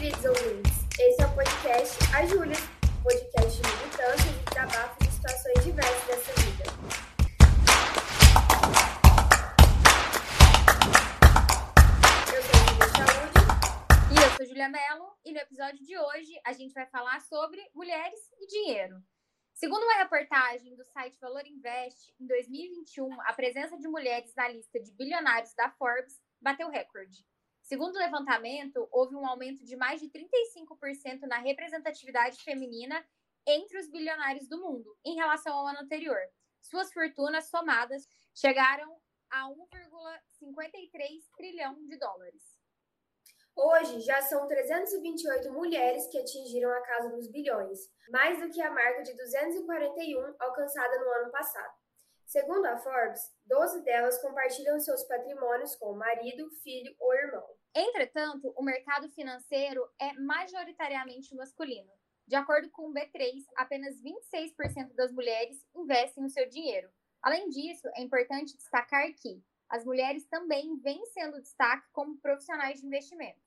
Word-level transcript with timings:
queridos 0.00 0.24
ouvintes. 0.24 0.72
Esse 0.98 1.20
é 1.20 1.26
o 1.26 1.34
podcast 1.34 1.98
A 2.16 2.24
Júlia, 2.24 2.56
podcast 3.02 3.60
de 3.60 3.68
militância 3.68 4.30
e 4.30 4.48
desabafo 4.48 4.98
de 4.98 5.10
situações 5.10 5.62
diversas 5.62 6.06
dessa 6.06 6.32
vida. 6.40 6.64
Eu 12.32 12.42
sou 12.42 12.54
a 12.56 12.64
Júlia 12.64 12.88
Saúde. 12.96 13.40
E 14.10 14.24
eu 14.24 14.30
sou 14.38 14.46
Julia 14.46 14.68
Mello, 14.70 15.12
e 15.22 15.32
no 15.32 15.38
episódio 15.38 15.84
de 15.84 15.98
hoje 15.98 16.40
a 16.46 16.54
gente 16.54 16.72
vai 16.72 16.86
falar 16.86 17.20
sobre 17.20 17.60
mulheres 17.74 18.20
e 18.40 18.46
dinheiro. 18.46 19.02
Segundo 19.52 19.82
uma 19.82 19.98
reportagem 19.98 20.76
do 20.76 20.84
site 20.86 21.18
Valor 21.20 21.46
Invest, 21.46 22.14
em 22.18 22.26
2021, 22.26 23.20
a 23.20 23.34
presença 23.34 23.76
de 23.76 23.86
mulheres 23.86 24.32
na 24.34 24.48
lista 24.48 24.80
de 24.80 24.94
bilionários 24.94 25.52
da 25.54 25.68
Forbes 25.72 26.14
bateu 26.40 26.70
recorde. 26.70 27.18
Segundo 27.70 27.94
o 27.94 27.98
levantamento, 28.00 28.88
houve 28.90 29.14
um 29.14 29.24
aumento 29.24 29.64
de 29.64 29.76
mais 29.76 30.00
de 30.00 30.08
35% 30.08 31.20
na 31.28 31.38
representatividade 31.38 32.42
feminina 32.42 33.00
entre 33.46 33.78
os 33.78 33.88
bilionários 33.88 34.48
do 34.48 34.60
mundo 34.60 34.98
em 35.04 35.14
relação 35.14 35.54
ao 35.54 35.68
ano 35.68 35.78
anterior. 35.78 36.18
Suas 36.60 36.92
fortunas 36.92 37.48
somadas 37.48 38.08
chegaram 38.34 39.00
a 39.30 39.48
1,53 39.48 41.30
trilhão 41.36 41.76
de 41.86 41.96
dólares. 41.96 42.58
Hoje 43.54 44.00
já 44.00 44.20
são 44.22 44.48
328 44.48 45.52
mulheres 45.52 46.08
que 46.08 46.18
atingiram 46.18 46.72
a 46.72 46.80
casa 46.80 47.10
dos 47.10 47.30
bilhões, 47.30 47.78
mais 48.10 48.40
do 48.40 48.50
que 48.50 48.60
a 48.60 48.72
marca 48.72 49.04
de 49.04 49.14
241 49.14 50.34
alcançada 50.40 50.98
no 50.98 51.08
ano 51.08 51.30
passado. 51.30 51.72
Segundo 52.26 52.66
a 52.66 52.76
Forbes, 52.78 53.32
12 53.46 53.82
delas 53.82 54.20
compartilham 54.20 54.80
seus 54.80 55.04
patrimônios 55.04 55.76
com 55.76 55.92
o 55.92 55.96
marido, 55.96 56.50
filho 56.64 56.92
ou 56.98 57.14
irmão. 57.14 57.59
Entretanto, 57.74 58.52
o 58.56 58.62
mercado 58.62 59.08
financeiro 59.10 59.88
é 59.98 60.12
majoritariamente 60.14 61.34
masculino. 61.34 61.90
De 62.26 62.34
acordo 62.34 62.68
com 62.70 62.88
o 62.88 62.92
B3, 62.92 63.44
apenas 63.56 64.00
26% 64.02 64.94
das 64.94 65.12
mulheres 65.12 65.64
investem 65.74 66.24
o 66.24 66.28
seu 66.28 66.48
dinheiro. 66.48 66.90
Além 67.22 67.48
disso, 67.48 67.88
é 67.94 68.02
importante 68.02 68.56
destacar 68.56 69.12
que 69.14 69.42
as 69.68 69.84
mulheres 69.84 70.26
também 70.26 70.76
vêm 70.78 71.04
sendo 71.06 71.40
destaque 71.40 71.86
como 71.92 72.18
profissionais 72.18 72.80
de 72.80 72.86
investimento. 72.86 73.40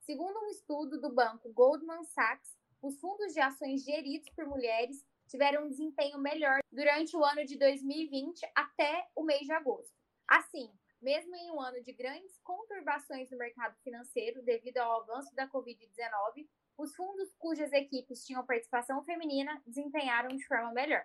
Segundo 0.00 0.38
um 0.40 0.48
estudo 0.48 1.00
do 1.00 1.14
banco 1.14 1.52
Goldman 1.52 2.04
Sachs, 2.04 2.56
os 2.82 2.98
fundos 2.98 3.34
de 3.34 3.40
ações 3.40 3.84
geridos 3.84 4.30
por 4.30 4.46
mulheres 4.46 5.04
tiveram 5.28 5.64
um 5.64 5.68
desempenho 5.68 6.18
melhor 6.18 6.60
durante 6.72 7.14
o 7.14 7.24
ano 7.24 7.44
de 7.44 7.58
2020 7.58 8.40
até 8.54 9.06
o 9.14 9.22
mês 9.22 9.42
de 9.42 9.52
agosto. 9.52 9.94
Assim, 10.26 10.72
mesmo 11.00 11.34
em 11.34 11.50
um 11.50 11.60
ano 11.60 11.82
de 11.82 11.92
grandes 11.92 12.38
conturbações 12.42 13.30
no 13.30 13.38
mercado 13.38 13.76
financeiro 13.82 14.42
devido 14.42 14.78
ao 14.78 15.02
avanço 15.02 15.34
da 15.34 15.48
Covid-19, 15.48 16.48
os 16.78 16.94
fundos 16.94 17.34
cujas 17.38 17.72
equipes 17.72 18.24
tinham 18.24 18.46
participação 18.46 19.02
feminina 19.04 19.60
desempenharam 19.66 20.28
de 20.28 20.46
forma 20.46 20.72
melhor. 20.72 21.04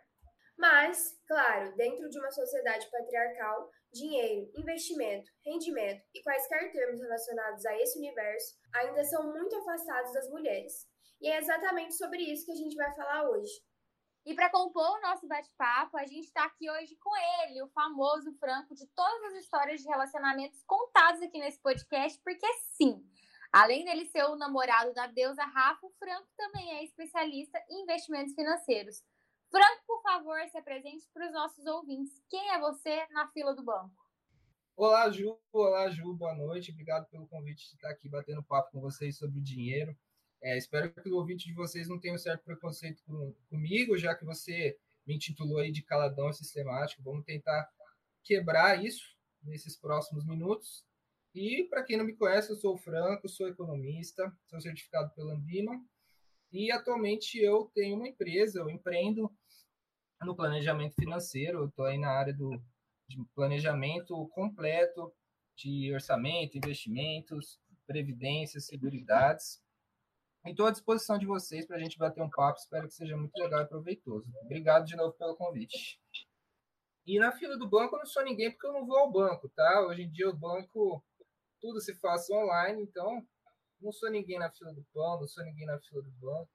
Mas, 0.57 1.19
claro, 1.27 1.75
dentro 1.75 2.09
de 2.09 2.17
uma 2.17 2.31
sociedade 2.31 2.89
patriarcal, 2.89 3.69
dinheiro, 3.91 4.49
investimento, 4.55 5.29
rendimento 5.45 6.01
e 6.13 6.21
quaisquer 6.23 6.71
termos 6.71 7.01
relacionados 7.01 7.65
a 7.65 7.75
esse 7.77 7.97
universo 7.97 8.55
ainda 8.73 9.03
são 9.03 9.33
muito 9.33 9.55
afastados 9.57 10.13
das 10.13 10.29
mulheres. 10.29 10.87
E 11.21 11.29
é 11.29 11.37
exatamente 11.39 11.95
sobre 11.95 12.21
isso 12.21 12.45
que 12.45 12.51
a 12.51 12.55
gente 12.55 12.75
vai 12.75 12.93
falar 12.95 13.29
hoje. 13.29 13.51
E 14.25 14.33
para 14.33 14.49
compor 14.49 14.97
o 14.97 15.01
nosso 15.01 15.27
bate-papo, 15.27 15.95
a 15.97 16.07
gente 16.07 16.25
está 16.25 16.45
aqui 16.45 16.67
hoje 16.67 16.95
com 16.95 17.11
ele, 17.15 17.61
o 17.61 17.67
famoso 17.67 18.33
Franco, 18.39 18.73
de 18.73 18.87
todas 18.87 19.23
as 19.25 19.43
histórias 19.43 19.81
de 19.81 19.87
relacionamentos 19.87 20.63
contadas 20.63 21.21
aqui 21.21 21.37
nesse 21.39 21.59
podcast, 21.59 22.19
porque 22.23 22.47
sim, 22.71 23.07
além 23.53 23.85
dele 23.85 24.03
ser 24.05 24.23
o 24.23 24.35
namorado 24.35 24.95
da 24.95 25.05
deusa 25.05 25.43
Rafa, 25.43 25.85
o 25.85 25.93
Franco 25.99 26.27
também 26.35 26.71
é 26.71 26.83
especialista 26.83 27.63
em 27.69 27.83
investimentos 27.83 28.33
financeiros. 28.33 29.03
Franco, 29.51 29.83
por 29.85 30.01
favor, 30.01 30.39
se 30.49 30.57
apresente 30.57 31.07
para 31.13 31.27
os 31.27 31.31
nossos 31.31 31.63
ouvintes. 31.67 32.19
Quem 32.27 32.49
é 32.49 32.59
você 32.59 33.05
na 33.11 33.27
fila 33.27 33.53
do 33.53 33.63
banco? 33.63 33.93
Olá, 34.75 35.07
Ju. 35.11 35.39
Olá, 35.53 35.87
Ju. 35.91 36.15
Boa 36.15 36.33
noite. 36.33 36.71
Obrigado 36.71 37.07
pelo 37.09 37.27
convite 37.27 37.69
de 37.69 37.75
estar 37.75 37.91
aqui 37.91 38.09
batendo 38.09 38.43
papo 38.43 38.71
com 38.71 38.81
vocês 38.81 39.17
sobre 39.19 39.37
o 39.37 39.43
dinheiro. 39.43 39.95
É, 40.45 40.55
espero 40.55 40.93
que 40.93 41.09
o 41.09 41.15
ouvinte 41.15 41.47
de 41.47 41.55
vocês 41.55 41.89
não 41.89 41.99
tenha 41.99 42.13
um 42.13 42.19
certo 42.19 42.43
preconceito 42.43 43.01
com, 43.03 43.33
comigo, 43.49 43.97
já 43.97 44.13
que 44.13 44.23
você 44.23 44.77
me 45.03 45.15
intitulou 45.15 45.57
aí 45.57 45.71
de 45.71 45.81
caladão 45.81 46.31
sistemático. 46.31 47.01
Vamos 47.01 47.25
tentar 47.25 47.67
quebrar 48.23 48.85
isso 48.85 49.17
nesses 49.41 49.75
próximos 49.75 50.23
minutos. 50.23 50.85
E 51.33 51.63
para 51.63 51.81
quem 51.81 51.97
não 51.97 52.05
me 52.05 52.15
conhece, 52.15 52.51
eu 52.51 52.57
sou 52.57 52.75
o 52.75 52.77
Franco, 52.77 53.27
sou 53.27 53.47
economista, 53.47 54.31
sou 54.45 54.61
certificado 54.61 55.11
pela 55.15 55.33
Ambima 55.33 55.83
e 56.51 56.71
atualmente 56.71 57.39
eu 57.39 57.71
tenho 57.73 57.95
uma 57.95 58.07
empresa, 58.07 58.59
eu 58.59 58.69
empreendo 58.69 59.31
no 60.21 60.35
planejamento 60.35 60.93
financeiro, 60.93 61.65
estou 61.65 61.85
aí 61.85 61.97
na 61.97 62.11
área 62.11 62.31
do 62.31 62.61
planejamento 63.33 64.27
completo 64.27 65.11
de 65.55 65.91
orçamento, 65.91 66.55
investimentos, 66.55 67.59
previdências, 67.87 68.67
seguridades. 68.67 69.64
Estou 70.45 70.67
à 70.67 70.71
disposição 70.71 71.17
de 71.17 71.25
vocês 71.25 71.65
para 71.65 71.77
a 71.77 71.79
gente 71.79 71.97
bater 71.97 72.21
um 72.21 72.29
papo. 72.29 72.59
Espero 72.59 72.87
que 72.87 72.93
seja 72.93 73.17
muito 73.17 73.35
legal 73.41 73.61
e 73.61 73.67
proveitoso. 73.67 74.31
Obrigado 74.43 74.85
de 74.85 74.95
novo 74.95 75.13
pelo 75.13 75.35
convite. 75.35 75.99
E 77.05 77.17
na 77.17 77.31
fila 77.31 77.57
do 77.57 77.67
banco 77.67 77.95
eu 77.95 77.99
não 77.99 78.05
sou 78.05 78.23
ninguém 78.23 78.51
porque 78.51 78.67
eu 78.67 78.73
não 78.73 78.85
vou 78.85 78.97
ao 78.97 79.11
banco, 79.11 79.49
tá? 79.49 79.85
Hoje 79.87 80.03
em 80.03 80.11
dia 80.11 80.29
o 80.29 80.37
banco 80.37 81.03
tudo 81.59 81.81
se 81.81 81.95
faz 81.95 82.29
online, 82.29 82.83
então 82.83 83.25
não 83.81 83.91
sou 83.91 84.09
ninguém 84.11 84.37
na 84.37 84.51
fila 84.51 84.71
do 84.71 84.85
pão, 84.93 85.19
não 85.19 85.27
sou 85.27 85.43
ninguém 85.43 85.65
na 85.65 85.79
fila 85.79 86.03
do 86.03 86.11
banco. 86.11 86.51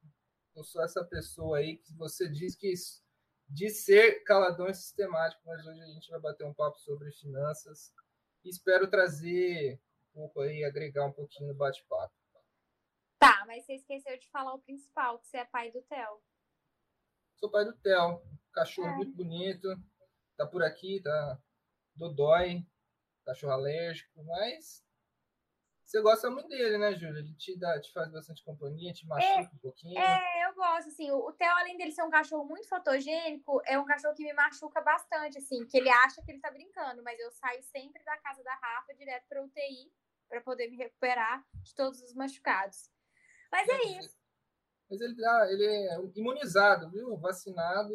Eu 0.54 0.62
sou 0.62 0.82
essa 0.82 1.04
pessoa 1.04 1.58
aí 1.58 1.76
que 1.78 1.92
você 1.94 2.28
diz 2.28 2.54
que 2.54 2.72
de 3.48 3.70
ser 3.70 4.22
caladão 4.22 4.68
e 4.68 4.74
sistemático, 4.74 5.42
mas 5.44 5.66
hoje 5.66 5.80
a 5.80 5.86
gente 5.86 6.08
vai 6.10 6.20
bater 6.20 6.46
um 6.46 6.54
papo 6.54 6.78
sobre 6.78 7.10
finanças 7.10 7.92
e 8.44 8.50
espero 8.50 8.88
trazer 8.88 9.80
um 10.14 10.20
pouco 10.20 10.42
aí, 10.42 10.64
agregar 10.64 11.06
um 11.06 11.12
pouquinho 11.12 11.48
no 11.48 11.54
bate-papo. 11.54 12.19
Tá, 13.20 13.44
mas 13.46 13.66
você 13.66 13.74
esqueceu 13.74 14.18
de 14.18 14.26
falar 14.30 14.54
o 14.54 14.62
principal, 14.62 15.18
que 15.18 15.28
você 15.28 15.36
é 15.36 15.44
pai 15.44 15.70
do 15.70 15.82
Theo. 15.82 16.22
Sou 17.36 17.50
pai 17.50 17.66
do 17.66 17.76
Theo, 17.76 18.22
cachorro 18.50 18.88
é. 18.88 18.96
muito 18.96 19.14
bonito, 19.14 19.68
tá 20.38 20.46
por 20.46 20.62
aqui, 20.62 21.02
tá 21.02 21.38
dodói, 21.94 22.66
cachorro 23.26 23.52
alérgico, 23.52 24.24
mas 24.24 24.82
você 25.84 26.00
gosta 26.00 26.30
muito 26.30 26.48
dele, 26.48 26.78
né, 26.78 26.94
Júlia? 26.94 27.18
Ele 27.18 27.34
te, 27.34 27.58
dá, 27.58 27.78
te 27.78 27.92
faz 27.92 28.10
bastante 28.10 28.42
companhia, 28.42 28.92
te 28.94 29.06
machuca 29.06 29.40
é, 29.40 29.50
um 29.52 29.58
pouquinho. 29.58 29.98
É, 29.98 30.46
eu 30.46 30.54
gosto, 30.54 30.88
assim. 30.88 31.10
O 31.10 31.32
Theo, 31.32 31.50
além 31.50 31.76
dele 31.76 31.90
ser 31.90 32.04
um 32.04 32.10
cachorro 32.10 32.44
muito 32.46 32.68
fotogênico, 32.68 33.60
é 33.66 33.78
um 33.78 33.84
cachorro 33.84 34.14
que 34.14 34.22
me 34.22 34.32
machuca 34.32 34.80
bastante, 34.80 35.36
assim, 35.36 35.66
que 35.66 35.76
ele 35.76 35.90
acha 35.90 36.22
que 36.22 36.30
ele 36.30 36.40
tá 36.40 36.50
brincando, 36.50 37.02
mas 37.02 37.18
eu 37.18 37.30
saio 37.32 37.60
sempre 37.64 38.02
da 38.04 38.16
casa 38.18 38.42
da 38.42 38.54
Rafa 38.54 38.94
direto 38.94 39.26
pra 39.28 39.42
UTI 39.42 39.92
para 40.28 40.40
poder 40.40 40.70
me 40.70 40.76
recuperar 40.76 41.44
de 41.54 41.74
todos 41.74 42.00
os 42.00 42.14
machucados. 42.14 42.88
Mas 43.50 43.68
é, 43.68 43.82
isso. 43.98 44.16
Mas 44.88 45.00
ele, 45.00 45.16
tá, 45.16 45.52
ele 45.52 45.64
é 45.64 45.96
imunizado, 46.16 46.90
viu? 46.90 47.16
Vacinado. 47.18 47.92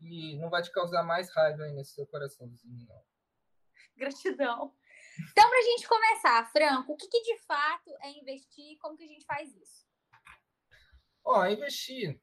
E 0.00 0.38
não 0.38 0.48
vai 0.48 0.62
te 0.62 0.72
causar 0.72 1.02
mais 1.02 1.30
raiva 1.30 1.64
aí 1.64 1.72
nesse 1.72 1.94
seu 1.94 2.06
coraçãozinho, 2.06 2.86
não. 2.88 3.02
Gratidão. 3.96 4.74
Então, 5.30 5.48
para 5.48 5.58
a 5.58 5.62
gente 5.62 5.86
começar, 5.86 6.50
Franco, 6.50 6.92
o 6.92 6.96
que, 6.96 7.06
que, 7.08 7.22
de 7.22 7.38
fato 7.42 7.90
é 8.00 8.10
investir? 8.10 8.78
Como 8.78 8.96
que 8.96 9.04
a 9.04 9.08
gente 9.08 9.26
faz 9.26 9.54
isso? 9.54 9.86
Ó, 11.22 11.46
investir. 11.46 12.18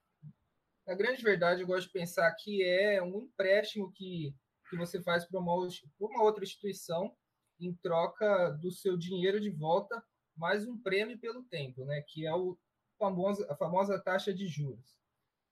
Na 0.87 0.95
grande 0.95 1.21
verdade, 1.21 1.61
eu 1.61 1.67
gosto 1.67 1.87
de 1.87 1.93
pensar 1.93 2.33
que 2.33 2.63
é 2.63 3.01
um 3.03 3.19
empréstimo 3.19 3.91
que, 3.91 4.33
que 4.69 4.77
você 4.77 5.01
faz 5.03 5.25
para 5.25 5.39
uma, 5.39 5.53
uma 5.99 6.23
outra 6.23 6.43
instituição 6.43 7.15
em 7.59 7.75
troca 7.75 8.49
do 8.61 8.71
seu 8.71 8.97
dinheiro 8.97 9.39
de 9.39 9.51
volta 9.51 10.03
mais 10.37 10.67
um 10.67 10.77
prêmio 10.77 11.17
pelo 11.17 11.43
tempo, 11.43 11.83
né? 11.83 12.01
Que 12.01 12.25
é 12.25 12.33
o 12.33 12.57
famoso, 12.97 13.45
a 13.49 13.55
famosa 13.55 13.99
taxa 13.99 14.33
de 14.33 14.47
juros. 14.47 14.97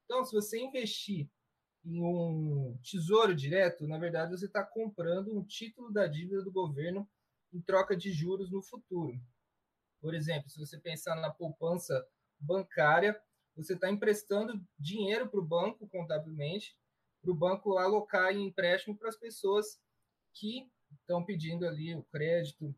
Então, 0.05 0.23
se 0.23 0.33
você 0.33 0.59
investir 0.59 1.29
em 1.83 2.01
um 2.01 2.77
tesouro 2.83 3.35
direto, 3.35 3.87
na 3.87 3.97
verdade 3.97 4.31
você 4.31 4.45
está 4.45 4.63
comprando 4.63 5.35
um 5.35 5.43
título 5.43 5.91
da 5.91 6.07
dívida 6.07 6.41
do 6.41 6.51
governo 6.51 7.07
em 7.53 7.61
troca 7.61 7.95
de 7.95 8.11
juros 8.11 8.51
no 8.51 8.61
futuro. 8.61 9.19
Por 10.01 10.13
exemplo, 10.13 10.49
se 10.49 10.59
você 10.59 10.79
pensar 10.79 11.15
na 11.15 11.31
poupança 11.31 12.05
bancária, 12.39 13.19
você 13.55 13.73
está 13.73 13.89
emprestando 13.89 14.63
dinheiro 14.77 15.29
para 15.29 15.39
o 15.39 15.45
banco 15.45 15.87
contabilmente, 15.87 16.75
para 17.21 17.31
o 17.31 17.35
banco 17.35 17.77
alocar 17.77 18.31
em 18.31 18.47
empréstimo 18.47 18.97
para 18.97 19.09
as 19.09 19.17
pessoas 19.17 19.79
que 20.33 20.69
estão 20.91 21.23
pedindo 21.23 21.65
ali 21.65 21.95
o 21.95 22.03
crédito 22.03 22.75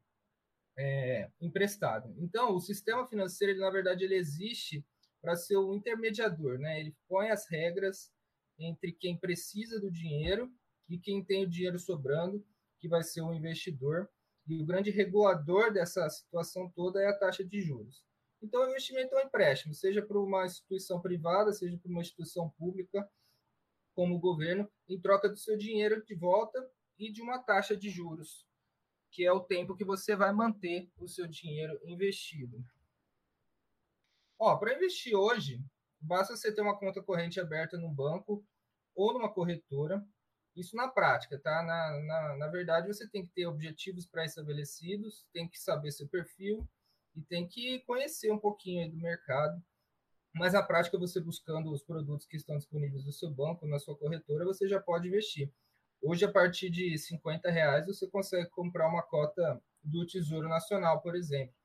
é, 0.77 1.29
emprestado. 1.41 2.13
Então, 2.17 2.55
o 2.55 2.61
sistema 2.61 3.05
financeiro, 3.07 3.53
ele, 3.53 3.61
na 3.61 3.69
verdade, 3.69 4.03
ele 4.03 4.15
existe 4.15 4.85
para 5.21 5.35
ser 5.35 5.57
um 5.57 5.73
intermediador, 5.73 6.59
né? 6.59 6.79
Ele 6.79 6.95
põe 7.07 7.29
as 7.29 7.49
regras 7.49 8.11
entre 8.59 8.91
quem 8.91 9.17
precisa 9.17 9.79
do 9.79 9.91
dinheiro 9.91 10.51
e 10.87 10.97
quem 10.97 11.23
tem 11.23 11.43
o 11.43 11.49
dinheiro 11.49 11.79
sobrando, 11.79 12.45
que 12.79 12.87
vai 12.87 13.03
ser 13.03 13.21
o 13.21 13.33
investidor. 13.33 14.09
E 14.47 14.61
o 14.61 14.65
grande 14.65 14.91
regulador 14.91 15.73
dessa 15.73 16.07
situação 16.09 16.69
toda 16.69 17.01
é 17.01 17.07
a 17.07 17.17
taxa 17.17 17.43
de 17.43 17.59
juros. 17.59 18.05
Então, 18.41 18.61
o 18.61 18.69
investimento 18.69 19.15
é 19.15 19.23
um 19.23 19.27
empréstimo, 19.27 19.73
seja 19.73 20.01
para 20.01 20.19
uma 20.19 20.45
instituição 20.45 21.01
privada, 21.01 21.51
seja 21.51 21.77
para 21.77 21.89
uma 21.89 22.01
instituição 22.01 22.49
pública, 22.51 23.09
como 23.95 24.15
o 24.15 24.19
governo, 24.19 24.69
em 24.87 25.01
troca 25.01 25.27
do 25.27 25.37
seu 25.37 25.57
dinheiro 25.57 26.05
de 26.05 26.13
volta 26.13 26.63
e 26.99 27.11
de 27.11 27.21
uma 27.21 27.39
taxa 27.39 27.75
de 27.75 27.89
juros, 27.89 28.45
que 29.17 29.25
é 29.25 29.31
o 29.31 29.39
tempo 29.39 29.75
que 29.75 29.83
você 29.83 30.15
vai 30.15 30.31
manter 30.31 30.91
o 30.99 31.07
seu 31.07 31.25
dinheiro 31.25 31.81
investido. 31.83 32.63
Ó, 34.37 34.55
para 34.57 34.75
investir 34.75 35.15
hoje, 35.15 35.59
basta 35.99 36.37
você 36.37 36.53
ter 36.53 36.61
uma 36.61 36.77
conta 36.77 37.01
corrente 37.01 37.39
aberta 37.39 37.79
no 37.79 37.89
banco 37.89 38.45
ou 38.93 39.13
numa 39.13 39.33
corretora. 39.33 40.05
Isso 40.55 40.75
na 40.75 40.87
prática, 40.87 41.39
tá? 41.39 41.63
Na, 41.63 41.99
na, 41.99 42.37
na 42.37 42.47
verdade, 42.47 42.87
você 42.87 43.09
tem 43.09 43.25
que 43.25 43.33
ter 43.33 43.47
objetivos 43.47 44.05
pré-estabelecidos, 44.05 45.25
tem 45.33 45.49
que 45.49 45.59
saber 45.59 45.91
seu 45.91 46.07
perfil 46.07 46.69
e 47.15 47.21
tem 47.23 47.47
que 47.47 47.79
conhecer 47.87 48.31
um 48.31 48.37
pouquinho 48.37 48.87
do 48.91 48.97
mercado. 48.97 49.59
Mas 50.31 50.53
na 50.53 50.61
prática, 50.61 50.95
você 50.95 51.19
buscando 51.19 51.71
os 51.71 51.81
produtos 51.81 52.27
que 52.27 52.37
estão 52.37 52.55
disponíveis 52.59 53.03
no 53.03 53.11
seu 53.11 53.31
banco, 53.31 53.65
na 53.65 53.79
sua 53.79 53.97
corretora, 53.97 54.45
você 54.45 54.67
já 54.67 54.79
pode 54.79 55.07
investir. 55.07 55.51
Hoje, 56.01 56.25
a 56.25 56.31
partir 56.31 56.69
de 56.69 56.97
50 56.97 57.49
reais, 57.49 57.85
você 57.85 58.07
consegue 58.07 58.49
comprar 58.49 58.87
uma 58.87 59.01
cota 59.03 59.61
do 59.83 60.05
Tesouro 60.05 60.47
Nacional, 60.47 61.01
por 61.01 61.15
exemplo. 61.15 61.55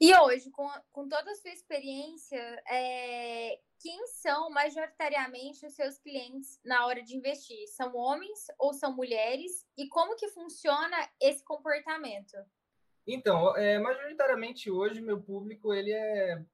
E 0.00 0.12
hoje, 0.16 0.50
com, 0.50 0.68
com 0.90 1.08
toda 1.08 1.30
a 1.30 1.34
sua 1.36 1.52
experiência, 1.52 2.36
é, 2.68 3.60
quem 3.78 4.04
são 4.08 4.50
majoritariamente 4.50 5.64
os 5.64 5.74
seus 5.74 5.96
clientes 5.98 6.60
na 6.64 6.86
hora 6.86 7.02
de 7.04 7.16
investir? 7.16 7.68
São 7.68 7.94
homens 7.94 8.46
ou 8.58 8.72
são 8.72 8.96
mulheres? 8.96 9.64
E 9.76 9.88
como 9.88 10.16
que 10.16 10.26
funciona 10.28 10.96
esse 11.20 11.44
comportamento? 11.44 12.36
Então, 13.06 13.56
é, 13.56 13.78
majoritariamente 13.78 14.70
hoje 14.70 15.00
meu 15.00 15.22
público 15.22 15.72
ele 15.72 15.92
é 15.92 16.44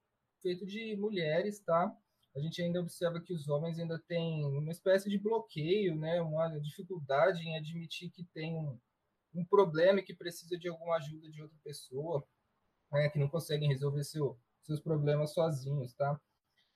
feito 0.43 0.67
de 0.67 0.95
mulheres, 0.97 1.61
tá? 1.61 1.97
A 2.39 2.41
gente 2.41 2.63
ainda 2.63 2.81
observa 2.81 3.21
que 3.21 3.35
os 3.35 3.49
homens 3.49 3.81
ainda 3.81 3.99
têm 3.99 4.45
uma 4.45 4.71
espécie 4.71 5.11
de 5.11 5.19
bloqueio, 5.19 5.97
né? 5.97 6.23
Uma 6.23 6.49
dificuldade 6.61 7.43
em 7.43 7.57
admitir 7.59 8.11
que 8.11 8.23
tem 8.33 8.55
um, 8.55 8.79
um 9.35 9.45
problema 9.45 9.99
e 9.99 10.05
que 10.05 10.15
precisa 10.15 10.57
de 10.57 10.69
alguma 10.69 10.97
ajuda 10.97 11.29
de 11.29 11.43
outra 11.43 11.59
pessoa, 11.65 12.25
né? 12.93 13.09
Que 13.09 13.19
não 13.19 13.29
conseguem 13.29 13.69
resolver 13.69 14.05
seu, 14.05 14.39
seus 14.63 14.79
problemas 14.79 15.35
sozinhos, 15.35 15.93
tá? 15.95 16.19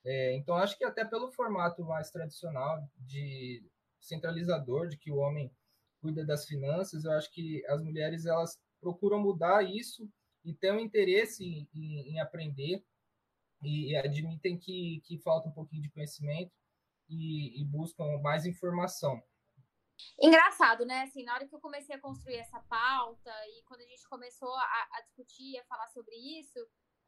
É, 0.04 0.34
então, 0.34 0.56
acho 0.56 0.76
que 0.76 0.84
até 0.84 1.04
pelo 1.04 1.30
formato 1.30 1.84
mais 1.84 2.10
tradicional 2.10 2.84
de 2.96 3.64
centralizador, 4.00 4.88
de 4.88 4.96
que 4.96 5.12
o 5.12 5.18
homem 5.18 5.48
cuida 6.00 6.26
das 6.26 6.44
finanças, 6.44 7.04
eu 7.04 7.12
acho 7.12 7.30
que 7.30 7.64
as 7.66 7.80
mulheres 7.80 8.26
elas 8.26 8.58
procuram 8.80 9.20
mudar 9.20 9.62
isso 9.62 10.10
e 10.44 10.52
têm 10.52 10.72
um 10.72 10.80
interesse 10.80 11.44
em, 11.44 11.68
em, 11.72 12.14
em 12.14 12.20
aprender 12.20 12.84
e, 13.62 13.96
admitem 13.96 14.58
que, 14.58 15.00
que 15.04 15.18
falta 15.18 15.48
um 15.48 15.52
pouquinho 15.52 15.82
de 15.82 15.90
conhecimento 15.90 16.52
e, 17.08 17.60
e 17.60 17.64
buscam 17.64 18.18
mais 18.20 18.46
informação. 18.46 19.22
Engraçado, 20.20 20.84
né? 20.84 21.02
Assim, 21.02 21.24
na 21.24 21.34
hora 21.34 21.46
que 21.46 21.54
eu 21.54 21.60
comecei 21.60 21.94
a 21.94 22.00
construir 22.00 22.36
essa 22.36 22.60
pauta 22.60 23.30
e 23.48 23.62
quando 23.64 23.82
a 23.82 23.86
gente 23.86 24.08
começou 24.08 24.52
a, 24.52 24.88
a 24.92 25.02
discutir, 25.02 25.58
a 25.58 25.64
falar 25.64 25.88
sobre 25.88 26.14
isso, 26.40 26.58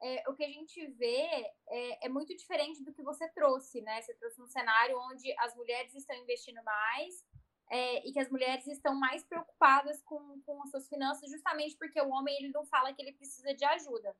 é, 0.03 0.23
o 0.29 0.35
que 0.35 0.45
a 0.45 0.49
gente 0.49 0.87
vê 0.93 1.27
é, 1.69 2.06
é, 2.06 2.09
muito 2.09 2.37
diferente 2.37 2.85
do 2.85 2.93
que 2.93 3.03
você 3.03 3.29
trouxe, 3.31 3.81
né? 3.83 4.00
Você 4.03 4.15
trouxe 4.15 4.41
um 4.41 4.47
cenário 4.47 4.99
onde 5.11 5.35
as 5.39 5.55
mulheres 5.57 5.95
estão 5.95 6.17
investindo 6.17 6.62
mais 6.62 7.25
é, 7.71 8.07
e 8.07 8.12
que 8.12 8.21
as 8.21 8.31
mulheres 8.31 8.67
estão 8.67 8.95
mais 8.95 9.25
preocupadas 9.25 10.03
com, 10.03 10.41
com 10.43 10.62
as 10.62 10.71
suas 10.71 10.89
finanças, 10.89 11.31
justamente 11.31 11.77
porque 11.77 12.00
o 12.00 12.11
homem 12.11 12.37
ele 12.37 12.50
não 12.50 12.67
fala 12.67 12.93
que 12.93 13.00
ele 13.00 13.12
precisa 13.12 13.55
de 13.55 13.65
ajuda. 13.65 14.15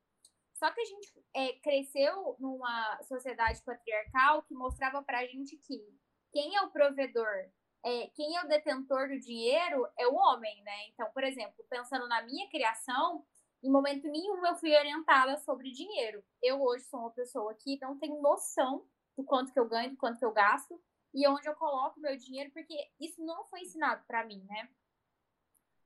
Só 0.55 0.71
que 0.71 0.81
a 0.81 0.85
gente 0.85 1.25
é, 1.35 1.53
cresceu 1.55 2.37
numa 2.39 3.03
sociedade 3.03 3.61
patriarcal 3.63 4.43
que 4.43 4.55
mostrava 4.55 5.03
pra 5.03 5.27
gente 5.27 5.57
que 5.57 5.85
quem 6.33 6.57
é 6.57 6.63
o 6.63 6.71
provedor, 6.71 7.51
é, 7.85 8.07
quem 8.15 8.37
é 8.37 8.43
o 8.43 8.49
detentor 8.49 9.09
do 9.09 9.19
dinheiro 9.19 9.87
é 9.99 10.07
o 10.07 10.15
homem, 10.15 10.63
né? 10.63 10.89
Então, 10.89 11.11
por 11.13 11.23
exemplo, 11.23 11.65
pensando 11.69 12.09
na 12.09 12.23
minha 12.23 12.49
criação, 12.49 13.25
em 13.63 13.71
momento 13.71 14.09
nenhum 14.09 14.45
eu 14.47 14.55
fui 14.57 14.75
orientada 14.77 15.37
sobre 15.39 15.71
dinheiro. 15.71 16.25
Eu 16.43 16.63
hoje 16.63 16.85
sou 16.85 17.01
uma 17.01 17.11
pessoa 17.11 17.55
que 17.55 17.79
não 17.81 17.99
tenho 17.99 18.21
noção 18.23 18.87
do 19.17 19.25
quanto 19.25 19.53
que 19.53 19.59
eu 19.59 19.69
ganho, 19.69 19.91
do 19.91 19.97
quanto 19.97 20.19
que 20.19 20.25
eu 20.25 20.33
gasto 20.33 20.81
e 21.13 21.27
onde 21.29 21.49
eu 21.49 21.55
coloco 21.55 22.01
meu 22.01 22.17
dinheiro, 22.17 22.51
porque 22.53 22.75
isso 23.01 23.25
não 23.25 23.45
foi 23.45 23.61
ensinado 23.61 24.05
para 24.07 24.25
mim, 24.25 24.45
né? 24.45 24.69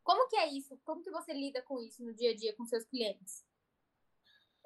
Como 0.03 0.29
que 0.29 0.37
é 0.37 0.47
isso? 0.49 0.79
Como 0.85 1.03
que 1.03 1.11
você 1.11 1.32
lida 1.32 1.61
com 1.62 1.79
isso 1.81 2.03
no 2.03 2.15
dia 2.15 2.31
a 2.31 2.37
dia 2.37 2.56
com 2.56 2.65
seus 2.65 2.85
clientes? 2.85 3.44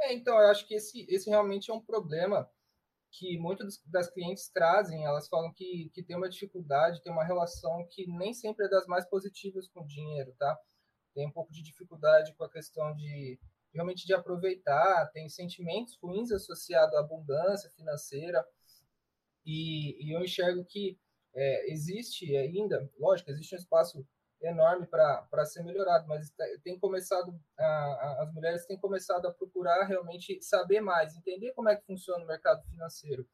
É, 0.03 0.13
então, 0.13 0.35
eu 0.35 0.49
acho 0.49 0.67
que 0.67 0.75
esse, 0.75 1.07
esse 1.09 1.31
realmente 1.31 1.71
é 1.71 1.75
um 1.75 1.81
problema 1.81 2.51
que 3.13 3.39
muitas 3.39 3.81
das 3.87 4.11
clientes 4.11 4.49
trazem. 4.49 5.05
Elas 5.05 5.29
falam 5.29 5.53
que, 5.53 5.91
que 5.95 6.03
tem 6.03 6.17
uma 6.17 6.29
dificuldade, 6.29 7.03
tem 7.03 7.13
uma 7.13 7.25
relação 7.25 7.87
que 7.91 8.07
nem 8.07 8.33
sempre 8.35 8.67
é 8.67 8.69
das 8.69 8.87
mais 8.87 9.05
positivas 9.09 9.69
com 9.69 9.81
o 9.83 9.87
dinheiro, 9.87 10.35
tá? 10.39 10.59
Tem 11.15 11.27
um 11.27 11.33
pouco 11.33 11.53
de 11.53 11.63
dificuldade 11.63 12.35
com 12.35 12.45
a 12.45 12.51
questão 12.51 12.95
de 12.95 13.39
realmente 13.73 14.07
de 14.07 14.13
aproveitar, 14.13 15.11
tem 15.13 15.29
sentimentos 15.29 15.97
ruins 16.03 16.31
associados 16.31 16.95
à 16.95 17.01
abundância 17.01 17.71
financeira. 17.71 18.45
E, 19.45 20.05
e 20.05 20.15
eu 20.15 20.23
enxergo 20.23 20.65
que 20.65 20.99
é, 21.35 21.73
existe 21.73 22.37
ainda, 22.37 22.91
lógico, 22.99 23.31
existe 23.31 23.55
um 23.55 23.59
espaço 23.59 24.07
enorme 24.43 24.87
para 24.87 25.45
ser 25.45 25.63
melhorado, 25.63 26.07
mas 26.09 26.33
tem 26.63 26.79
começado 26.79 27.39
a, 27.59 27.65
a, 27.65 28.23
as 28.23 28.33
mulheres 28.33 28.67
têm 28.67 28.77
começado 28.79 29.27
a 29.27 29.33
procurar 29.33 29.85
realmente 29.85 30.43
saber 30.43 30.81
mais, 30.81 31.17
entender 31.17 31.53
como 31.53 31.69
é 31.69 31.77
que 31.77 31.87
funciona 31.87 32.25
o 32.25 32.27
mercado 32.27 32.63
financeiro. 32.65 33.27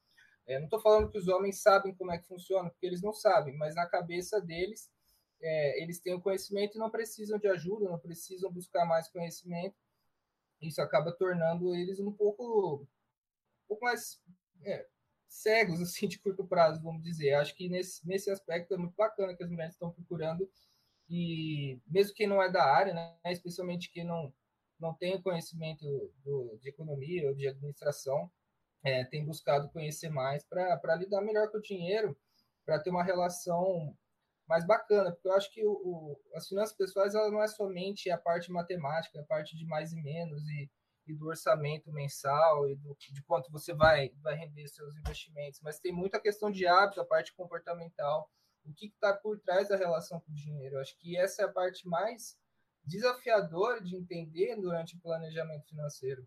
É, 0.46 0.58
não 0.58 0.64
estou 0.64 0.80
falando 0.80 1.10
que 1.10 1.18
os 1.18 1.28
homens 1.28 1.60
sabem 1.60 1.94
como 1.94 2.12
é 2.12 2.18
que 2.18 2.26
funciona, 2.26 2.70
porque 2.70 2.86
eles 2.86 3.02
não 3.02 3.12
sabem, 3.12 3.56
mas 3.56 3.74
na 3.74 3.86
cabeça 3.86 4.40
deles 4.40 4.90
é, 5.40 5.82
eles 5.82 6.00
têm 6.00 6.14
o 6.14 6.20
conhecimento 6.20 6.76
e 6.76 6.78
não 6.78 6.90
precisam 6.90 7.38
de 7.38 7.48
ajuda, 7.48 7.88
não 7.88 7.98
precisam 7.98 8.50
buscar 8.50 8.84
mais 8.84 9.08
conhecimento. 9.08 9.76
Isso 10.60 10.82
acaba 10.82 11.12
tornando 11.12 11.74
eles 11.74 12.00
um 12.00 12.12
pouco, 12.12 12.82
um 12.82 13.68
pouco 13.68 13.84
mais 13.84 14.20
é, 14.64 14.86
cegos 15.28 15.80
assim 15.82 16.08
de 16.08 16.18
curto 16.18 16.46
prazo, 16.46 16.82
vamos 16.82 17.02
dizer. 17.02 17.34
Acho 17.34 17.54
que 17.54 17.68
nesse, 17.68 18.06
nesse 18.06 18.30
aspecto 18.30 18.74
é 18.74 18.76
muito 18.76 18.96
bacana 18.96 19.34
que 19.34 19.42
as 19.42 19.50
mulheres 19.50 19.74
estão 19.74 19.92
procurando 19.92 20.50
e 21.08 21.80
mesmo 21.86 22.14
quem 22.14 22.26
não 22.26 22.42
é 22.42 22.50
da 22.50 22.64
área, 22.64 22.92
né, 22.92 23.16
especialmente 23.26 23.90
quem 23.90 24.04
não, 24.04 24.32
não 24.78 24.94
tem 24.94 25.20
conhecimento 25.20 25.84
do, 26.22 26.58
de 26.60 26.68
economia 26.68 27.28
ou 27.28 27.34
de 27.34 27.48
administração, 27.48 28.30
é, 28.82 29.04
tem 29.04 29.24
buscado 29.24 29.70
conhecer 29.70 30.08
mais 30.08 30.44
para 30.44 30.94
lidar 30.96 31.20
melhor 31.20 31.50
com 31.50 31.58
o 31.58 31.62
dinheiro, 31.62 32.16
para 32.64 32.78
ter 32.80 32.90
uma 32.90 33.02
relação 33.02 33.96
mais 34.46 34.66
bacana, 34.66 35.12
porque 35.12 35.28
eu 35.28 35.32
acho 35.32 35.52
que 35.52 35.64
o, 35.64 35.72
o, 35.72 36.20
as 36.34 36.48
finanças 36.48 36.74
pessoais 36.74 37.14
ela 37.14 37.30
não 37.30 37.42
é 37.42 37.48
somente 37.48 38.10
a 38.10 38.16
parte 38.16 38.50
matemática, 38.50 39.20
a 39.20 39.24
parte 39.24 39.56
de 39.56 39.66
mais 39.66 39.92
e 39.92 40.00
menos 40.00 40.42
e, 40.48 40.70
e 41.06 41.14
do 41.14 41.26
orçamento 41.26 41.92
mensal 41.92 42.68
e 42.68 42.74
do, 42.76 42.96
de 42.98 43.22
quanto 43.24 43.50
você 43.52 43.74
vai, 43.74 44.10
vai 44.22 44.34
render 44.34 44.66
seus 44.68 44.96
investimentos, 44.96 45.60
mas 45.62 45.78
tem 45.78 45.92
muita 45.92 46.20
questão 46.20 46.50
de 46.50 46.66
hábito, 46.66 47.00
a 47.00 47.04
parte 47.04 47.34
comportamental, 47.34 48.30
o 48.68 48.74
que 48.74 48.86
está 48.86 49.12
por 49.12 49.40
trás 49.40 49.68
da 49.68 49.76
relação 49.76 50.20
com 50.20 50.30
o 50.30 50.34
dinheiro. 50.34 50.76
Eu 50.76 50.80
acho 50.80 50.96
que 50.98 51.16
essa 51.16 51.42
é 51.42 51.44
a 51.44 51.52
parte 51.52 51.88
mais 51.88 52.38
desafiadora 52.84 53.82
de 53.82 53.96
entender 53.96 54.56
durante 54.56 54.96
o 54.96 55.00
planejamento 55.00 55.66
financeiro. 55.66 56.26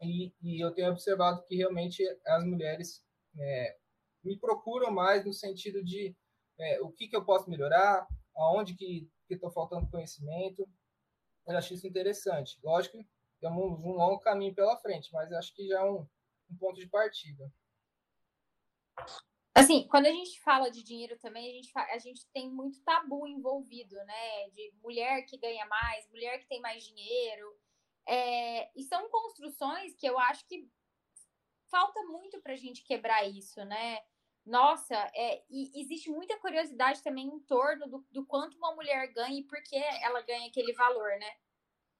E, 0.00 0.32
e 0.42 0.64
eu 0.64 0.72
tenho 0.72 0.90
observado 0.90 1.42
que 1.44 1.56
realmente 1.56 2.02
as 2.26 2.44
mulheres 2.44 3.04
é, 3.38 3.76
me 4.22 4.38
procuram 4.38 4.90
mais 4.90 5.24
no 5.24 5.32
sentido 5.32 5.82
de 5.82 6.14
é, 6.58 6.80
o 6.80 6.90
que, 6.90 7.08
que 7.08 7.16
eu 7.16 7.24
posso 7.24 7.48
melhorar, 7.48 8.06
aonde 8.34 8.74
que 8.74 9.08
estou 9.30 9.50
faltando 9.50 9.88
conhecimento. 9.90 10.68
Eu 11.46 11.56
acho 11.56 11.74
isso 11.74 11.86
interessante. 11.86 12.58
Lógico 12.62 13.04
temos 13.42 13.84
um 13.84 13.92
longo 13.92 14.20
caminho 14.20 14.54
pela 14.54 14.76
frente, 14.76 15.12
mas 15.12 15.32
acho 15.32 15.52
que 15.52 15.66
já 15.66 15.80
é 15.80 15.84
um, 15.84 16.06
um 16.48 16.56
ponto 16.56 16.78
de 16.78 16.86
partida. 16.86 17.52
Assim, 19.54 19.86
quando 19.88 20.06
a 20.06 20.10
gente 20.12 20.40
fala 20.40 20.70
de 20.70 20.82
dinheiro 20.82 21.18
também, 21.18 21.50
a 21.50 21.52
gente, 21.52 21.70
a 21.76 21.98
gente 21.98 22.26
tem 22.32 22.50
muito 22.50 22.82
tabu 22.82 23.26
envolvido, 23.26 23.96
né? 23.96 24.50
De 24.50 24.72
mulher 24.82 25.22
que 25.26 25.36
ganha 25.36 25.66
mais, 25.66 26.08
mulher 26.08 26.38
que 26.38 26.48
tem 26.48 26.60
mais 26.60 26.82
dinheiro. 26.84 27.54
É, 28.08 28.70
e 28.74 28.82
são 28.82 29.10
construções 29.10 29.94
que 29.94 30.06
eu 30.06 30.18
acho 30.18 30.46
que 30.46 30.66
falta 31.70 32.02
muito 32.04 32.40
para 32.40 32.54
a 32.54 32.56
gente 32.56 32.82
quebrar 32.82 33.28
isso, 33.28 33.62
né? 33.64 34.00
Nossa, 34.44 34.94
é, 35.14 35.44
existe 35.50 36.10
muita 36.10 36.38
curiosidade 36.38 37.02
também 37.02 37.26
em 37.26 37.40
torno 37.40 37.86
do, 37.86 38.06
do 38.10 38.26
quanto 38.26 38.56
uma 38.56 38.74
mulher 38.74 39.12
ganha 39.12 39.38
e 39.38 39.44
por 39.44 39.62
que 39.62 39.76
ela 39.76 40.20
ganha 40.22 40.48
aquele 40.48 40.72
valor, 40.72 41.10
né? 41.18 41.30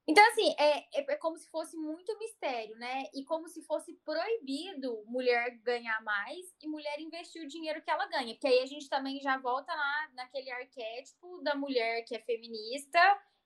Então, 0.06 0.26
assim, 0.30 0.52
é, 0.58 0.78
é, 0.78 1.12
é, 1.12 1.16
como 1.16 1.36
se 1.36 1.48
fosse 1.48 1.76
muito 1.76 2.18
mistério, 2.18 2.76
né? 2.76 3.04
E 3.14 3.24
como 3.24 3.48
se 3.48 3.62
fosse 3.62 3.94
proibido 4.04 5.04
mulher 5.06 5.56
ganhar 5.58 6.02
mais 6.02 6.52
e 6.60 6.66
mulher 6.66 7.00
investir 7.00 7.42
o 7.42 7.46
dinheiro 7.46 7.80
que 7.80 7.90
ela 7.90 8.06
ganha. 8.06 8.34
Porque 8.34 8.48
aí 8.48 8.60
a 8.60 8.66
gente 8.66 8.88
também 8.88 9.20
já 9.20 9.38
volta 9.38 9.72
lá 9.72 10.10
naquele 10.14 10.50
arquétipo 10.50 11.40
da 11.42 11.54
mulher 11.54 12.02
que 12.04 12.16
é 12.16 12.20
feminista 12.20 12.98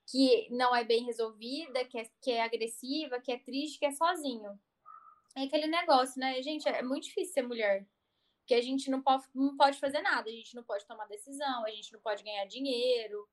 que 0.06 0.48
não 0.50 0.74
é 0.74 0.84
bem 0.84 1.04
resolvida, 1.04 1.84
que 1.84 1.98
é, 1.98 2.10
que 2.22 2.30
é 2.30 2.42
agressiva, 2.42 3.20
que 3.20 3.32
é 3.32 3.38
triste, 3.38 3.78
que 3.78 3.86
é 3.86 3.90
sozinho. 3.90 4.58
É 5.36 5.42
aquele 5.42 5.66
negócio, 5.66 6.18
né? 6.20 6.40
Gente, 6.42 6.68
é 6.68 6.82
muito 6.82 7.04
difícil 7.04 7.34
ser 7.34 7.42
mulher. 7.42 7.86
Porque 8.40 8.54
a 8.54 8.62
gente 8.62 8.88
não 8.88 9.02
pode, 9.02 9.24
não 9.34 9.56
pode 9.56 9.78
fazer 9.80 10.00
nada, 10.02 10.30
a 10.30 10.32
gente 10.32 10.54
não 10.54 10.62
pode 10.62 10.86
tomar 10.86 11.06
decisão, 11.06 11.64
a 11.64 11.70
gente 11.70 11.92
não 11.92 12.00
pode 12.00 12.22
ganhar 12.22 12.44
dinheiro. 12.46 13.28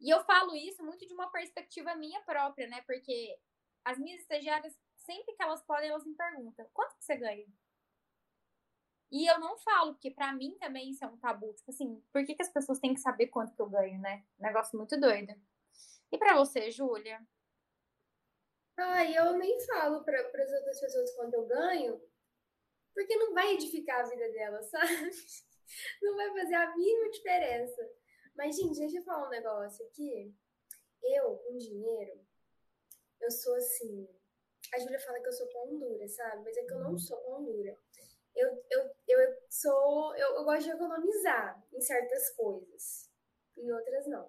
E 0.00 0.08
eu 0.08 0.24
falo 0.24 0.56
isso 0.56 0.82
muito 0.82 1.06
de 1.06 1.12
uma 1.12 1.30
perspectiva 1.30 1.94
minha 1.94 2.20
própria, 2.22 2.66
né? 2.66 2.82
Porque 2.86 3.38
as 3.84 3.98
minhas 3.98 4.22
estagiárias, 4.22 4.74
sempre 4.96 5.34
que 5.34 5.42
elas 5.42 5.62
podem, 5.62 5.90
elas 5.90 6.06
me 6.06 6.14
perguntam: 6.14 6.66
quanto 6.72 6.96
que 6.96 7.04
você 7.04 7.16
ganha? 7.16 7.46
E 9.10 9.26
eu 9.26 9.40
não 9.40 9.58
falo, 9.58 9.92
porque 9.92 10.10
para 10.10 10.32
mim 10.32 10.56
também 10.58 10.90
isso 10.90 11.04
é 11.04 11.08
um 11.08 11.18
tabu. 11.18 11.52
Tipo 11.52 11.70
assim, 11.70 12.02
por 12.12 12.24
que, 12.24 12.34
que 12.34 12.42
as 12.42 12.52
pessoas 12.52 12.78
têm 12.78 12.94
que 12.94 13.00
saber 13.00 13.26
quanto 13.26 13.54
que 13.54 13.60
eu 13.60 13.68
ganho, 13.68 14.00
né? 14.00 14.24
Negócio 14.38 14.78
muito 14.78 14.98
doido. 14.98 15.34
E 16.12 16.16
para 16.16 16.36
você, 16.36 16.70
Júlia? 16.70 17.20
Ah, 18.76 19.04
eu 19.04 19.36
nem 19.36 19.60
falo 19.66 20.02
para 20.04 20.20
as 20.20 20.52
outras 20.52 20.80
pessoas 20.80 21.14
quanto 21.14 21.34
eu 21.34 21.46
ganho, 21.46 22.00
porque 22.94 23.14
não 23.16 23.34
vai 23.34 23.52
edificar 23.52 24.00
a 24.00 24.08
vida 24.08 24.30
delas, 24.30 24.66
sabe? 24.70 25.10
Não 26.00 26.16
vai 26.16 26.30
fazer 26.30 26.54
a 26.54 26.76
mínima 26.76 27.10
diferença. 27.10 27.99
Mas, 28.40 28.56
gente, 28.56 28.78
deixa 28.78 28.96
eu 28.96 29.02
falar 29.02 29.26
um 29.26 29.30
negócio 29.30 29.84
aqui. 29.84 30.34
Eu, 31.02 31.36
com 31.36 31.58
dinheiro, 31.58 32.26
eu 33.20 33.30
sou 33.30 33.54
assim. 33.54 34.08
A 34.72 34.78
Júlia 34.78 34.98
fala 34.98 35.20
que 35.20 35.28
eu 35.28 35.32
sou 35.32 35.46
pão 35.48 35.78
dura, 35.78 36.08
sabe? 36.08 36.42
Mas 36.44 36.56
é 36.56 36.64
que 36.64 36.72
eu 36.72 36.78
não 36.78 36.92
uhum. 36.92 36.98
sou 36.98 37.18
pão 37.18 37.44
dura. 37.44 37.76
Eu, 38.34 38.64
eu, 38.70 38.90
eu 39.08 39.36
sou. 39.50 40.16
Eu, 40.16 40.36
eu 40.36 40.44
gosto 40.44 40.62
de 40.62 40.70
economizar 40.70 41.62
em 41.70 41.82
certas 41.82 42.30
coisas. 42.30 43.10
Em 43.58 43.70
outras 43.70 44.06
não. 44.06 44.26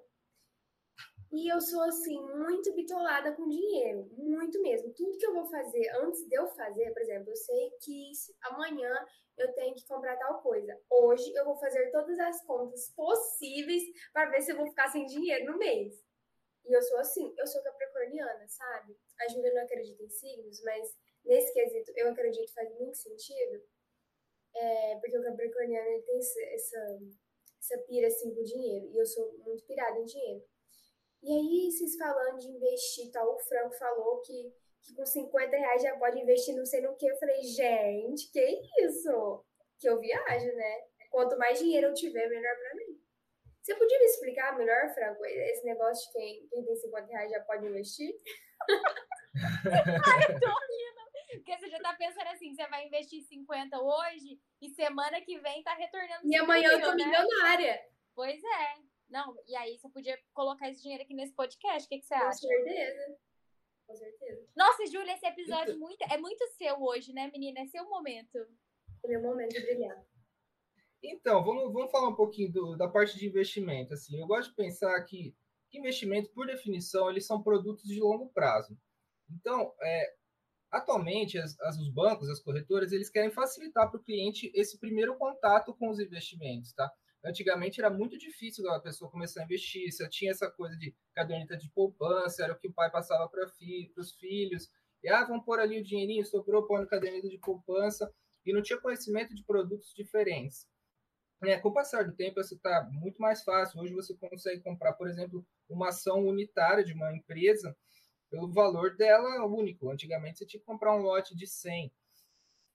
E 1.31 1.47
eu 1.47 1.61
sou, 1.61 1.81
assim, 1.83 2.19
muito 2.35 2.73
bitolada 2.73 3.31
com 3.33 3.47
dinheiro. 3.47 4.05
Muito 4.17 4.61
mesmo. 4.61 4.93
Tudo 4.93 5.17
que 5.17 5.25
eu 5.25 5.33
vou 5.33 5.45
fazer, 5.45 5.89
antes 6.01 6.27
de 6.27 6.35
eu 6.35 6.47
fazer, 6.49 6.91
por 6.91 7.01
exemplo, 7.01 7.29
eu 7.29 7.35
sei 7.37 7.71
que 7.81 8.11
amanhã 8.41 8.93
eu 9.37 9.53
tenho 9.53 9.73
que 9.73 9.87
comprar 9.87 10.17
tal 10.17 10.41
coisa. 10.41 10.77
Hoje 10.89 11.33
eu 11.33 11.45
vou 11.45 11.55
fazer 11.55 11.89
todas 11.89 12.19
as 12.19 12.43
contas 12.45 12.89
possíveis 12.89 13.81
para 14.11 14.29
ver 14.29 14.41
se 14.41 14.51
eu 14.51 14.57
vou 14.57 14.67
ficar 14.67 14.89
sem 14.89 15.05
dinheiro 15.05 15.45
no 15.51 15.57
mês. 15.57 16.03
E 16.65 16.73
eu 16.75 16.81
sou 16.83 16.99
assim, 16.99 17.33
eu 17.37 17.47
sou 17.47 17.63
capricorniana, 17.63 18.45
sabe? 18.49 18.95
A 19.21 19.27
Júlia 19.29 19.53
não 19.53 19.63
acredita 19.63 20.03
em 20.03 20.09
signos, 20.09 20.61
mas 20.63 20.95
nesse 21.23 21.53
quesito 21.53 21.91
eu 21.95 22.09
acredito 22.09 22.53
faz 22.53 22.69
muito 22.77 22.97
sentido. 22.97 23.63
É, 24.53 24.97
porque 24.99 25.17
o 25.17 25.23
capricorniano 25.23 25.87
ele 25.87 26.01
tem 26.03 26.17
essa, 26.17 26.99
essa 27.57 27.77
pira 27.87 28.07
assim 28.07 28.35
com 28.35 28.43
dinheiro. 28.43 28.91
E 28.91 28.97
eu 28.97 29.05
sou 29.05 29.31
muito 29.39 29.63
pirada 29.63 29.97
em 29.97 30.05
dinheiro. 30.05 30.43
E 31.23 31.31
aí, 31.31 31.71
vocês 31.71 31.95
falando 31.97 32.39
de 32.39 32.47
investir, 32.47 33.11
tal, 33.11 33.35
o 33.35 33.39
Franco 33.39 33.77
falou 33.77 34.21
que, 34.21 34.53
que 34.81 34.95
com 34.95 35.05
50 35.05 35.55
reais 35.55 35.81
já 35.81 35.95
pode 35.97 36.19
investir 36.19 36.55
não 36.55 36.65
sei 36.65 36.81
no 36.81 36.95
que. 36.95 37.05
Eu 37.05 37.17
falei, 37.17 37.41
gente, 37.43 38.31
que 38.31 38.61
isso? 38.79 39.45
Que 39.79 39.87
eu 39.87 39.99
viajo, 39.99 40.55
né? 40.55 40.81
Quanto 41.11 41.37
mais 41.37 41.59
dinheiro 41.59 41.87
eu 41.87 41.93
tiver, 41.93 42.27
melhor 42.27 42.55
pra 42.55 42.75
mim. 42.75 42.99
Você 43.61 43.75
podia 43.75 43.99
me 43.99 44.05
explicar 44.05 44.57
melhor, 44.57 44.91
Franco, 44.93 45.23
esse 45.23 45.63
negócio 45.63 46.07
de 46.07 46.13
quem, 46.13 46.47
quem 46.47 46.65
tem 46.65 46.75
50 46.75 47.07
reais 47.07 47.31
já 47.31 47.39
pode 47.41 47.67
investir? 47.67 48.15
Ai, 49.37 50.23
eu 50.23 50.39
tô 50.39 50.47
rindo. 50.47 51.01
Porque 51.37 51.57
você 51.57 51.69
já 51.69 51.79
tá 51.79 51.93
pensando 51.93 52.27
assim, 52.27 52.53
você 52.53 52.67
vai 52.67 52.87
investir 52.87 53.21
50 53.21 53.79
hoje 53.79 54.39
e 54.61 54.69
semana 54.71 55.21
que 55.21 55.39
vem 55.39 55.63
tá 55.63 55.73
retornando. 55.75 56.21
E 56.25 56.35
amanhã 56.35 56.71
eu 56.71 56.81
tô 56.81 56.93
né? 56.93 57.05
milionária. 57.05 57.81
Pois 58.15 58.43
é. 58.43 58.90
Não, 59.11 59.35
e 59.45 59.55
aí 59.57 59.77
você 59.77 59.89
podia 59.89 60.17
colocar 60.33 60.69
esse 60.69 60.81
dinheiro 60.81 61.03
aqui 61.03 61.13
nesse 61.13 61.33
podcast. 61.33 61.85
O 61.85 61.89
que, 61.89 61.99
que 61.99 62.05
você 62.05 62.15
Com 62.15 62.21
acha? 62.21 62.39
Com 62.39 62.47
certeza. 62.47 63.17
Com 63.85 63.95
certeza. 63.95 64.47
Nossa, 64.55 64.85
Júlia, 64.85 65.13
esse 65.13 65.27
episódio 65.27 65.77
muito, 65.77 66.01
é 66.09 66.17
muito 66.17 66.47
seu 66.53 66.81
hoje, 66.81 67.11
né, 67.11 67.29
menina? 67.31 67.59
É 67.59 67.65
seu 67.67 67.87
momento. 67.89 68.37
É 69.03 69.07
meu 69.09 69.21
momento 69.21 69.51
de 69.51 69.59
brilhar. 69.59 70.05
Então, 71.03 71.43
vamos, 71.43 71.73
vamos 71.73 71.91
falar 71.91 72.07
um 72.07 72.15
pouquinho 72.15 72.53
do, 72.53 72.77
da 72.77 72.87
parte 72.87 73.17
de 73.17 73.27
investimento. 73.27 73.93
Assim, 73.93 74.19
eu 74.19 74.27
gosto 74.27 74.51
de 74.51 74.55
pensar 74.55 75.01
que, 75.03 75.35
que 75.69 75.79
investimentos, 75.79 76.31
por 76.31 76.47
definição, 76.47 77.09
eles 77.09 77.25
são 77.25 77.43
produtos 77.43 77.83
de 77.83 77.99
longo 77.99 78.29
prazo. 78.29 78.77
Então, 79.29 79.73
é, 79.81 80.15
atualmente, 80.71 81.37
as, 81.37 81.59
as, 81.59 81.77
os 81.77 81.89
bancos, 81.89 82.29
as 82.29 82.39
corretoras, 82.39 82.91
eles 82.91 83.09
querem 83.09 83.31
facilitar 83.31 83.89
para 83.89 83.99
o 83.99 84.03
cliente 84.03 84.51
esse 84.55 84.79
primeiro 84.79 85.17
contato 85.17 85.73
com 85.75 85.89
os 85.89 85.99
investimentos, 85.99 86.71
tá? 86.73 86.89
Antigamente 87.23 87.79
era 87.79 87.89
muito 87.89 88.17
difícil 88.17 88.67
a 88.71 88.79
pessoa 88.79 89.11
começar 89.11 89.41
a 89.41 89.43
investir, 89.43 89.91
você 89.91 90.09
tinha 90.09 90.31
essa 90.31 90.49
coisa 90.49 90.75
de 90.77 90.95
caderneta 91.13 91.55
de 91.55 91.69
poupança, 91.69 92.43
era 92.43 92.53
o 92.53 92.57
que 92.57 92.67
o 92.67 92.73
pai 92.73 92.89
passava 92.89 93.29
para 93.29 93.47
fi, 93.47 93.93
os 93.95 94.13
filhos, 94.13 94.71
e 95.03 95.09
ah, 95.09 95.23
vamos 95.23 95.45
pôr 95.45 95.59
ali 95.59 95.79
o 95.79 95.83
dinheirinho, 95.83 96.25
sobrou, 96.25 96.65
põe 96.65 96.81
na 96.81 96.87
caderneta 96.87 97.29
de 97.29 97.37
poupança, 97.37 98.11
e 98.45 98.53
não 98.53 98.61
tinha 98.61 98.79
conhecimento 98.79 99.35
de 99.35 99.43
produtos 99.43 99.93
diferentes. 99.93 100.67
É, 101.43 101.59
com 101.59 101.69
o 101.69 101.73
passar 101.73 102.05
do 102.05 102.15
tempo, 102.15 102.39
isso 102.39 102.55
está 102.55 102.87
muito 102.91 103.19
mais 103.19 103.43
fácil. 103.43 103.79
Hoje 103.79 103.93
você 103.93 104.15
consegue 104.15 104.61
comprar, 104.61 104.93
por 104.93 105.07
exemplo, 105.07 105.45
uma 105.67 105.89
ação 105.89 106.25
unitária 106.27 106.83
de 106.83 106.93
uma 106.93 107.15
empresa 107.15 107.75
pelo 108.29 108.51
valor 108.51 108.95
dela 108.95 109.43
único. 109.45 109.89
Antigamente 109.89 110.37
você 110.37 110.45
tinha 110.45 110.59
que 110.59 110.65
comprar 110.65 110.95
um 110.95 111.01
lote 111.01 111.35
de 111.35 111.47
100. 111.47 111.91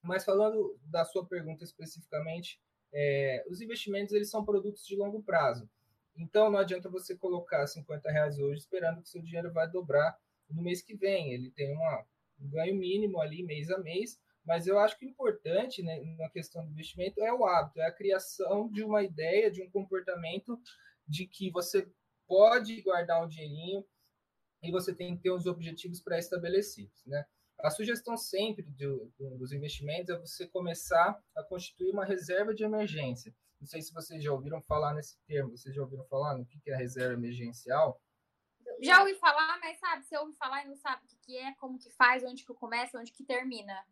Mas 0.02 0.24
falando 0.24 0.76
da 0.82 1.04
sua 1.04 1.24
pergunta 1.26 1.62
especificamente, 1.62 2.60
é, 2.92 3.44
os 3.48 3.60
investimentos 3.60 4.14
eles 4.14 4.30
são 4.30 4.44
produtos 4.44 4.86
de 4.86 4.96
longo 4.96 5.22
prazo. 5.22 5.68
Então 6.16 6.50
não 6.50 6.58
adianta 6.58 6.88
você 6.88 7.14
colocar 7.14 7.66
50 7.66 8.10
reais 8.10 8.38
hoje 8.38 8.60
esperando 8.60 9.02
que 9.02 9.08
seu 9.08 9.22
dinheiro 9.22 9.52
vai 9.52 9.70
dobrar 9.70 10.16
no 10.48 10.62
mês 10.62 10.82
que 10.82 10.96
vem. 10.96 11.32
Ele 11.32 11.50
tem 11.50 11.72
uma, 11.72 12.04
um 12.40 12.48
ganho 12.48 12.74
mínimo 12.74 13.20
ali 13.20 13.42
mês 13.42 13.70
a 13.70 13.78
mês, 13.78 14.18
mas 14.44 14.66
eu 14.66 14.78
acho 14.78 14.98
que 14.98 15.04
o 15.04 15.08
importante 15.08 15.82
né, 15.82 16.00
na 16.16 16.30
questão 16.30 16.64
do 16.64 16.70
investimento 16.70 17.22
é 17.22 17.32
o 17.32 17.44
hábito, 17.44 17.80
é 17.80 17.86
a 17.86 17.92
criação 17.92 18.70
de 18.70 18.82
uma 18.82 19.02
ideia, 19.02 19.50
de 19.50 19.62
um 19.62 19.70
comportamento 19.70 20.58
de 21.06 21.26
que 21.26 21.50
você 21.50 21.86
pode 22.26 22.80
guardar 22.82 23.22
um 23.22 23.28
dinheirinho 23.28 23.84
e 24.62 24.70
você 24.70 24.94
tem 24.94 25.16
que 25.16 25.22
ter 25.22 25.30
os 25.30 25.46
objetivos 25.46 26.00
pré-estabelecidos, 26.00 27.04
né? 27.06 27.24
A 27.66 27.70
sugestão 27.70 28.16
sempre 28.16 28.62
do, 28.62 29.12
do, 29.18 29.38
dos 29.38 29.50
investimentos 29.50 30.08
é 30.08 30.16
você 30.16 30.46
começar 30.46 31.20
a 31.36 31.42
constituir 31.42 31.90
uma 31.90 32.04
reserva 32.04 32.54
de 32.54 32.62
emergência. 32.62 33.34
Não 33.60 33.66
sei 33.66 33.82
se 33.82 33.92
vocês 33.92 34.22
já 34.22 34.30
ouviram 34.30 34.62
falar 34.62 34.94
nesse 34.94 35.18
termo, 35.26 35.50
vocês 35.50 35.74
já 35.74 35.82
ouviram 35.82 36.04
falar 36.04 36.36
no 36.36 36.46
que 36.46 36.60
é 36.70 36.76
reserva 36.76 37.14
emergencial? 37.14 38.00
Já 38.80 39.00
ouvi 39.00 39.16
falar, 39.16 39.58
mas 39.58 39.80
sabe, 39.80 40.04
você 40.04 40.16
ouve 40.16 40.32
falar 40.36 40.64
e 40.64 40.68
não 40.68 40.76
sabe 40.76 41.02
o 41.06 41.18
que 41.26 41.36
é, 41.36 41.54
como 41.56 41.76
que 41.76 41.90
faz, 41.90 42.22
onde 42.22 42.44
que 42.44 42.54
começa, 42.54 43.00
onde 43.00 43.10
que 43.10 43.24
termina. 43.24 43.84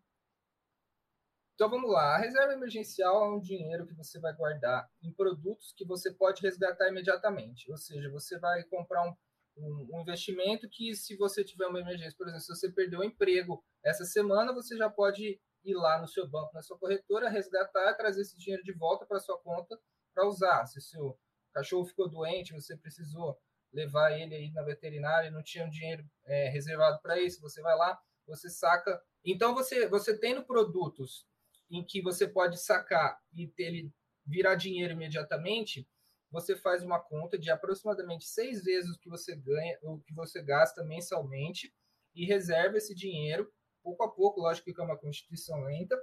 Então 1.56 1.68
vamos 1.68 1.90
lá, 1.90 2.14
a 2.14 2.18
reserva 2.18 2.52
emergencial 2.52 3.24
é 3.24 3.36
um 3.36 3.40
dinheiro 3.40 3.88
que 3.88 3.94
você 3.94 4.20
vai 4.20 4.32
guardar 4.34 4.88
em 5.02 5.12
produtos 5.12 5.72
que 5.76 5.84
você 5.84 6.12
pode 6.12 6.42
resgatar 6.42 6.88
imediatamente. 6.88 7.68
Ou 7.72 7.76
seja, 7.76 8.08
você 8.08 8.38
vai 8.38 8.62
comprar 8.62 9.04
um 9.04 9.16
um, 9.56 9.88
um, 9.92 10.00
investimento 10.00 10.68
que, 10.68 10.94
se 10.94 11.16
você 11.16 11.44
tiver 11.44 11.66
uma 11.66 11.80
emergência, 11.80 12.16
por 12.16 12.26
exemplo, 12.26 12.44
se 12.44 12.54
você 12.54 12.72
perdeu 12.72 13.00
o 13.00 13.04
emprego 13.04 13.64
essa 13.84 14.04
semana, 14.04 14.52
você 14.52 14.76
já 14.76 14.90
pode 14.90 15.40
ir 15.64 15.74
lá 15.74 16.00
no 16.00 16.08
seu 16.08 16.28
banco, 16.28 16.52
na 16.54 16.62
sua 16.62 16.78
corretora, 16.78 17.28
resgatar, 17.28 17.94
trazer 17.94 18.22
esse 18.22 18.36
dinheiro 18.36 18.62
de 18.62 18.72
volta 18.72 19.06
para 19.06 19.20
sua 19.20 19.38
conta 19.38 19.78
para 20.14 20.26
usar. 20.26 20.66
Se 20.66 20.80
seu 20.80 21.18
cachorro 21.52 21.86
ficou 21.86 22.08
doente, 22.08 22.52
você 22.52 22.76
precisou 22.76 23.38
levar 23.72 24.12
ele 24.12 24.34
aí 24.34 24.52
na 24.52 24.62
veterinária 24.62 25.28
e 25.28 25.30
não 25.30 25.42
tinha 25.42 25.64
um 25.64 25.70
dinheiro 25.70 26.04
é, 26.26 26.48
reservado 26.48 27.00
para 27.02 27.18
isso, 27.20 27.40
você 27.40 27.60
vai 27.60 27.76
lá, 27.76 27.98
você 28.26 28.48
saca. 28.48 29.00
Então, 29.24 29.54
você, 29.54 29.88
você 29.88 30.18
tendo 30.18 30.44
produtos 30.44 31.26
em 31.70 31.84
que 31.84 32.00
você 32.00 32.28
pode 32.28 32.58
sacar 32.60 33.18
e 33.32 33.48
ter 33.48 33.64
ele 33.64 33.92
virar 34.26 34.54
dinheiro 34.54 34.92
imediatamente, 34.92 35.86
você 36.34 36.56
faz 36.56 36.82
uma 36.82 37.00
conta 37.00 37.38
de 37.38 37.50
aproximadamente 37.50 38.26
seis 38.26 38.62
vezes 38.62 38.90
o 38.90 38.98
que 38.98 39.08
você 39.08 39.34
ganha, 39.36 39.78
o 39.82 40.00
que 40.00 40.12
você 40.12 40.42
gasta 40.42 40.84
mensalmente 40.84 41.72
e 42.14 42.26
reserva 42.26 42.76
esse 42.76 42.94
dinheiro 42.94 43.50
pouco 43.84 44.02
a 44.02 44.10
pouco, 44.10 44.40
lógico 44.40 44.72
que 44.72 44.80
é 44.80 44.84
uma 44.84 44.96
constituição 44.96 45.62
lenta, 45.62 45.96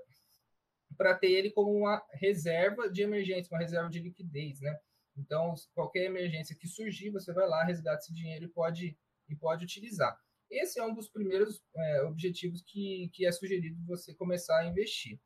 para 0.96 1.16
ter 1.16 1.32
ele 1.32 1.50
como 1.50 1.72
uma 1.72 2.02
reserva 2.14 2.90
de 2.90 3.02
emergência, 3.02 3.52
uma 3.52 3.60
reserva 3.60 3.90
de 3.90 4.00
liquidez, 4.00 4.62
né? 4.62 4.78
Então, 5.18 5.54
qualquer 5.74 6.06
emergência 6.06 6.56
que 6.56 6.68
surgir, 6.68 7.10
você 7.10 7.34
vai 7.34 7.48
lá, 7.48 7.64
resgata 7.64 8.00
esse 8.04 8.14
dinheiro 8.14 8.46
e 8.46 8.50
pode, 8.50 8.98
e 9.28 9.36
pode 9.36 9.66
utilizar. 9.66 10.18
Esse 10.50 10.80
é 10.80 10.86
um 10.86 10.94
dos 10.94 11.10
primeiros 11.10 11.62
é, 11.76 12.04
objetivos 12.04 12.62
que, 12.62 13.10
que 13.14 13.26
é 13.26 13.32
sugerido 13.32 13.84
você 13.86 14.14
começar 14.14 14.60
a 14.60 14.66
investir. 14.66 15.20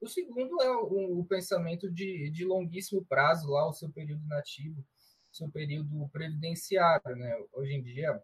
O 0.00 0.08
segundo 0.08 0.62
é 0.62 0.70
o, 0.70 1.20
o 1.20 1.24
pensamento 1.24 1.90
de, 1.90 2.30
de, 2.30 2.44
longuíssimo 2.44 3.04
prazo, 3.04 3.50
lá, 3.50 3.66
o 3.66 3.72
seu 3.72 3.90
período 3.90 4.26
nativo, 4.26 4.84
seu 5.32 5.50
período 5.50 6.08
previdenciário. 6.10 7.16
Né? 7.16 7.34
Hoje 7.52 7.74
em 7.74 7.82
dia 7.82 8.22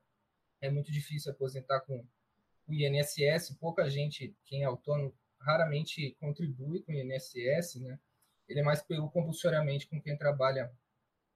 é 0.60 0.70
muito 0.70 0.92
difícil 0.92 1.32
aposentar 1.32 1.80
com 1.80 2.06
o 2.68 2.72
INSS, 2.72 3.56
pouca 3.58 3.88
gente, 3.88 4.36
quem 4.44 4.62
é 4.62 4.66
autônomo, 4.66 5.14
raramente 5.40 6.16
contribui 6.20 6.82
com 6.82 6.92
o 6.92 6.94
INSS, 6.94 7.80
né? 7.80 7.98
ele 8.48 8.60
é 8.60 8.62
mais 8.62 8.80
pego 8.82 9.10
compulsoriamente 9.10 9.88
com 9.88 10.00
quem 10.00 10.16
trabalha 10.16 10.72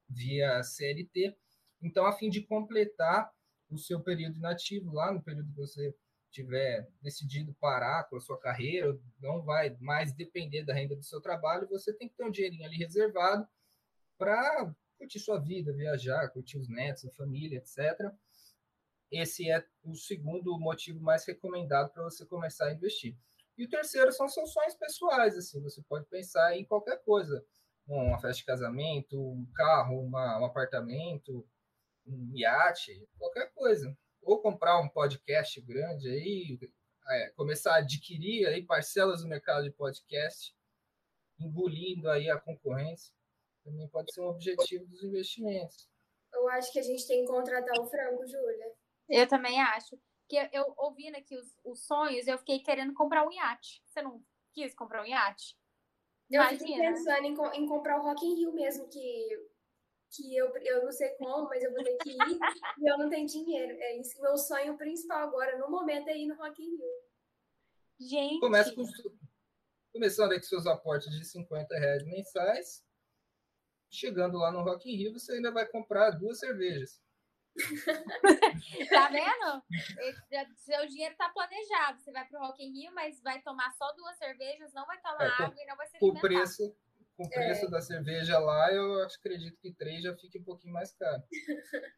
via 0.08 0.62
CLT. 0.62 1.36
Então, 1.82 2.06
a 2.06 2.12
fim 2.12 2.30
de 2.30 2.42
completar 2.42 3.30
o 3.68 3.76
seu 3.76 4.00
período 4.00 4.36
inativo, 4.36 4.92
lá 4.92 5.12
no 5.12 5.22
período 5.22 5.50
que 5.50 5.56
você 5.56 5.94
tiver 6.36 6.88
decidido 7.00 7.54
parar 7.54 8.04
com 8.04 8.16
a 8.16 8.20
sua 8.20 8.38
carreira, 8.38 8.98
não 9.18 9.42
vai 9.42 9.76
mais 9.80 10.12
depender 10.12 10.64
da 10.64 10.74
renda 10.74 10.94
do 10.94 11.02
seu 11.02 11.20
trabalho, 11.20 11.68
você 11.68 11.92
tem 11.92 12.08
que 12.08 12.14
ter 12.14 12.24
um 12.24 12.30
dinheirinho 12.30 12.64
ali 12.64 12.76
reservado 12.76 13.46
para 14.18 14.74
curtir 14.98 15.18
sua 15.18 15.38
vida, 15.38 15.72
viajar, 15.72 16.28
curtir 16.30 16.58
os 16.58 16.68
netos, 16.68 17.06
a 17.06 17.10
família, 17.10 17.58
etc. 17.58 18.12
Esse 19.10 19.50
é 19.50 19.64
o 19.82 19.94
segundo 19.94 20.58
motivo 20.58 21.00
mais 21.00 21.24
recomendado 21.24 21.90
para 21.90 22.02
você 22.02 22.26
começar 22.26 22.66
a 22.66 22.72
investir. 22.72 23.16
E 23.56 23.64
o 23.64 23.68
terceiro 23.68 24.12
são 24.12 24.28
seus 24.28 24.52
sonhos 24.52 24.74
pessoais, 24.74 25.36
assim, 25.36 25.62
você 25.62 25.82
pode 25.88 26.06
pensar 26.06 26.54
em 26.56 26.64
qualquer 26.64 27.02
coisa, 27.02 27.44
uma 27.86 28.18
festa 28.18 28.40
de 28.40 28.44
casamento, 28.44 29.18
um 29.18 29.46
carro, 29.54 30.00
uma, 30.00 30.40
um 30.40 30.44
apartamento, 30.44 31.46
um 32.06 32.32
iate, 32.34 33.08
qualquer 33.16 33.52
coisa. 33.54 33.96
Ou 34.26 34.42
comprar 34.42 34.80
um 34.80 34.88
podcast 34.88 35.60
grande 35.60 36.08
aí, 36.08 36.58
é, 37.08 37.30
começar 37.30 37.74
a 37.74 37.78
adquirir 37.78 38.46
aí 38.48 38.66
parcelas 38.66 39.22
do 39.22 39.28
mercado 39.28 39.62
de 39.62 39.70
podcast, 39.70 40.52
engolindo 41.38 42.10
aí 42.10 42.28
a 42.28 42.38
concorrência. 42.38 43.14
Também 43.64 43.88
pode 43.88 44.12
ser 44.12 44.22
um 44.22 44.28
objetivo 44.28 44.84
dos 44.86 45.04
investimentos. 45.04 45.88
Eu 46.34 46.48
acho 46.48 46.72
que 46.72 46.80
a 46.80 46.82
gente 46.82 47.06
tem 47.06 47.20
que 47.20 47.30
contratar 47.30 47.80
o 47.80 47.86
Franco, 47.86 48.26
Júlia. 48.26 48.72
Eu 49.08 49.28
também 49.28 49.62
acho. 49.62 49.96
Que 50.28 50.36
eu, 50.36 50.48
eu 50.52 50.74
ouvindo 50.76 51.16
aqui 51.16 51.36
os, 51.36 51.56
os 51.64 51.86
sonhos, 51.86 52.26
eu 52.26 52.36
fiquei 52.38 52.58
querendo 52.58 52.92
comprar 52.94 53.24
um 53.24 53.30
iate. 53.30 53.80
Você 53.86 54.02
não 54.02 54.20
quis 54.52 54.74
comprar 54.74 55.02
um 55.02 55.06
iate? 55.06 55.56
Eu 56.28 56.42
fiquei 56.48 56.76
pensando 56.76 57.24
em, 57.24 57.62
em, 57.62 57.66
comprar 57.68 58.00
o 58.00 58.02
Rock 58.02 58.26
in 58.26 58.34
Rio 58.34 58.52
mesmo, 58.52 58.88
que, 58.88 59.28
que 60.10 60.36
eu, 60.36 60.54
eu 60.58 60.84
não 60.84 60.92
sei 60.92 61.10
como, 61.10 61.48
mas 61.48 61.62
eu 61.62 61.72
vou 61.72 61.82
ter 61.82 61.96
que 61.98 62.10
ir 62.10 62.38
e 62.78 62.90
eu 62.90 62.98
não 62.98 63.10
tenho 63.10 63.26
dinheiro. 63.26 63.72
É 63.72 63.96
isso. 63.98 64.20
Meu 64.20 64.36
sonho 64.36 64.76
principal 64.76 65.28
agora, 65.28 65.58
no 65.58 65.70
momento, 65.70 66.08
é 66.08 66.16
ir 66.16 66.26
no 66.26 66.36
Rock 66.36 66.62
in 66.62 66.76
Rio. 66.76 67.06
Gente. 67.98 68.40
Começa 68.40 68.74
com, 68.74 68.84
começando 69.92 70.32
aí 70.32 70.38
com 70.38 70.46
seus 70.46 70.66
aportes 70.66 71.10
de 71.10 71.24
50 71.24 71.76
reais 71.78 72.04
mensais. 72.04 72.84
Chegando 73.90 74.38
lá 74.38 74.50
no 74.50 74.62
Rock 74.62 74.90
in 74.90 74.96
Rio, 74.96 75.12
você 75.12 75.32
ainda 75.32 75.50
vai 75.50 75.66
comprar 75.66 76.10
duas 76.10 76.38
cervejas. 76.38 77.00
tá 78.90 79.08
vendo? 79.08 79.62
Seu 80.56 80.86
dinheiro 80.88 81.16
tá 81.16 81.30
planejado. 81.30 82.00
Você 82.00 82.12
vai 82.12 82.26
pro 82.26 82.38
Rock 82.38 82.62
in 82.62 82.72
Rio, 82.72 82.92
mas 82.94 83.20
vai 83.22 83.40
tomar 83.40 83.72
só 83.72 83.90
duas 83.92 84.16
cervejas, 84.18 84.74
não 84.74 84.84
vai 84.86 85.00
tomar 85.00 85.24
é, 85.24 85.44
água 85.44 85.62
e 85.62 85.66
não 85.66 85.76
vai 85.76 85.86
ser 85.86 85.98
o 86.00 86.20
preço 86.20 86.76
Com 87.16 87.24
o 87.24 87.30
preço 87.30 87.64
é. 87.64 87.70
da 87.70 87.80
cerveja 87.80 88.38
lá, 88.38 88.70
eu 88.72 89.02
acredito 89.02 89.58
que 89.58 89.72
três 89.72 90.02
já 90.02 90.14
fique 90.16 90.38
um 90.38 90.44
pouquinho 90.44 90.74
mais 90.74 90.92
caro. 90.92 91.22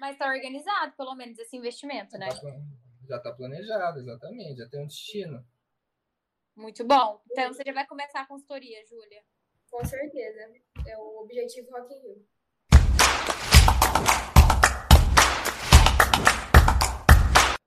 Mas 0.00 0.18
tá 0.18 0.26
organizado, 0.26 0.96
pelo 0.96 1.14
menos, 1.14 1.38
esse 1.38 1.56
investimento, 1.56 2.18
né? 2.18 2.28
Já 3.08 3.20
tá 3.20 3.32
planejado, 3.32 4.00
exatamente. 4.00 4.58
Já 4.58 4.68
tem 4.68 4.80
um 4.80 4.86
destino. 4.88 5.46
Muito 6.56 6.84
bom. 6.84 7.22
Então 7.30 7.52
você 7.52 7.62
já 7.64 7.72
vai 7.72 7.86
começar 7.86 8.22
a 8.22 8.26
consultoria, 8.26 8.84
Júlia. 8.84 9.22
Com 9.70 9.84
certeza. 9.84 10.52
É 10.88 10.98
o 10.98 11.22
objetivo 11.22 11.70
Rock 11.70 11.94
in 11.94 12.00
Rio. 12.00 12.26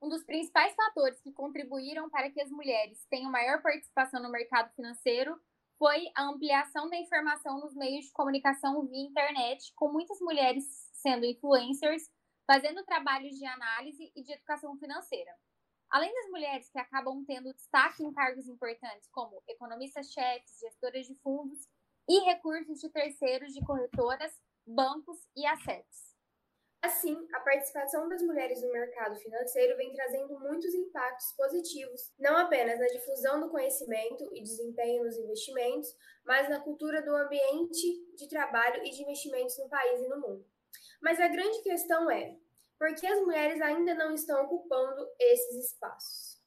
Um 0.02 0.10
dos 0.10 0.26
principais 0.26 0.76
fatores 0.76 1.22
que 1.22 1.32
contribuíram 1.32 2.10
para 2.10 2.30
que 2.30 2.42
as 2.42 2.52
mulheres 2.52 3.06
tenham 3.10 3.32
maior 3.32 3.62
participação 3.62 4.22
no 4.22 4.30
mercado 4.30 4.74
financeiro 4.76 5.40
foi 5.78 6.06
a 6.16 6.24
ampliação 6.24 6.90
da 6.90 6.98
informação 6.98 7.60
nos 7.60 7.76
meios 7.76 8.06
de 8.06 8.14
comunicação 8.14 8.86
via 8.86 9.06
internet, 9.06 9.74
com 9.76 9.92
muitas 9.92 10.20
mulheres 10.20 10.64
sendo 10.94 11.26
influencers, 11.26 12.10
fazendo 12.48 12.84
trabalhos 12.84 13.36
de 13.38 13.46
análise 13.46 14.12
e 14.16 14.24
de 14.24 14.34
educação 14.34 14.78
financeira. 14.78 15.32
Além 15.90 16.14
das 16.14 16.30
mulheres 16.30 16.70
que 16.70 16.80
acabam 16.80 17.24
tendo 17.26 17.54
destaque 17.54 18.04
em 18.04 18.12
cargos 18.12 18.48
importantes 18.48 19.08
como 19.12 19.42
economistas-chefes, 19.48 20.60
gestoras 20.60 21.06
de 21.06 21.16
fundos 21.16 21.68
e 22.08 22.20
recursos 22.26 22.80
de 22.80 22.90
terceiros 22.90 23.54
de 23.54 23.64
corretoras, 23.66 24.34
bancos 24.66 25.18
e 25.36 25.46
assets. 25.46 26.15
Assim, 26.86 27.28
a 27.34 27.40
participação 27.40 28.08
das 28.08 28.22
mulheres 28.22 28.62
no 28.62 28.72
mercado 28.72 29.16
financeiro 29.16 29.76
vem 29.76 29.92
trazendo 29.92 30.40
muitos 30.40 30.72
impactos 30.72 31.32
positivos, 31.32 32.14
não 32.20 32.38
apenas 32.38 32.80
na 32.80 32.86
difusão 32.86 33.40
do 33.40 33.50
conhecimento 33.50 34.30
e 34.36 34.44
desempenho 34.44 35.04
nos 35.04 35.18
investimentos, 35.18 35.90
mas 36.24 36.48
na 36.48 36.60
cultura 36.60 37.02
do 37.02 37.16
ambiente 37.16 38.16
de 38.16 38.30
trabalho 38.30 38.86
e 38.86 38.92
de 38.92 39.02
investimentos 39.02 39.58
no 39.58 39.68
país 39.68 40.00
e 40.00 40.08
no 40.08 40.22
mundo. 40.22 40.46
Mas 41.02 41.20
a 41.20 41.28
grande 41.28 41.60
questão 41.64 42.08
é: 42.12 42.38
por 42.78 42.94
que 42.94 43.08
as 43.08 43.20
mulheres 43.22 43.60
ainda 43.62 43.96
não 43.96 44.14
estão 44.14 44.46
ocupando 44.46 45.10
esses 45.20 45.72
espaços? 45.72 46.40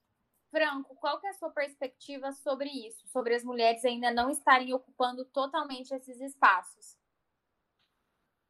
Franco, 0.52 0.94
qual 1.00 1.20
é 1.24 1.30
a 1.30 1.34
sua 1.34 1.50
perspectiva 1.50 2.30
sobre 2.30 2.68
isso, 2.68 3.08
sobre 3.08 3.34
as 3.34 3.42
mulheres 3.42 3.84
ainda 3.84 4.12
não 4.12 4.30
estarem 4.30 4.72
ocupando 4.72 5.24
totalmente 5.24 5.92
esses 5.92 6.20
espaços? 6.20 6.97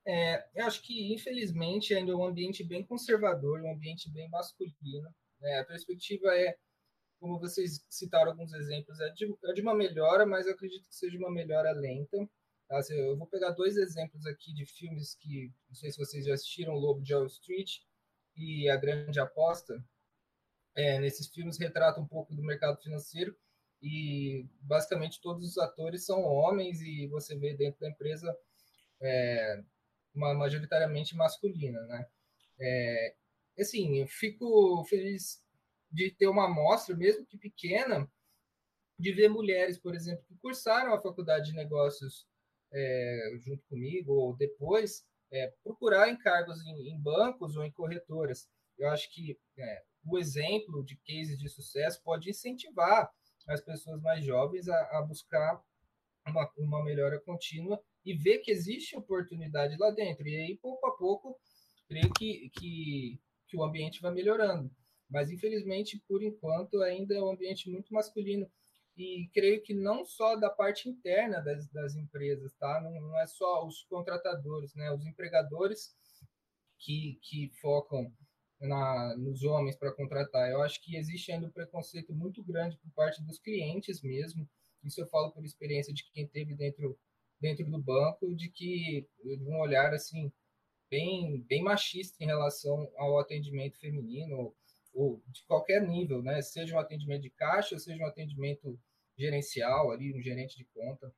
É, 0.08 0.42
eu 0.54 0.64
acho 0.64 0.80
que, 0.82 1.12
infelizmente, 1.12 1.94
ainda 1.94 2.12
é 2.12 2.16
um 2.16 2.24
ambiente 2.24 2.64
bem 2.64 2.82
conservador, 2.82 3.60
um 3.60 3.70
ambiente 3.70 4.10
bem 4.10 4.26
masculino. 4.30 5.14
Né? 5.38 5.58
A 5.58 5.64
perspectiva 5.66 6.34
é, 6.34 6.56
como 7.20 7.38
vocês 7.38 7.84
citaram 7.90 8.30
alguns 8.30 8.54
exemplos, 8.54 8.98
é 9.00 9.10
de, 9.10 9.26
é 9.44 9.52
de 9.52 9.60
uma 9.60 9.74
melhora, 9.74 10.24
mas 10.24 10.46
eu 10.46 10.54
acredito 10.54 10.88
que 10.88 10.94
seja 10.94 11.18
uma 11.18 11.30
melhora 11.30 11.72
lenta. 11.72 12.26
Tá? 12.66 12.80
Eu 12.88 13.18
vou 13.18 13.26
pegar 13.26 13.50
dois 13.50 13.76
exemplos 13.76 14.24
aqui 14.24 14.54
de 14.54 14.64
filmes 14.64 15.14
que, 15.14 15.52
não 15.68 15.74
sei 15.74 15.90
se 15.90 15.98
vocês 15.98 16.24
já 16.24 16.32
assistiram, 16.32 16.72
Lobo 16.72 17.02
de 17.02 17.14
Wall 17.14 17.26
Street 17.26 17.80
e 18.34 18.66
A 18.70 18.76
Grande 18.78 19.20
Aposta. 19.20 19.84
É, 20.74 20.98
nesses 21.00 21.28
filmes 21.28 21.58
retratam 21.58 22.02
um 22.04 22.08
pouco 22.08 22.34
do 22.34 22.42
mercado 22.42 22.80
financeiro 22.80 23.36
e 23.82 24.46
basicamente 24.62 25.20
todos 25.20 25.50
os 25.50 25.58
atores 25.58 26.06
são 26.06 26.22
homens 26.22 26.80
e 26.80 27.06
você 27.08 27.36
vê 27.36 27.54
dentro 27.54 27.80
da 27.80 27.90
empresa 27.90 28.34
é, 29.02 29.62
majoritariamente 30.18 31.16
masculina, 31.16 31.80
né? 31.86 32.06
É, 32.60 33.14
assim, 33.58 33.98
eu 33.98 34.06
fico 34.06 34.84
feliz 34.84 35.42
de 35.90 36.10
ter 36.10 36.26
uma 36.26 36.46
amostra, 36.46 36.96
mesmo 36.96 37.24
que 37.26 37.38
pequena, 37.38 38.10
de 38.98 39.12
ver 39.12 39.28
mulheres, 39.28 39.78
por 39.78 39.94
exemplo, 39.94 40.24
que 40.26 40.36
cursaram 40.36 40.92
a 40.92 41.00
faculdade 41.00 41.50
de 41.50 41.56
negócios 41.56 42.26
é, 42.72 43.38
junto 43.38 43.62
comigo 43.68 44.12
ou 44.12 44.36
depois, 44.36 45.06
é, 45.30 45.52
procurar 45.62 46.10
encargos 46.10 46.60
em, 46.66 46.90
em, 46.90 47.00
bancos 47.00 47.56
ou 47.56 47.64
em 47.64 47.70
corretoras. 47.70 48.48
Eu 48.76 48.88
acho 48.88 49.12
que 49.12 49.38
é, 49.56 49.82
o 50.04 50.18
exemplo 50.18 50.84
de 50.84 50.96
cases 50.96 51.38
de 51.38 51.48
sucesso 51.48 52.02
pode 52.02 52.30
incentivar 52.30 53.10
as 53.46 53.60
pessoas 53.60 54.00
mais 54.02 54.24
jovens 54.24 54.68
a, 54.68 54.98
a 54.98 55.02
buscar 55.02 55.62
uma, 56.26 56.50
uma 56.56 56.84
melhora 56.84 57.20
contínua 57.20 57.82
e 58.08 58.14
ver 58.14 58.38
que 58.38 58.50
existe 58.50 58.96
oportunidade 58.96 59.76
lá 59.76 59.90
dentro. 59.90 60.26
E 60.26 60.34
aí, 60.34 60.56
pouco 60.56 60.86
a 60.86 60.96
pouco, 60.96 61.38
creio 61.86 62.10
que, 62.14 62.50
que, 62.58 63.20
que 63.46 63.56
o 63.56 63.62
ambiente 63.62 64.00
vai 64.00 64.10
melhorando. 64.12 64.70
Mas, 65.10 65.30
infelizmente, 65.30 66.02
por 66.08 66.22
enquanto, 66.22 66.80
ainda 66.82 67.14
é 67.14 67.22
um 67.22 67.30
ambiente 67.30 67.68
muito 67.68 67.92
masculino. 67.92 68.50
E 68.96 69.28
creio 69.34 69.62
que 69.62 69.74
não 69.74 70.06
só 70.06 70.36
da 70.36 70.48
parte 70.48 70.88
interna 70.88 71.40
das, 71.40 71.68
das 71.68 71.96
empresas, 71.96 72.54
tá? 72.54 72.80
Não, 72.80 72.98
não 72.98 73.18
é 73.20 73.26
só 73.26 73.66
os 73.66 73.82
contratadores, 73.84 74.74
né? 74.74 74.90
Os 74.90 75.04
empregadores 75.04 75.94
que, 76.78 77.18
que 77.22 77.50
focam 77.60 78.10
na, 78.58 79.14
nos 79.18 79.42
homens 79.42 79.76
para 79.76 79.92
contratar. 79.92 80.50
Eu 80.50 80.62
acho 80.62 80.80
que 80.82 80.96
existe 80.96 81.30
ainda 81.30 81.46
um 81.46 81.52
preconceito 81.52 82.14
muito 82.14 82.42
grande 82.42 82.78
por 82.78 82.90
parte 82.92 83.22
dos 83.22 83.38
clientes 83.38 84.00
mesmo. 84.00 84.48
Isso 84.82 84.98
eu 84.98 85.06
falo 85.08 85.30
por 85.30 85.44
experiência 85.44 85.92
de 85.92 86.10
quem 86.10 86.26
teve 86.26 86.54
dentro 86.54 86.98
dentro 87.40 87.64
do 87.70 87.80
banco 87.80 88.34
de 88.34 88.50
que 88.50 89.06
de 89.22 89.44
um 89.48 89.60
olhar 89.60 89.92
assim 89.94 90.32
bem 90.90 91.42
bem 91.42 91.62
machista 91.62 92.22
em 92.22 92.26
relação 92.26 92.90
ao 92.96 93.18
atendimento 93.18 93.78
feminino 93.78 94.54
ou 94.94 95.22
de 95.28 95.44
qualquer 95.44 95.86
nível, 95.86 96.22
né? 96.22 96.40
Seja 96.42 96.74
um 96.74 96.78
atendimento 96.78 97.22
de 97.22 97.30
caixa, 97.30 97.78
seja 97.78 98.02
um 98.02 98.06
atendimento 98.06 98.78
gerencial 99.16 99.90
ali, 99.90 100.14
um 100.14 100.22
gerente 100.22 100.56
de 100.56 100.64
conta. 100.64 101.14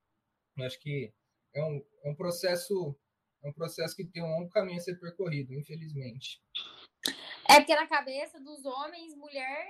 Eu 0.57 0.65
acho 0.65 0.79
que 0.81 1.13
é 1.55 1.65
um, 1.65 1.85
é 2.05 2.11
um 2.11 2.15
processo 2.15 2.97
é 3.43 3.49
um 3.49 3.53
processo 3.53 3.97
que 3.97 4.05
tem 4.05 4.23
um 4.23 4.31
longo 4.31 4.51
caminho 4.51 4.77
a 4.77 4.81
ser 4.81 4.99
percorrido, 5.01 5.55
infelizmente. 5.55 6.43
É 7.49 7.57
porque 7.57 7.75
na 7.75 7.87
cabeça 7.87 8.39
dos 8.39 8.65
homens, 8.67 9.17
mulher 9.17 9.67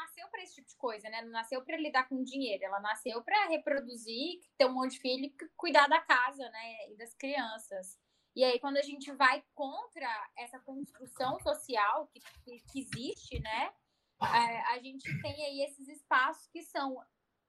nasceu 0.00 0.28
para 0.28 0.42
esse 0.42 0.54
tipo 0.56 0.68
de 0.68 0.76
coisa, 0.76 1.08
né? 1.08 1.22
Não 1.22 1.30
nasceu 1.30 1.62
para 1.62 1.76
lidar 1.76 2.08
com 2.08 2.22
dinheiro, 2.22 2.64
ela 2.64 2.80
nasceu 2.80 3.22
para 3.22 3.48
reproduzir, 3.48 4.40
ter 4.56 4.66
um 4.66 4.74
monte 4.74 4.92
de 4.92 5.00
filho 5.00 5.24
e 5.26 5.34
cuidar 5.56 5.86
da 5.88 6.00
casa, 6.00 6.48
né? 6.50 6.90
E 6.90 6.96
das 6.96 7.14
crianças. 7.14 7.98
E 8.34 8.44
aí, 8.44 8.58
quando 8.60 8.76
a 8.76 8.82
gente 8.82 9.12
vai 9.12 9.42
contra 9.54 10.08
essa 10.38 10.58
construção 10.60 11.38
social 11.40 12.06
que, 12.08 12.20
que, 12.20 12.60
que 12.72 12.80
existe, 12.80 13.40
né? 13.40 13.72
É, 14.22 14.60
a 14.72 14.78
gente 14.78 15.08
tem 15.22 15.44
aí 15.46 15.62
esses 15.62 15.88
espaços 15.88 16.46
que 16.48 16.62
são 16.62 17.02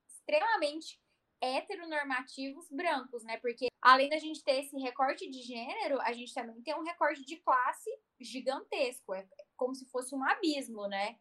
extremamente 0.08 1.00
heteronormativos 1.42 2.70
brancos, 2.70 3.24
né? 3.24 3.38
Porque 3.38 3.68
além 3.82 4.10
da 4.10 4.18
gente 4.18 4.44
ter 4.44 4.64
esse 4.64 4.78
recorte 4.78 5.30
de 5.30 5.42
gênero, 5.42 6.00
a 6.02 6.14
gente 6.14 6.34
também 6.34 6.62
tem 6.62 6.76
um 6.76 6.84
recorte 6.84 7.26
de 7.26 7.38
classe 7.38 7.90
gigantesco, 8.20 9.14
é 9.14 9.28
como 9.58 9.76
se 9.76 9.86
fosse 9.90 10.16
um 10.16 10.24
abismo, 10.24 10.88
né? 10.88 11.20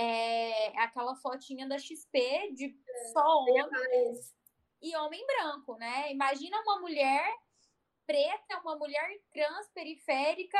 É 0.00 0.78
aquela 0.78 1.16
fotinha 1.16 1.66
da 1.68 1.76
XP 1.76 2.52
de 2.54 2.66
é, 2.66 3.04
só 3.12 3.40
homem 3.40 3.56
e 4.80 4.96
homem 4.96 5.26
branco, 5.26 5.76
né? 5.76 6.12
Imagina 6.12 6.60
uma 6.60 6.80
mulher 6.80 7.34
preta, 8.06 8.60
uma 8.60 8.76
mulher 8.76 9.20
trans 9.32 9.68
periférica 9.74 10.58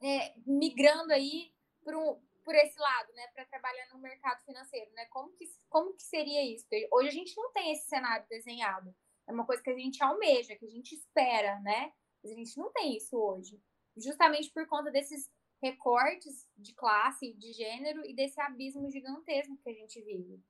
é, 0.00 0.34
migrando 0.46 1.12
aí 1.12 1.52
um, 1.86 2.20
por 2.44 2.54
esse 2.54 2.78
lado, 2.78 3.12
né, 3.12 3.26
para 3.34 3.44
trabalhar 3.44 3.88
no 3.92 3.98
mercado 3.98 4.42
financeiro, 4.44 4.90
né? 4.92 5.04
Como 5.06 5.30
que, 5.32 5.44
como 5.68 5.94
que 5.94 6.02
seria 6.02 6.42
isso? 6.44 6.66
Hoje 6.92 7.08
a 7.08 7.12
gente 7.12 7.36
não 7.36 7.52
tem 7.52 7.72
esse 7.72 7.88
cenário 7.88 8.26
desenhado. 8.28 8.94
É 9.26 9.32
uma 9.32 9.44
coisa 9.44 9.62
que 9.62 9.70
a 9.70 9.76
gente 9.76 10.02
almeja, 10.02 10.56
que 10.56 10.64
a 10.64 10.70
gente 10.70 10.94
espera, 10.94 11.60
né? 11.60 11.92
Mas 12.22 12.32
a 12.32 12.34
gente 12.34 12.56
não 12.56 12.72
tem 12.72 12.96
isso 12.96 13.16
hoje. 13.18 13.60
Justamente 13.96 14.50
por 14.50 14.66
conta 14.66 14.90
desses 14.90 15.30
recortes 15.62 16.48
de 16.56 16.72
classe, 16.72 17.32
de 17.34 17.52
gênero 17.52 18.04
e 18.04 18.14
desse 18.14 18.40
abismo 18.40 18.90
gigantesco 18.90 19.56
que 19.58 19.70
a 19.70 19.74
gente 19.74 20.00
vive. 20.02 20.40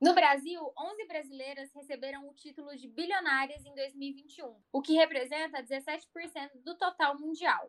No 0.00 0.14
Brasil, 0.14 0.60
11 0.78 1.06
brasileiras 1.06 1.72
receberam 1.72 2.28
o 2.28 2.34
título 2.34 2.76
de 2.76 2.86
bilionárias 2.86 3.64
em 3.64 3.74
2021, 3.74 4.56
o 4.72 4.80
que 4.80 4.94
representa 4.94 5.62
17% 5.62 6.62
do 6.62 6.76
total 6.76 7.18
mundial. 7.18 7.68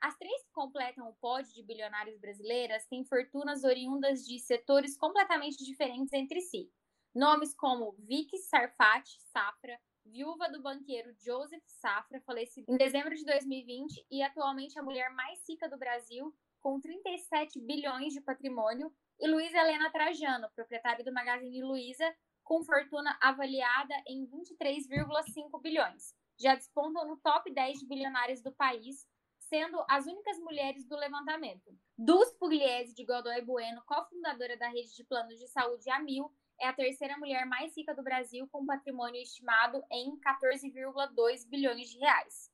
As 0.00 0.16
três 0.16 0.42
que 0.42 0.50
completam 0.50 1.08
o 1.08 1.14
pódio 1.14 1.52
de 1.54 1.62
bilionárias 1.62 2.18
brasileiras 2.18 2.86
têm 2.86 3.04
fortunas 3.04 3.62
oriundas 3.62 4.26
de 4.26 4.38
setores 4.40 4.96
completamente 4.96 5.64
diferentes 5.64 6.12
entre 6.12 6.40
si. 6.40 6.70
Nomes 7.14 7.54
como 7.54 7.92
Vicky 7.92 8.38
Sarfati 8.38 9.20
Safra, 9.32 9.80
viúva 10.08 10.48
do 10.48 10.62
banqueiro 10.62 11.12
Joseph 11.18 11.62
Safra, 11.66 12.20
falecido 12.22 12.72
em 12.72 12.76
dezembro 12.76 13.14
de 13.14 13.24
2020 13.24 14.06
e 14.10 14.22
atualmente 14.22 14.78
a 14.78 14.82
mulher 14.82 15.10
mais 15.10 15.38
rica 15.48 15.68
do 15.68 15.78
Brasil, 15.78 16.34
com 16.60 16.80
37 16.80 17.60
bilhões 17.60 18.12
de 18.12 18.20
patrimônio, 18.20 18.92
e 19.20 19.28
Luísa 19.28 19.58
Helena 19.58 19.90
Trajano, 19.90 20.48
proprietária 20.54 21.04
do 21.04 21.12
Magazine 21.12 21.62
Luiza, 21.62 22.12
com 22.42 22.64
fortuna 22.64 23.16
avaliada 23.20 23.94
em 24.06 24.26
23,5 24.26 25.60
bilhões. 25.60 26.14
Já 26.38 26.54
despontam 26.54 27.06
no 27.06 27.16
top 27.18 27.52
10 27.52 27.80
de 27.80 27.86
bilionários 27.86 28.40
do 28.40 28.52
país, 28.52 29.06
sendo 29.38 29.84
as 29.88 30.06
únicas 30.06 30.38
mulheres 30.38 30.86
do 30.86 30.96
levantamento. 30.96 31.76
Dulce 31.96 32.38
Pugliese 32.38 32.94
de 32.94 33.04
Godoy 33.04 33.40
Bueno, 33.42 33.82
cofundadora 33.86 34.56
da 34.56 34.68
rede 34.68 34.94
de 34.94 35.04
planos 35.04 35.38
de 35.38 35.48
saúde 35.48 35.90
Amil, 35.90 36.32
é 36.60 36.68
a 36.68 36.72
terceira 36.72 37.16
mulher 37.16 37.46
mais 37.46 37.76
rica 37.76 37.94
do 37.94 38.02
Brasil, 38.02 38.48
com 38.50 38.66
patrimônio 38.66 39.20
estimado 39.20 39.82
em 39.90 40.18
14,2 40.20 41.48
bilhões 41.48 41.88
de 41.90 41.98
reais. 41.98 42.50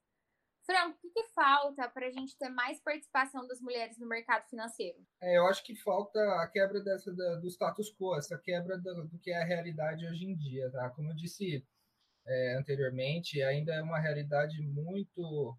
Franco, 0.67 0.97
o 0.97 1.01
que, 1.01 1.11
que 1.11 1.25
falta 1.35 1.88
para 1.90 2.07
a 2.07 2.11
gente 2.11 2.37
ter 2.38 2.49
mais 2.49 2.81
participação 2.81 3.47
das 3.47 3.61
mulheres 3.61 3.99
no 3.99 4.07
mercado 4.07 4.49
financeiro? 4.49 4.99
É, 5.21 5.37
eu 5.37 5.47
acho 5.47 5.62
que 5.62 5.77
falta 5.77 6.19
a 6.40 6.49
quebra 6.49 6.81
dessa, 6.81 7.12
da, 7.12 7.37
do 7.37 7.47
status 7.49 7.95
quo, 7.95 8.17
essa 8.17 8.38
quebra 8.38 8.79
do, 8.79 9.07
do, 9.07 9.19
que 9.19 9.31
é 9.31 9.43
a 9.43 9.45
realidade 9.45 10.07
hoje 10.07 10.25
em 10.25 10.35
dia. 10.35 10.71
Tá? 10.71 10.88
Como 10.90 11.11
eu 11.11 11.14
disse 11.14 11.67
é, 12.27 12.57
anteriormente, 12.59 13.43
ainda 13.43 13.75
é 13.75 13.83
uma 13.83 13.99
realidade 13.99 14.59
muito, 14.62 15.55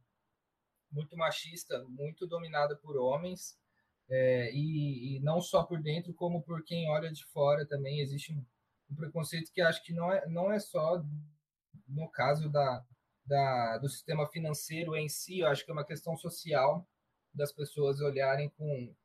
muito 0.91 1.15
machista, 1.15 1.83
muito 1.87 2.25
dominada 2.25 2.75
por 2.75 2.97
homens, 2.97 3.59
é, 4.09 4.51
e, 4.53 5.17
e, 5.17 5.19
não 5.21 5.41
só 5.41 5.63
por 5.63 5.81
dentro, 5.81 6.13
como 6.13 6.41
por 6.41 6.63
quem 6.63 6.89
olha 6.89 7.11
de 7.11 7.25
fora 7.25 7.65
também. 7.65 7.99
Existe 7.99 8.33
um, 8.33 8.45
um 8.91 8.95
preconceito 8.95 9.51
que 9.51 9.61
acho 9.61 9.83
que 9.83 9.93
não 9.93 10.11
é, 10.11 10.27
não 10.27 10.51
é 10.51 10.59
só 10.59 11.03
no 11.87 12.09
caso 12.09 12.49
da, 12.49 12.83
da, 13.25 13.77
do 13.77 13.89
sistema 13.89 14.27
financeiro 14.27 14.95
em 14.95 15.09
si, 15.09 15.39
eu 15.39 15.47
acho 15.47 15.63
que 15.65 15.71
é 15.71 15.73
uma 15.73 15.85
questão 15.85 16.15
social 16.15 16.87
das 17.33 17.51
pessoas 17.51 17.99
olharem 17.99 18.49
com, 18.49 18.95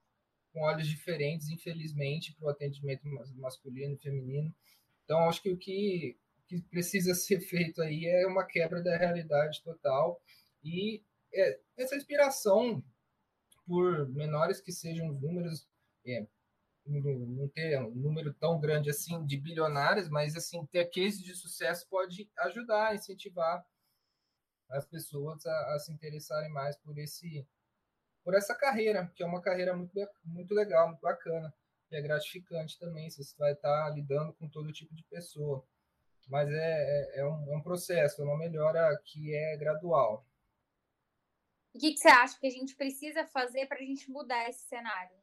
com 0.52 0.60
olhos 0.62 0.86
diferentes, 0.86 1.48
infelizmente, 1.48 2.34
para 2.34 2.46
o 2.46 2.50
atendimento 2.50 3.02
masculino 3.36 3.94
e 3.94 3.98
feminino. 3.98 4.54
Então, 5.04 5.28
acho 5.28 5.42
que 5.42 5.50
o 5.50 5.58
que, 5.58 6.16
que 6.46 6.60
precisa 6.62 7.14
ser 7.14 7.40
feito 7.40 7.82
aí 7.82 8.06
é 8.06 8.26
uma 8.26 8.44
quebra 8.44 8.82
da 8.82 8.96
realidade 8.96 9.62
total 9.62 10.20
e 10.62 11.02
é, 11.32 11.58
essa 11.76 11.96
inspiração 11.96 12.82
por 13.70 14.08
menores 14.08 14.60
que 14.60 14.72
sejam 14.72 15.08
os 15.10 15.20
números, 15.20 15.64
é, 16.04 16.26
não 16.84 17.46
ter 17.46 17.80
um 17.80 17.94
número 17.94 18.34
tão 18.34 18.58
grande 18.58 18.90
assim 18.90 19.24
de 19.24 19.36
bilionários, 19.36 20.08
mas 20.08 20.34
assim 20.34 20.66
ter 20.66 20.86
cases 20.86 21.22
de 21.22 21.36
sucesso 21.36 21.86
pode 21.88 22.28
ajudar, 22.38 22.96
incentivar 22.96 23.64
as 24.70 24.84
pessoas 24.84 25.46
a, 25.46 25.74
a, 25.74 25.78
se 25.78 25.92
interessarem 25.92 26.50
mais 26.50 26.76
por 26.78 26.98
esse 26.98 27.46
por 28.24 28.34
essa 28.34 28.56
carreira, 28.56 29.06
que 29.14 29.22
é 29.22 29.26
uma 29.26 29.40
carreira 29.40 29.74
muito, 29.74 29.94
muito 30.24 30.52
legal, 30.52 30.88
muito 30.88 31.00
bacana, 31.00 31.54
e 31.92 31.96
é 31.96 32.02
gratificante 32.02 32.76
também, 32.76 33.08
você 33.08 33.22
vai 33.38 33.52
estar 33.52 33.88
lidando 33.90 34.32
com 34.32 34.48
todo 34.48 34.72
tipo 34.72 34.92
de 34.96 35.04
pessoa. 35.04 35.64
Mas 36.28 36.48
é, 36.50 36.54
é, 36.54 37.20
é, 37.20 37.24
um, 37.24 37.52
é 37.52 37.56
um 37.56 37.62
processo, 37.62 38.20
é 38.20 38.24
uma 38.24 38.36
melhora 38.36 39.00
que 39.04 39.32
é 39.32 39.56
gradual. 39.56 40.26
Que, 41.80 41.92
que 41.94 41.98
você 41.98 42.08
acha 42.08 42.38
que 42.38 42.46
a 42.46 42.50
gente 42.50 42.76
precisa 42.76 43.26
fazer 43.28 43.66
para 43.66 43.78
a 43.78 43.82
gente 43.82 44.10
mudar 44.10 44.48
esse 44.48 44.68
cenário? 44.68 45.16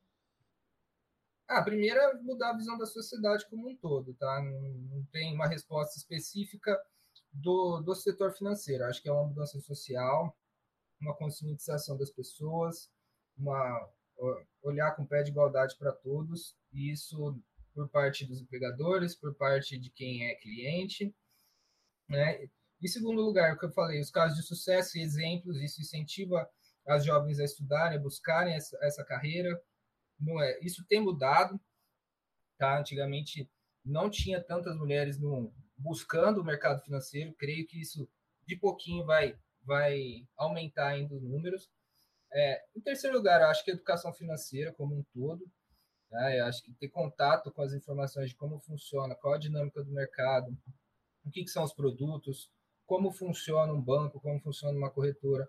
Ah, 1.48 1.63
primeiro 1.63 2.00
é 2.00 2.13
mudar 2.15 2.50
a 2.50 2.58
visão 2.58 2.78
da 2.78 2.86
sociedade 2.86 3.48
como 3.50 3.70
um 3.70 3.76
todo, 3.78 4.13
tá? 4.15 4.41
Não, 4.41 4.62
não 4.89 5.06
tem 5.06 5.34
uma 5.34 5.48
resposta 5.48 5.98
específica 5.98 6.78
do, 7.32 7.80
do 7.82 7.96
setor 7.96 8.34
financeiro. 8.34 8.84
Acho 8.86 9.02
que 9.02 9.08
é 9.08 9.12
uma 9.12 9.28
mudança 9.28 9.60
social, 9.62 10.36
uma 11.00 11.15
conscientização 11.15 11.96
das 11.96 12.10
pessoas, 12.10 12.91
uma 13.38 13.89
olhar 14.63 14.96
com 14.96 15.06
pé 15.06 15.22
de 15.22 15.30
igualdade 15.30 15.78
para 15.78 15.91
todos, 15.91 16.58
e 16.74 16.91
isso 16.91 17.39
por 17.72 17.88
parte 17.88 18.26
dos 18.26 18.41
empregadores, 18.41 19.15
por 19.15 19.36
parte 19.36 19.78
de 19.78 19.91
quem 19.91 20.28
é 20.28 20.36
cliente, 20.36 21.15
né? 22.10 22.50
Em 22.82 22.88
segundo 22.88 23.22
lugar, 23.22 23.54
o 23.54 23.60
que 23.60 23.66
eu 23.66 23.72
falei, 23.72 24.00
os 24.00 24.12
casos 24.12 24.38
de 24.38 24.44
sucesso 24.44 24.98
e 24.98 25.02
exemplos, 25.02 25.60
isso 25.62 25.82
incentiva 25.82 26.48
as 26.86 27.04
jovens 27.04 27.40
a 27.40 27.44
estudarem, 27.44 27.98
a 27.98 28.02
buscarem 28.02 28.54
essa, 28.54 28.78
essa 28.82 29.04
carreira. 29.04 29.62
Não 30.20 30.42
é, 30.42 30.60
isso 30.62 30.86
tem 30.88 31.02
mudado, 31.02 31.60
tá? 32.58 32.80
Antigamente 32.80 33.50
não 33.84 34.10
tinha 34.10 34.42
tantas 34.42 34.76
mulheres 34.78 35.20
no, 35.20 35.54
buscando 35.78 36.42
o 36.42 36.46
mercado 36.46 36.82
financeiro. 36.84 37.34
Creio 37.34 37.66
que 37.68 37.80
isso 37.80 38.08
de 38.46 38.56
pouquinho 38.56 39.06
vai, 39.06 39.38
vai 39.63 40.28
aumentar 40.36 40.90
ainda 40.90 41.16
os 41.16 41.24
números. 41.24 41.70
É, 42.32 42.63
em 42.76 42.82
terceiro 42.82 43.16
lugar, 43.16 43.42
acho 43.42 43.63
que 43.63 43.72
a 43.72 43.74
educação 43.74 44.13
financeira 44.13 44.74
como 44.74 44.96
um 44.96 45.04
todo. 45.13 45.50
Né? 46.10 46.40
acho 46.42 46.63
que 46.63 46.74
ter 46.74 46.88
contato 46.88 47.52
com 47.52 47.62
as 47.62 47.74
informações 47.74 48.30
de 48.30 48.36
como 48.36 48.60
funciona, 48.60 49.13
qual 49.16 49.34
a 49.34 49.38
dinâmica 49.38 49.84
do 49.84 49.92
mercado, 49.92 50.58
o 51.26 51.30
que, 51.30 51.44
que 51.44 51.50
são 51.50 51.66
os 51.66 51.74
produtos, 51.74 52.50
como 52.88 53.12
funciona 53.12 53.71
um 53.71 53.82
banco, 53.82 54.19
como 54.21 54.39
funciona 54.39 54.76
uma 54.76 54.89
corretora. 54.89 55.47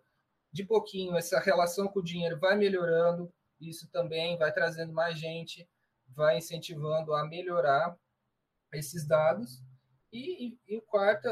De 0.53 0.64
pouquinho, 0.64 1.16
essa 1.16 1.38
relação 1.38 1.87
com 1.88 2.01
o 2.01 2.05
dinheiro 2.05 2.38
vai 2.38 2.57
melhorando, 2.57 3.33
isso 3.61 3.88
também 3.90 4.37
vai 4.37 4.53
trazendo 4.53 4.92
mais 4.92 5.18
gente, 5.18 5.68
vai 6.09 6.38
incentivando 6.38 7.14
a 7.14 7.24
melhorar 7.24 7.96
esses 8.72 9.07
dados 9.07 9.62
e, 10.12 10.48
e, 10.48 10.77
e 10.77 10.81
quarta, 10.83 11.31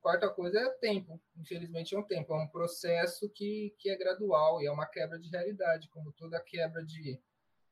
quarta 0.00 0.28
coisa 0.30 0.60
é 0.60 0.70
tempo. 0.78 1.20
Infelizmente 1.36 1.94
é 1.94 1.98
um 1.98 2.04
tempo, 2.04 2.32
é 2.32 2.36
um 2.36 2.48
processo 2.48 3.28
que, 3.30 3.74
que 3.78 3.90
é 3.90 3.96
gradual 3.96 4.62
e 4.62 4.66
é 4.66 4.70
uma 4.70 4.86
quebra 4.86 5.18
de 5.18 5.28
realidade, 5.28 5.88
como 5.88 6.12
toda 6.12 6.40
quebra 6.40 6.84
de, 6.84 7.20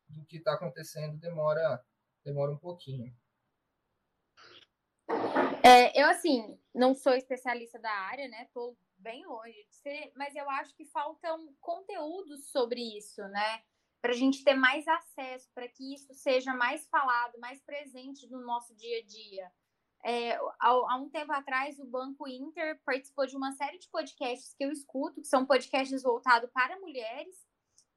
do 0.09 0.24
que 0.24 0.38
está 0.38 0.54
acontecendo 0.54 1.16
demora, 1.18 1.80
demora 2.24 2.50
um 2.50 2.59
pouquinho. 2.59 3.14
É, 5.66 6.00
eu, 6.00 6.09
assim, 6.09 6.57
não 6.72 6.94
sou 6.94 7.12
especialista 7.14 7.76
da 7.81 7.90
área, 7.90 8.29
né? 8.29 8.44
Estou 8.44 8.79
bem 8.98 9.26
longe 9.26 9.64
de 9.68 9.74
ser, 9.74 10.12
mas 10.14 10.33
eu 10.37 10.48
acho 10.48 10.72
que 10.76 10.85
faltam 10.85 11.52
conteúdos 11.61 12.52
sobre 12.52 12.81
isso, 12.96 13.20
né? 13.22 13.64
Para 14.00 14.12
a 14.12 14.16
gente 14.16 14.44
ter 14.44 14.55
mais 14.55 14.87
acesso, 14.87 15.50
para 15.52 15.66
que 15.66 15.92
isso 15.92 16.14
seja 16.14 16.55
mais 16.55 16.87
falado, 16.87 17.40
mais 17.40 17.61
presente 17.62 18.31
no 18.31 18.42
nosso 18.42 18.76
dia 18.76 19.00
a 19.00 19.05
dia. 19.05 19.52
É, 20.05 20.38
há, 20.61 20.96
um 20.98 21.11
tempo 21.11 21.33
atrás, 21.33 21.81
o 21.81 21.85
Banco 21.85 22.29
Inter 22.29 22.81
participou 22.85 23.26
de 23.26 23.37
uma 23.37 23.50
série 23.50 23.79
de 23.81 23.88
podcasts 23.88 24.55
que 24.55 24.64
eu 24.64 24.70
escuto, 24.70 25.20
que 25.20 25.26
são 25.26 25.44
podcasts 25.44 26.00
voltados 26.00 26.48
para 26.52 26.79
mulheres, 26.79 27.35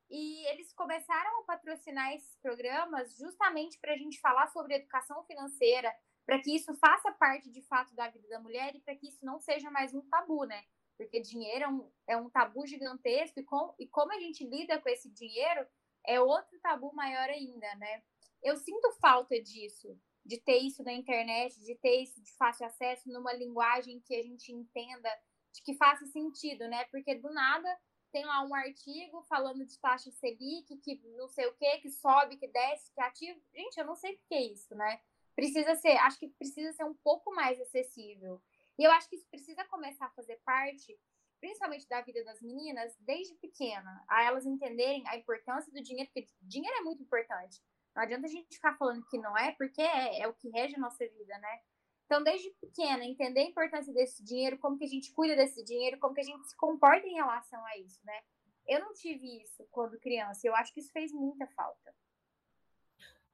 e 0.09 0.43
eles 0.47 0.73
começaram 0.73 1.41
a 1.41 1.43
patrocinar 1.43 2.15
esses 2.15 2.35
programas 2.41 3.15
justamente 3.15 3.77
para 3.79 3.93
a 3.93 3.97
gente 3.97 4.19
falar 4.19 4.47
sobre 4.47 4.73
educação 4.73 5.23
financeira, 5.25 5.93
para 6.29 6.39
que 6.39 6.55
isso 6.55 6.71
faça 6.75 7.11
parte 7.13 7.49
de 7.49 7.59
fato 7.63 7.95
da 7.95 8.07
vida 8.07 8.27
da 8.27 8.39
mulher 8.39 8.75
e 8.75 8.79
para 8.79 8.95
que 8.95 9.07
isso 9.07 9.25
não 9.25 9.39
seja 9.39 9.71
mais 9.71 9.95
um 9.95 10.01
tabu, 10.01 10.45
né? 10.45 10.63
Porque 10.95 11.19
dinheiro 11.19 11.65
é 11.65 11.67
um, 11.67 11.91
é 12.09 12.17
um 12.17 12.29
tabu 12.29 12.67
gigantesco 12.67 13.39
e, 13.39 13.43
com, 13.43 13.73
e 13.79 13.87
como 13.87 14.13
a 14.13 14.19
gente 14.19 14.45
lida 14.45 14.79
com 14.79 14.87
esse 14.89 15.09
dinheiro 15.09 15.65
é 16.05 16.21
outro 16.21 16.59
tabu 16.59 16.93
maior 16.93 17.27
ainda, 17.31 17.75
né? 17.77 18.03
Eu 18.43 18.55
sinto 18.57 18.91
falta 19.01 19.41
disso 19.41 19.99
de 20.23 20.37
ter 20.39 20.59
isso 20.59 20.83
na 20.83 20.93
internet, 20.93 21.59
de 21.61 21.73
ter 21.73 22.03
isso 22.03 22.21
de 22.21 22.31
fácil 22.35 22.67
acesso 22.67 23.09
numa 23.11 23.33
linguagem 23.33 23.99
que 24.01 24.15
a 24.15 24.21
gente 24.21 24.51
entenda, 24.51 25.09
de 25.51 25.63
que 25.63 25.73
faça 25.77 26.05
sentido, 26.05 26.67
né? 26.67 26.85
Porque 26.91 27.15
do 27.15 27.33
nada 27.33 27.75
tem 28.11 28.23
lá 28.23 28.43
um 28.43 28.53
artigo 28.53 29.23
falando 29.23 29.65
de 29.65 29.79
taxa 29.79 30.11
Selic, 30.11 30.77
que 30.77 31.01
não 31.17 31.27
sei 31.27 31.47
o 31.47 31.55
que, 31.55 31.79
que 31.79 31.89
sobe, 31.89 32.37
que 32.37 32.47
desce, 32.47 32.93
que 32.93 33.01
ativa. 33.01 33.39
Gente, 33.51 33.77
eu 33.79 33.85
não 33.85 33.95
sei 33.95 34.13
o 34.13 34.19
que 34.27 34.35
é 34.35 34.43
isso, 34.43 34.75
né? 34.75 35.01
Precisa 35.39 35.75
ser, 35.75 35.95
acho 35.97 36.19
que 36.19 36.27
precisa 36.27 36.73
ser 36.73 36.83
um 36.83 36.93
pouco 36.95 37.33
mais 37.33 37.59
acessível. 37.61 38.41
E 38.77 38.83
eu 38.83 38.91
acho 38.91 39.09
que 39.09 39.15
isso 39.15 39.27
precisa 39.29 39.63
começar 39.65 40.07
a 40.07 40.11
fazer 40.11 40.37
parte, 40.45 40.99
principalmente 41.39 41.87
da 41.87 42.01
vida 42.01 42.23
das 42.25 42.41
meninas, 42.41 42.93
desde 42.99 43.35
pequena, 43.35 44.03
a 44.09 44.23
elas 44.23 44.45
entenderem 44.45 45.01
a 45.07 45.15
importância 45.15 45.71
do 45.71 45.81
dinheiro, 45.81 46.09
porque 46.13 46.29
dinheiro 46.41 46.77
é 46.77 46.81
muito 46.81 47.01
importante. 47.01 47.61
Não 47.95 48.03
adianta 48.03 48.27
a 48.27 48.29
gente 48.29 48.53
ficar 48.53 48.77
falando 48.77 49.05
que 49.09 49.17
não 49.17 49.37
é, 49.37 49.53
porque 49.53 49.81
é, 49.81 50.21
é 50.21 50.27
o 50.27 50.33
que 50.33 50.49
rege 50.49 50.75
a 50.75 50.79
nossa 50.79 51.07
vida, 51.07 51.37
né? 51.39 51.59
Então, 52.05 52.23
desde 52.23 52.49
pequena, 52.59 53.05
entender 53.05 53.41
a 53.41 53.49
importância 53.49 53.93
desse 53.93 54.23
dinheiro, 54.23 54.57
como 54.57 54.77
que 54.77 54.83
a 54.83 54.87
gente 54.87 55.13
cuida 55.13 55.35
desse 55.35 55.63
dinheiro, 55.63 55.99
como 55.99 56.13
que 56.13 56.21
a 56.21 56.23
gente 56.23 56.47
se 56.49 56.57
comporta 56.57 57.07
em 57.07 57.13
relação 57.13 57.63
a 57.65 57.77
isso, 57.77 57.99
né? 58.03 58.19
Eu 58.67 58.79
não 58.81 58.93
tive 58.93 59.41
isso 59.41 59.65
quando 59.71 59.99
criança, 59.99 60.45
eu 60.45 60.55
acho 60.55 60.73
que 60.73 60.79
isso 60.79 60.91
fez 60.91 61.11
muita 61.11 61.47
falta. 61.47 61.95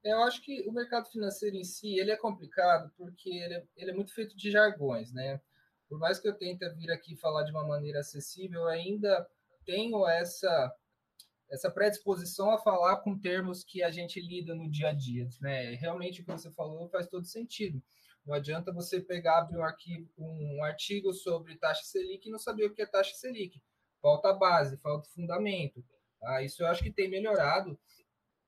Eu 0.06 0.22
acho 0.22 0.40
que 0.44 0.62
o 0.70 0.72
mercado 0.72 1.10
financeiro 1.10 1.56
em 1.56 1.64
si, 1.64 2.00
ele 2.00 2.12
é 2.12 2.16
complicado 2.16 2.92
porque 2.96 3.28
ele 3.28 3.56
é, 3.56 3.64
ele 3.76 3.90
é 3.90 3.94
muito 3.94 4.14
feito 4.14 4.38
de 4.38 4.52
jargões, 4.52 5.12
né? 5.12 5.42
Por 5.90 5.98
mais 5.98 6.20
que 6.20 6.28
eu 6.28 6.38
tente 6.38 6.68
vir 6.76 6.92
aqui 6.92 7.16
falar 7.16 7.44
de 7.44 7.52
uma 7.52 7.66
maneira 7.66 8.00
acessível, 8.02 8.62
eu 8.62 8.68
ainda 8.68 9.28
tenho 9.66 10.08
essa 10.08 10.72
essa 11.50 11.70
predisposição 11.70 12.52
a 12.52 12.58
falar 12.58 12.98
com 12.98 13.18
termos 13.18 13.64
que 13.64 13.84
a 13.84 13.92
gente 13.92 14.20
lida 14.20 14.56
no 14.56 14.70
dia 14.70 14.90
a 14.90 14.94
dia, 14.94 15.28
né? 15.42 15.76
Realmente 15.76 16.22
o 16.22 16.26
que 16.26 16.32
você 16.32 16.52
falou 16.52 16.88
faz 16.90 17.08
todo 17.08 17.26
sentido. 17.26 17.82
Não 18.26 18.34
adianta 18.34 18.72
você 18.74 19.00
pegar, 19.00 19.40
abrir 19.40 19.58
um, 19.58 19.64
arquivo, 19.64 20.10
um 20.18 20.64
artigo 20.64 21.14
sobre 21.14 21.58
taxa 21.58 21.84
Selic 21.84 22.28
e 22.28 22.32
não 22.32 22.40
saber 22.40 22.66
o 22.66 22.74
que 22.74 22.82
é 22.82 22.86
taxa 22.86 23.14
Selic. 23.16 23.62
Falta 24.02 24.34
base, 24.34 24.78
falta 24.78 25.10
fundamento. 25.10 25.84
Tá? 26.20 26.42
Isso 26.44 26.64
eu 26.64 26.68
acho 26.68 26.84
que 26.84 26.92
tem 26.92 27.10
melhorado. 27.10 27.80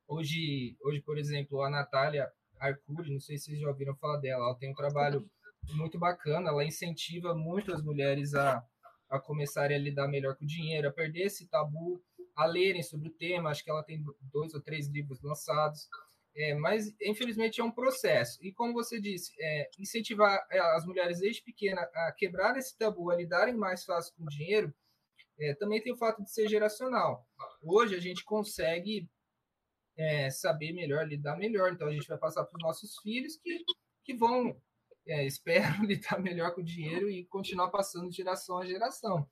Hoje, 0.07 0.77
hoje 0.81 1.01
por 1.01 1.17
exemplo, 1.17 1.61
a 1.61 1.69
Natália 1.69 2.31
Arcuri, 2.59 3.11
não 3.11 3.19
sei 3.19 3.37
se 3.37 3.45
vocês 3.45 3.59
já 3.59 3.67
ouviram 3.67 3.95
falar 3.95 4.17
dela, 4.17 4.45
ela 4.45 4.55
tem 4.55 4.71
um 4.71 4.75
trabalho 4.75 5.29
muito 5.73 5.99
bacana, 5.99 6.49
ela 6.49 6.63
incentiva 6.63 7.35
muito 7.35 7.73
as 7.73 7.81
mulheres 7.81 8.33
a, 8.33 8.63
a 9.09 9.19
começarem 9.19 9.75
a 9.75 9.79
lidar 9.79 10.07
melhor 10.07 10.35
com 10.35 10.45
o 10.45 10.47
dinheiro, 10.47 10.87
a 10.87 10.91
perder 10.91 11.23
esse 11.23 11.47
tabu, 11.47 12.01
a 12.35 12.45
lerem 12.45 12.83
sobre 12.83 13.09
o 13.09 13.13
tema. 13.13 13.49
Acho 13.49 13.63
que 13.63 13.69
ela 13.69 13.83
tem 13.83 14.03
dois 14.31 14.53
ou 14.53 14.61
três 14.61 14.87
livros 14.87 15.21
lançados. 15.21 15.89
É, 16.35 16.53
mas, 16.53 16.95
infelizmente, 17.01 17.59
é 17.59 17.63
um 17.63 17.71
processo. 17.71 18.37
E, 18.45 18.53
como 18.53 18.71
você 18.71 19.01
disse, 19.01 19.33
é, 19.39 19.69
incentivar 19.79 20.45
é, 20.51 20.59
as 20.59 20.85
mulheres 20.85 21.19
desde 21.19 21.41
pequena 21.41 21.81
a 21.81 22.13
quebrar 22.15 22.55
esse 22.57 22.77
tabu, 22.77 23.09
a 23.09 23.15
lidarem 23.15 23.55
mais 23.55 23.83
fácil 23.83 24.13
com 24.15 24.23
o 24.23 24.29
dinheiro, 24.29 24.71
é, 25.39 25.55
também 25.55 25.81
tem 25.81 25.91
o 25.91 25.97
fato 25.97 26.23
de 26.23 26.31
ser 26.31 26.47
geracional. 26.47 27.27
Hoje, 27.63 27.95
a 27.95 27.99
gente 27.99 28.23
consegue 28.23 29.09
é, 29.97 30.29
saber 30.29 30.73
melhor, 30.73 31.07
lidar 31.07 31.35
melhor. 31.37 31.71
Então, 31.71 31.87
a 31.87 31.91
gente 31.91 32.07
vai 32.07 32.17
passar 32.17 32.45
para 32.45 32.57
os 32.57 32.63
nossos 32.63 32.97
filhos 32.99 33.37
que, 33.37 33.63
que 34.03 34.15
vão, 34.15 34.55
é, 35.07 35.25
espero, 35.27 35.65
lidar 35.85 36.21
melhor 36.21 36.53
com 36.53 36.61
o 36.61 36.65
dinheiro 36.65 37.09
e 37.09 37.25
continuar 37.25 37.69
passando 37.69 38.09
de 38.09 38.15
geração 38.15 38.59
a 38.59 38.65
geração. 38.65 39.27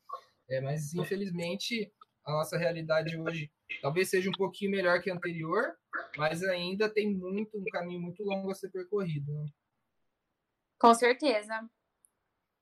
mas, 0.63 0.93
infelizmente, 0.93 1.93
a 2.25 2.32
nossa 2.32 2.58
realidade 2.58 3.17
hoje 3.17 3.51
talvez 3.82 4.10
seja 4.10 4.30
um 4.30 4.34
pouquinho 4.34 4.71
melhor 4.71 5.01
que 5.01 5.12
a 5.12 5.13
anterior, 5.13 5.75
mas 6.17 6.43
ainda 6.43 6.89
tem 6.89 7.13
muito 7.15 7.58
um 7.58 7.63
caminho 7.71 8.01
muito 8.01 8.23
longo 8.23 8.49
a 8.49 8.56
ser 8.56 8.69
percorrido. 8.69 9.32
Né? 9.32 9.45
Com 10.80 10.93
certeza. 10.93 11.67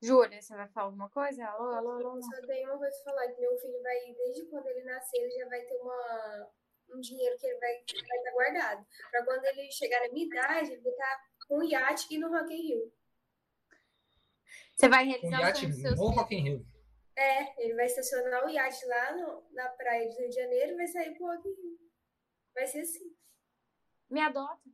Júlia, 0.01 0.41
você 0.41 0.53
vai 0.53 0.67
falar 0.67 0.87
alguma 0.87 1.09
coisa? 1.09 1.45
Alô, 1.45 1.69
alô, 1.75 1.91
alô. 1.91 2.21
Só 2.21 2.41
tenho 2.45 2.69
uma 2.69 2.77
coisa 2.77 2.93
pra 3.03 3.13
falar, 3.13 3.31
que 3.31 3.39
meu 3.39 3.57
filho 3.57 3.81
vai, 3.81 4.13
desde 4.13 4.45
quando 4.47 4.67
ele 4.67 4.83
nascer, 4.83 5.17
ele 5.17 5.31
já 5.31 5.47
vai 5.47 5.61
ter 5.61 5.77
uma, 5.77 6.49
um 6.95 7.01
dinheiro 7.01 7.37
que 7.37 7.45
ele 7.45 7.59
vai, 7.59 7.73
vai 7.73 8.17
estar 8.17 8.31
guardado. 8.31 8.85
Para 9.11 9.25
quando 9.25 9.45
ele 9.45 9.71
chegar 9.71 10.01
na 10.01 10.13
minha 10.13 10.25
idade, 10.25 10.71
ele 10.71 10.81
vai 10.81 10.91
estar 10.91 11.29
com 11.47 11.59
um 11.59 11.63
iate 11.63 12.05
aqui 12.05 12.17
no 12.17 12.29
Rock 12.29 12.53
in 12.53 12.67
Rio. 12.67 12.93
Você 14.75 14.89
vai 14.89 15.05
realizar 15.05 15.37
um 15.37 15.41
iate 15.41 15.67
no 15.67 16.09
Rock 16.09 16.35
in 16.35 16.43
Rio. 16.43 16.65
É, 17.15 17.63
ele 17.63 17.75
vai 17.75 17.85
estacionar 17.85 18.45
o 18.45 18.49
iate 18.49 18.85
lá 18.87 19.15
no, 19.15 19.43
na 19.51 19.69
praia 19.69 20.09
do 20.09 20.17
Rio 20.17 20.29
de 20.29 20.35
Janeiro 20.35 20.73
e 20.73 20.77
vai 20.77 20.87
sair 20.87 21.13
pro 21.15 21.27
Rock 21.27 21.47
in 21.47 21.53
Rio. 21.53 21.79
Vai 22.53 22.67
ser 22.67 22.81
assim. 22.81 23.15
Me 24.09 24.21
adota. 24.21 24.69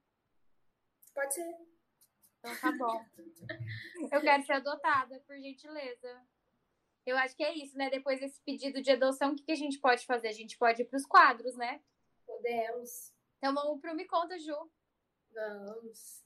Pode 1.14 1.34
ser. 1.34 1.54
Então 2.40 2.56
tá 2.56 2.72
bom. 2.72 3.06
Eu 4.12 4.22
quero 4.22 4.44
ser 4.44 4.54
adotada, 4.54 5.20
por 5.28 5.38
gentileza. 5.38 6.26
Eu 7.06 7.18
acho 7.18 7.36
que 7.36 7.44
é 7.44 7.54
isso, 7.56 7.78
né? 7.78 7.90
Depois 7.90 8.20
desse 8.20 8.42
pedido 8.44 8.82
de 8.82 8.92
adoção, 8.92 9.32
o 9.32 9.36
que, 9.36 9.44
que 9.44 9.52
a 9.52 9.56
gente 9.56 9.80
pode 9.80 10.06
fazer? 10.06 10.28
A 10.28 10.34
gente 10.34 10.58
pode 10.58 10.82
ir 10.82 10.86
para 10.86 10.98
os 10.98 11.06
quadros, 11.06 11.56
né? 11.56 11.82
Podemos. 12.40 13.14
Então 13.38 13.54
vamos 13.54 13.82
pro 13.82 13.94
Me 13.94 14.08
Conta, 14.08 14.40
Ju. 14.40 14.56
Vamos. 15.34 16.24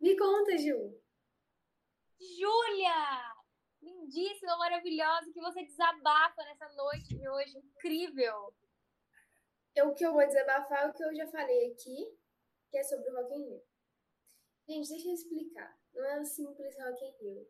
Me 0.00 0.16
conta, 0.16 0.58
Ju. 0.58 1.00
Júlia! 2.18 3.36
lindíssima, 3.80 4.56
maravilhosa, 4.56 5.32
que 5.32 5.40
você 5.40 5.62
desabafa 5.62 6.42
nessa 6.42 6.68
noite 6.70 7.16
de 7.16 7.28
hoje. 7.28 7.58
Incrível! 7.58 8.52
O 9.84 9.94
que 9.94 10.04
eu 10.04 10.12
vou 10.12 10.26
desabafar 10.26 10.86
é 10.86 10.88
o 10.88 10.92
que 10.92 11.04
eu 11.04 11.14
já 11.14 11.28
falei 11.28 11.70
aqui, 11.70 12.18
que 12.70 12.78
é 12.78 12.82
sobre 12.82 13.08
o 13.08 13.14
Rock 13.14 13.34
in 13.34 13.44
Rio. 13.50 13.62
Gente, 14.68 14.88
deixa 14.88 15.08
eu 15.08 15.14
explicar. 15.14 15.78
Não 15.94 16.04
é 16.04 16.20
um 16.20 16.24
simples 16.24 16.76
Rock 16.76 17.04
in 17.04 17.14
Rio. 17.20 17.48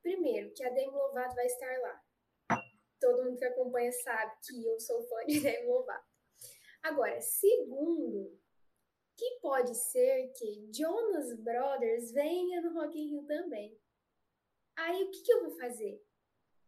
Primeiro, 0.00 0.52
que 0.54 0.64
a 0.64 0.70
Demi 0.70 0.92
Lovato 0.92 1.34
vai 1.34 1.46
estar 1.46 1.80
lá. 1.80 2.05
Todo 3.00 3.24
mundo 3.24 3.38
que 3.38 3.44
acompanha 3.44 3.92
sabe 3.92 4.32
que 4.44 4.66
eu 4.66 4.78
sou 4.80 5.02
fã 5.08 5.24
de 5.26 5.40
Demi 5.40 5.66
Lovato. 5.66 6.06
Agora, 6.82 7.20
segundo, 7.20 8.38
que 9.16 9.38
pode 9.40 9.74
ser 9.74 10.32
que 10.36 10.70
Jonas 10.72 11.34
Brothers 11.40 12.12
venha 12.12 12.60
no 12.60 12.74
Rock 12.74 12.98
in 12.98 13.08
Rio 13.08 13.26
também. 13.26 13.78
Aí 14.76 15.02
o 15.04 15.10
que, 15.10 15.22
que 15.22 15.32
eu 15.32 15.42
vou 15.44 15.56
fazer? 15.58 16.02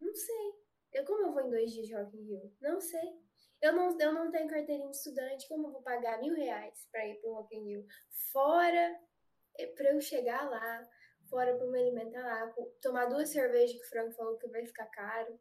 Não 0.01 0.14
sei. 0.14 0.55
Eu, 0.93 1.05
como 1.05 1.27
eu 1.27 1.33
vou 1.33 1.43
em 1.43 1.51
dois 1.51 1.71
dias 1.71 1.87
de 1.87 1.95
Rock 1.95 2.17
in 2.17 2.25
Rio? 2.25 2.57
Não 2.61 2.81
sei. 2.81 3.19
Eu 3.61 3.73
não, 3.73 3.99
eu 4.01 4.12
não 4.12 4.31
tenho 4.31 4.49
carteirinha 4.49 4.88
de 4.88 4.97
estudante, 4.97 5.49
como 5.49 5.69
eu 5.69 5.73
vou 5.73 5.83
pagar 5.83 6.21
mil 6.21 6.35
reais 6.35 6.87
para 6.91 7.07
ir 7.07 7.21
para 7.21 7.31
o 7.31 7.35
Rock 7.35 7.57
in 7.57 7.64
Rio? 7.64 7.87
Fora 8.33 9.01
é, 9.59 9.67
para 9.67 9.93
eu 9.93 10.01
chegar 10.01 10.49
lá, 10.49 10.88
fora 11.29 11.57
para 11.57 11.67
me 11.67 11.79
alimentar 11.79 12.23
lá, 12.23 12.55
tomar 12.81 13.07
duas 13.07 13.29
cervejas 13.29 13.77
que 13.77 13.85
o 13.85 13.88
Franco 13.88 14.14
falou 14.14 14.38
que 14.38 14.49
vai 14.49 14.64
ficar 14.64 14.87
caro. 14.87 15.38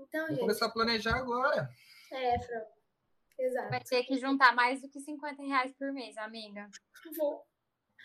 Então, 0.00 0.20
vou 0.20 0.30
gente. 0.30 0.40
começar 0.40 0.66
a 0.66 0.70
planejar 0.70 1.16
agora. 1.16 1.68
É, 2.12 2.38
Franco. 2.40 2.80
Exato. 3.38 3.70
Vai 3.70 3.80
ter 3.80 4.04
que 4.04 4.18
juntar 4.18 4.54
mais 4.54 4.82
do 4.82 4.88
que 4.88 5.00
50 5.00 5.42
reais 5.42 5.72
por 5.72 5.92
mês, 5.92 6.16
amiga. 6.18 6.68
Vou. 7.16 7.46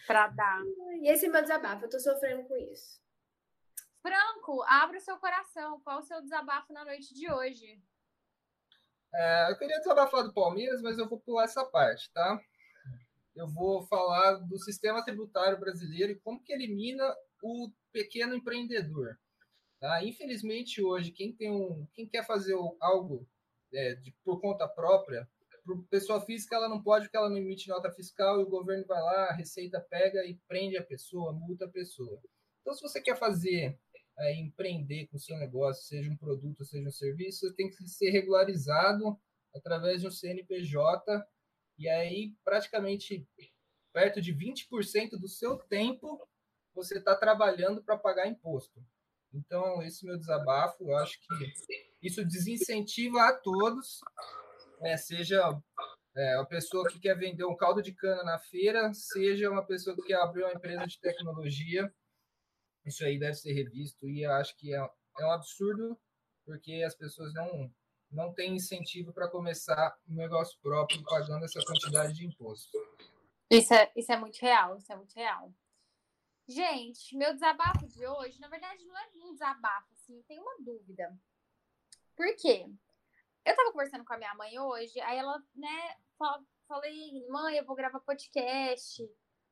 Pra 0.07 0.27
dar. 0.27 0.61
E 1.01 1.09
esse 1.09 1.25
é 1.25 1.29
meu 1.29 1.41
desabafo, 1.41 1.85
eu 1.85 1.89
tô 1.89 1.99
sofrendo 1.99 2.47
com 2.47 2.55
isso. 2.57 3.01
Franco, 4.01 4.61
abra 4.67 4.97
o 4.97 5.01
seu 5.01 5.17
coração. 5.17 5.81
Qual 5.81 5.99
o 5.99 6.03
seu 6.03 6.21
desabafo 6.21 6.71
na 6.71 6.85
noite 6.85 7.13
de 7.13 7.31
hoje? 7.31 7.81
É, 9.13 9.51
eu 9.51 9.57
queria 9.57 9.79
desabafar 9.79 10.23
do 10.23 10.33
Palmeiras, 10.33 10.81
mas 10.81 10.99
eu 10.99 11.09
vou 11.09 11.19
pular 11.19 11.45
essa 11.45 11.65
parte, 11.65 12.11
tá? 12.11 12.39
Eu 13.35 13.47
vou 13.47 13.81
falar 13.87 14.33
do 14.35 14.57
sistema 14.59 15.03
tributário 15.03 15.59
brasileiro 15.59 16.11
e 16.11 16.19
como 16.19 16.41
que 16.43 16.53
elimina 16.53 17.03
o 17.41 17.71
pequeno 17.91 18.35
empreendedor. 18.35 19.17
Tá? 19.85 20.03
Infelizmente, 20.03 20.81
hoje, 20.81 21.11
quem, 21.11 21.31
tem 21.31 21.51
um, 21.51 21.85
quem 21.93 22.07
quer 22.07 22.25
fazer 22.25 22.55
algo 22.81 23.29
é, 23.71 23.93
de, 23.93 24.11
por 24.23 24.41
conta 24.41 24.67
própria, 24.67 25.29
para 25.63 25.77
pessoa 25.91 26.19
física, 26.21 26.55
ela 26.55 26.67
não 26.67 26.81
pode 26.81 27.05
porque 27.05 27.15
ela 27.15 27.29
não 27.29 27.37
emite 27.37 27.69
nota 27.69 27.91
fiscal 27.91 28.39
e 28.39 28.43
o 28.43 28.49
governo 28.49 28.83
vai 28.87 28.99
lá, 28.99 29.25
a 29.25 29.33
Receita 29.33 29.79
pega 29.79 30.25
e 30.25 30.39
prende 30.47 30.75
a 30.75 30.83
pessoa, 30.83 31.31
multa 31.33 31.65
a 31.65 31.69
pessoa. 31.69 32.19
Então, 32.61 32.73
se 32.73 32.81
você 32.81 32.99
quer 32.99 33.15
fazer 33.15 33.79
é, 34.17 34.33
empreender 34.33 35.05
com 35.05 35.17
o 35.17 35.19
seu 35.19 35.37
negócio, 35.37 35.83
seja 35.83 36.11
um 36.11 36.17
produto, 36.17 36.65
seja 36.65 36.89
um 36.89 36.91
serviço, 36.91 37.53
tem 37.53 37.69
que 37.69 37.87
ser 37.87 38.09
regularizado 38.09 39.15
através 39.53 40.01
de 40.01 40.07
um 40.07 40.11
CNPJ, 40.11 41.23
e 41.77 41.87
aí 41.87 42.33
praticamente 42.43 43.23
perto 43.93 44.19
de 44.19 44.33
20% 44.33 45.11
do 45.11 45.27
seu 45.27 45.59
tempo 45.59 46.27
você 46.73 46.97
está 46.97 47.15
trabalhando 47.15 47.83
para 47.83 47.95
pagar 47.95 48.27
imposto. 48.27 48.83
Então, 49.35 49.81
esse 49.83 50.05
meu 50.05 50.17
desabafo, 50.17 50.83
eu 50.83 50.95
acho 50.97 51.19
que 51.19 51.53
isso 52.01 52.23
desincentiva 52.23 53.21
a 53.21 53.33
todos, 53.33 53.99
né, 54.79 54.95
seja 54.95 55.41
é, 56.15 56.45
pessoa 56.45 56.87
que 56.87 56.99
quer 56.99 57.17
vender 57.17 57.43
um 57.43 57.55
caldo 57.55 57.81
de 57.81 57.93
cana 57.93 58.23
na 58.23 58.39
feira, 58.39 58.93
seja 58.93 59.51
uma 59.51 59.65
pessoa 59.65 59.95
que 59.95 60.03
quer 60.03 60.21
abrir 60.21 60.43
uma 60.43 60.53
empresa 60.53 60.87
de 60.87 60.99
tecnologia, 60.99 61.93
isso 62.85 63.03
aí 63.03 63.19
deve 63.19 63.33
ser 63.33 63.51
revisto 63.51 64.07
e 64.07 64.23
eu 64.23 64.31
acho 64.31 64.55
que 64.55 64.73
é, 64.73 64.77
é 64.77 65.25
um 65.25 65.31
absurdo 65.31 65.99
porque 66.45 66.83
as 66.85 66.95
pessoas 66.95 67.33
não 67.33 67.73
não 68.11 68.31
tem 68.31 68.55
incentivo 68.55 69.11
para 69.11 69.27
começar 69.27 69.97
um 70.07 70.13
negócio 70.13 70.57
próprio 70.61 71.03
pagando 71.03 71.43
essa 71.43 71.59
quantidade 71.65 72.13
de 72.13 72.25
imposto. 72.25 72.71
Isso 73.49 73.73
é, 73.73 73.91
isso 73.95 74.11
é 74.11 74.17
muito 74.17 74.37
real, 74.37 74.77
isso 74.77 74.93
é 74.93 74.95
muito 74.95 75.13
real. 75.13 75.51
Gente, 76.47 77.17
meu 77.17 77.33
desabafo 77.33 77.87
de 77.87 78.05
hoje, 78.05 78.39
na 78.39 78.47
verdade, 78.47 78.85
não 78.85 78.97
é 78.97 79.09
um 79.15 79.33
desabafo, 79.33 79.91
assim, 79.93 80.21
tem 80.27 80.39
uma 80.39 80.55
dúvida. 80.59 81.17
Por 82.15 82.35
quê? 82.35 82.67
Eu 83.43 83.55
tava 83.55 83.71
conversando 83.71 84.05
com 84.05 84.13
a 84.13 84.17
minha 84.17 84.33
mãe 84.35 84.57
hoje, 84.59 84.99
aí 85.01 85.17
ela, 85.17 85.43
né, 85.55 85.97
falei, 86.67 87.25
mãe, 87.29 87.57
eu 87.57 87.65
vou 87.65 87.75
gravar 87.75 87.99
podcast 87.99 89.03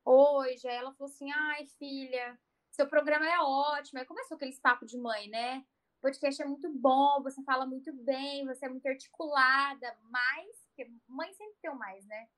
hoje. 0.04 0.68
Aí 0.68 0.76
ela 0.76 0.92
falou 0.94 1.12
assim: 1.12 1.30
ai, 1.30 1.66
filha, 1.78 2.38
seu 2.70 2.88
programa 2.88 3.26
é 3.26 3.38
ótimo. 3.40 3.98
Aí 3.98 4.04
começou 4.04 4.36
aquele 4.36 4.54
papo 4.60 4.84
de 4.84 4.98
mãe, 4.98 5.28
né? 5.28 5.64
O 5.98 6.02
podcast 6.02 6.42
é 6.42 6.44
muito 6.44 6.70
bom, 6.70 7.22
você 7.22 7.42
fala 7.44 7.64
muito 7.64 7.92
bem, 7.92 8.44
você 8.44 8.66
é 8.66 8.68
muito 8.68 8.86
articulada, 8.86 9.96
mas, 10.02 10.66
porque 10.66 10.90
mãe 11.08 11.32
sempre 11.32 11.56
tem 11.62 11.70
o 11.70 11.78
mais, 11.78 12.04
né? 12.06 12.28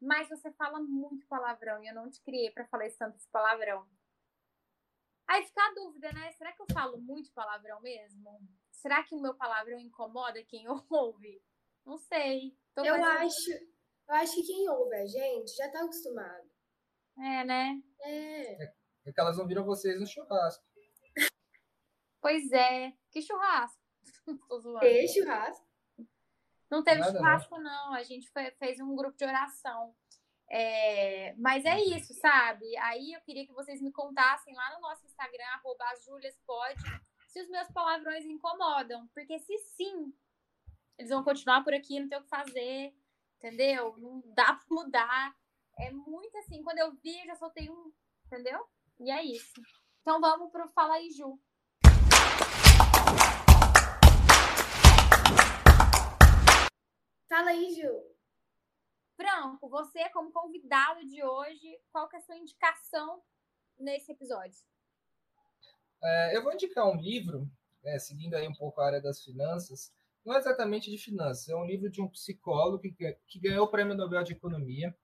Mas 0.00 0.28
você 0.28 0.52
fala 0.52 0.78
muito 0.80 1.26
palavrão 1.26 1.82
e 1.82 1.86
eu 1.86 1.94
não 1.94 2.10
te 2.10 2.20
criei 2.20 2.50
para 2.50 2.66
falar 2.66 2.86
esse 2.86 2.98
tanto 2.98 3.16
esse 3.16 3.28
palavrão. 3.30 3.86
Aí 5.26 5.44
fica 5.44 5.62
a 5.62 5.74
dúvida, 5.74 6.12
né? 6.12 6.32
Será 6.32 6.52
que 6.52 6.62
eu 6.62 6.66
falo 6.72 6.98
muito 6.98 7.32
palavrão 7.32 7.80
mesmo? 7.80 8.40
Será 8.70 9.02
que 9.02 9.14
o 9.14 9.20
meu 9.20 9.34
palavrão 9.34 9.78
incomoda 9.78 10.44
quem 10.44 10.66
ouve? 10.90 11.42
Não 11.84 11.96
sei. 11.96 12.56
Tô 12.74 12.84
eu 12.84 12.94
fazendo... 12.94 13.26
acho, 13.26 13.50
eu 13.50 14.14
acho 14.14 14.34
que 14.34 14.42
quem 14.42 14.68
ouve 14.68 14.94
a 14.96 15.06
gente 15.06 15.54
já 15.56 15.70
tá 15.70 15.82
acostumado. 15.82 16.50
É, 17.18 17.44
né? 17.44 17.82
É. 18.02 18.74
É 19.06 19.12
que 19.12 19.20
elas 19.20 19.36
não 19.36 19.46
viram 19.46 19.64
vocês 19.64 20.00
no 20.00 20.06
churrasco. 20.06 20.64
Pois 22.20 22.50
é. 22.52 22.92
Que 23.10 23.20
churrasco? 23.20 23.80
Tô 24.48 24.58
zoando. 24.58 24.80
Que 24.80 25.06
churrasco? 25.08 25.66
Não 26.70 26.82
teve 26.82 27.00
Nada, 27.00 27.12
churrasco, 27.12 27.56
não. 27.58 27.62
não. 27.62 27.94
A 27.94 28.02
gente 28.02 28.28
foi, 28.30 28.50
fez 28.52 28.80
um 28.80 28.96
grupo 28.96 29.16
de 29.16 29.24
oração. 29.24 29.94
É, 30.50 31.34
mas 31.36 31.64
é 31.64 31.80
isso, 31.80 32.14
sabe? 32.14 32.76
Aí 32.78 33.12
eu 33.12 33.20
queria 33.22 33.46
que 33.46 33.52
vocês 33.52 33.80
me 33.80 33.90
contassem 33.92 34.54
lá 34.54 34.74
no 34.74 34.80
nosso 34.80 35.04
Instagram, 35.06 35.44
arroba 35.54 35.84
juliaspod, 36.04 36.74
se 37.28 37.40
os 37.40 37.48
meus 37.48 37.68
palavrões 37.68 38.24
incomodam. 38.24 39.08
Porque 39.14 39.38
se 39.38 39.56
sim, 39.58 40.12
eles 40.98 41.10
vão 41.10 41.24
continuar 41.24 41.64
por 41.64 41.74
aqui, 41.74 41.98
não 41.98 42.08
tem 42.08 42.18
o 42.18 42.22
que 42.22 42.28
fazer, 42.28 42.94
entendeu? 43.36 43.96
Não 43.98 44.22
dá 44.34 44.54
pra 44.54 44.64
mudar. 44.70 45.34
É 45.78 45.90
muito 45.90 46.36
assim, 46.38 46.62
quando 46.62 46.78
eu 46.78 46.92
vi, 47.02 47.18
eu 47.20 47.26
já 47.26 47.34
soltei 47.34 47.68
um, 47.68 47.92
entendeu? 48.26 48.64
E 49.00 49.10
é 49.10 49.24
isso. 49.24 49.60
Então 50.02 50.20
vamos 50.20 50.52
pro 50.52 50.68
Fala 50.68 50.94
aí, 50.94 51.10
Ju. 51.10 51.40
Fala 57.28 57.50
aí, 57.50 57.74
Ju. 57.74 58.13
Franco, 59.16 59.68
você 59.68 60.08
como 60.10 60.32
convidado 60.32 61.04
de 61.06 61.22
hoje, 61.22 61.78
qual 61.92 62.08
que 62.08 62.16
é 62.16 62.18
a 62.18 62.22
sua 62.22 62.36
indicação 62.36 63.22
nesse 63.78 64.12
episódio? 64.12 64.58
É, 66.02 66.36
eu 66.36 66.42
vou 66.42 66.52
indicar 66.52 66.86
um 66.86 67.00
livro, 67.00 67.48
né, 67.82 67.98
seguindo 67.98 68.34
aí 68.34 68.46
um 68.46 68.54
pouco 68.54 68.80
a 68.80 68.86
área 68.86 69.00
das 69.00 69.22
finanças, 69.22 69.92
não 70.24 70.36
exatamente 70.36 70.90
de 70.90 70.98
finanças, 70.98 71.48
é 71.48 71.56
um 71.56 71.66
livro 71.66 71.90
de 71.90 72.00
um 72.00 72.08
psicólogo 72.08 72.80
que, 72.80 72.92
que 73.26 73.40
ganhou 73.40 73.66
o 73.66 73.70
Prêmio 73.70 73.94
Nobel 73.94 74.22
de 74.22 74.32
Economia. 74.32 74.96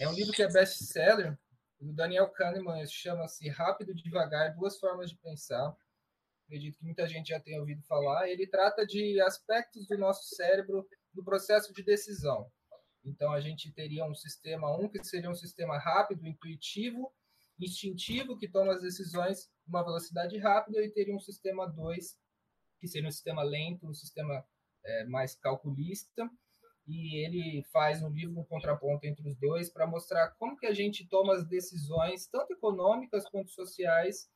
É 0.00 0.08
um 0.08 0.12
livro 0.12 0.32
que 0.32 0.42
é 0.42 0.50
best-seller, 0.50 1.38
o 1.80 1.92
Daniel 1.92 2.30
Kahneman 2.30 2.86
chama-se 2.86 3.48
Rápido 3.48 3.94
Devagar, 3.94 4.54
Duas 4.54 4.78
Formas 4.78 5.10
de 5.10 5.16
Pensar. 5.16 5.76
Acredito 6.46 6.78
que 6.78 6.84
muita 6.84 7.06
gente 7.06 7.28
já 7.28 7.40
tenha 7.40 7.60
ouvido 7.60 7.82
falar. 7.82 8.28
Ele 8.28 8.46
trata 8.46 8.86
de 8.86 9.20
aspectos 9.20 9.86
do 9.86 9.98
nosso 9.98 10.34
cérebro 10.34 10.86
no 11.12 11.24
processo 11.24 11.72
de 11.72 11.82
decisão. 11.82 12.50
Então, 13.04 13.32
a 13.32 13.40
gente 13.40 13.70
teria 13.70 14.04
um 14.04 14.14
sistema 14.14 14.74
1, 14.78 14.84
um, 14.84 14.88
que 14.88 15.04
seria 15.04 15.30
um 15.30 15.34
sistema 15.34 15.78
rápido, 15.78 16.26
intuitivo, 16.26 17.12
instintivo, 17.60 18.36
que 18.36 18.48
toma 18.48 18.72
as 18.72 18.82
decisões 18.82 19.50
uma 19.66 19.82
velocidade 19.82 20.36
rápida, 20.38 20.82
e 20.82 20.90
teria 20.90 21.14
um 21.14 21.20
sistema 21.20 21.66
2, 21.66 22.18
que 22.80 22.88
seria 22.88 23.08
um 23.08 23.12
sistema 23.12 23.42
lento, 23.42 23.86
um 23.86 23.94
sistema 23.94 24.44
é, 24.84 25.04
mais 25.04 25.34
calculista, 25.34 26.28
e 26.86 27.24
ele 27.24 27.62
faz 27.72 28.02
um 28.02 28.10
livro 28.10 28.38
um 28.38 28.44
contraponto 28.44 29.06
entre 29.06 29.26
os 29.26 29.36
dois 29.36 29.70
para 29.70 29.86
mostrar 29.86 30.28
como 30.38 30.56
que 30.56 30.66
a 30.66 30.74
gente 30.74 31.06
toma 31.06 31.34
as 31.34 31.46
decisões, 31.46 32.26
tanto 32.26 32.52
econômicas 32.52 33.28
quanto 33.28 33.50
sociais, 33.50 34.28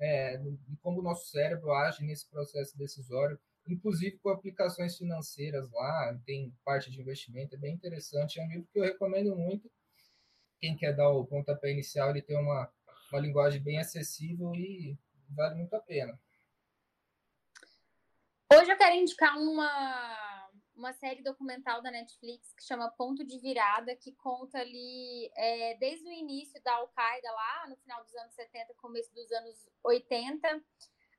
é, 0.00 0.40
e 0.68 0.76
como 0.80 1.00
o 1.00 1.02
nosso 1.02 1.28
cérebro 1.30 1.72
age 1.72 2.04
nesse 2.04 2.28
processo 2.28 2.76
decisório, 2.78 3.38
inclusive 3.72 4.18
com 4.18 4.30
aplicações 4.30 4.96
financeiras 4.96 5.70
lá, 5.70 6.18
tem 6.24 6.54
parte 6.64 6.90
de 6.90 7.00
investimento, 7.00 7.54
é 7.54 7.58
bem 7.58 7.74
interessante, 7.74 8.40
é 8.40 8.44
um 8.44 8.48
livro 8.48 8.68
que 8.72 8.78
eu 8.78 8.84
recomendo 8.84 9.34
muito. 9.36 9.70
Quem 10.58 10.76
quer 10.76 10.94
dar 10.94 11.10
o 11.10 11.26
pontapé 11.26 11.70
inicial, 11.72 12.10
ele 12.10 12.22
tem 12.22 12.36
uma, 12.36 12.70
uma 13.12 13.20
linguagem 13.20 13.62
bem 13.62 13.78
acessível 13.78 14.54
e 14.54 14.98
vale 15.30 15.54
muito 15.54 15.74
a 15.74 15.80
pena. 15.80 16.18
Hoje 18.52 18.72
eu 18.72 18.78
quero 18.78 18.96
indicar 18.96 19.36
uma, 19.36 20.50
uma 20.74 20.92
série 20.94 21.22
documental 21.22 21.82
da 21.82 21.90
Netflix 21.90 22.54
que 22.54 22.64
chama 22.64 22.90
Ponto 22.90 23.24
de 23.24 23.38
Virada, 23.38 23.94
que 23.94 24.12
conta 24.12 24.58
ali 24.58 25.30
é, 25.36 25.76
desde 25.76 26.08
o 26.08 26.12
início 26.12 26.60
da 26.62 26.74
Al-Qaeda 26.76 27.30
lá, 27.30 27.66
no 27.68 27.76
final 27.76 28.02
dos 28.04 28.14
anos 28.14 28.34
70, 28.34 28.74
começo 28.74 29.12
dos 29.12 29.30
anos 29.32 29.68
80, 29.84 30.64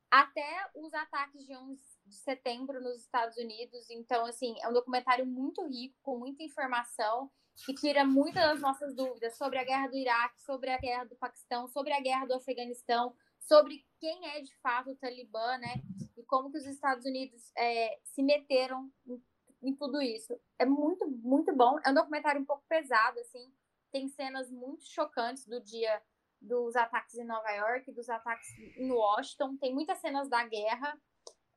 até 0.09 0.69
os 0.75 0.93
ataques 0.93 1.45
de 1.45 1.55
11 1.55 1.98
de 2.09 2.15
setembro 2.15 2.81
nos 2.81 3.01
Estados 3.01 3.37
Unidos. 3.37 3.89
Então, 3.89 4.25
assim, 4.25 4.55
é 4.61 4.67
um 4.67 4.73
documentário 4.73 5.25
muito 5.25 5.65
rico, 5.67 5.95
com 6.01 6.17
muita 6.17 6.43
informação, 6.43 7.31
que 7.65 7.73
tira 7.73 8.05
muitas 8.05 8.43
das 8.43 8.61
nossas 8.61 8.95
dúvidas 8.95 9.37
sobre 9.37 9.59
a 9.59 9.63
guerra 9.63 9.87
do 9.87 9.97
Iraque, 9.97 10.41
sobre 10.41 10.69
a 10.69 10.77
guerra 10.77 11.03
do 11.05 11.15
Paquistão, 11.15 11.67
sobre 11.67 11.93
a 11.93 11.99
guerra 11.99 12.25
do 12.25 12.33
Afeganistão, 12.33 13.13
sobre 13.39 13.85
quem 13.99 14.27
é 14.29 14.41
de 14.41 14.55
fato 14.57 14.91
o 14.91 14.95
Talibã, 14.95 15.57
né? 15.57 15.81
E 16.17 16.23
como 16.23 16.51
que 16.51 16.57
os 16.57 16.65
Estados 16.65 17.05
Unidos 17.05 17.51
é, 17.57 17.99
se 18.03 18.21
meteram 18.23 18.91
em, 19.05 19.21
em, 19.63 19.75
tudo 19.75 20.01
isso. 20.01 20.39
É 20.57 20.65
muito, 20.65 21.07
muito 21.07 21.53
bom. 21.55 21.79
É 21.85 21.89
um 21.89 21.93
documentário 21.93 22.41
um 22.41 22.45
pouco 22.45 22.63
pesado, 22.67 23.19
assim. 23.19 23.51
Tem 23.91 24.07
cenas 24.07 24.49
muito 24.51 24.85
chocantes 24.85 25.45
do 25.45 25.61
dia 25.61 26.01
dos 26.41 26.75
ataques 26.75 27.15
em 27.15 27.25
Nova 27.25 27.49
York, 27.51 27.91
dos 27.91 28.09
ataques 28.09 28.47
em 28.77 28.91
Washington. 28.91 29.57
Tem 29.57 29.73
muitas 29.73 29.97
cenas 29.99 30.29
da 30.29 30.45
guerra. 30.45 30.97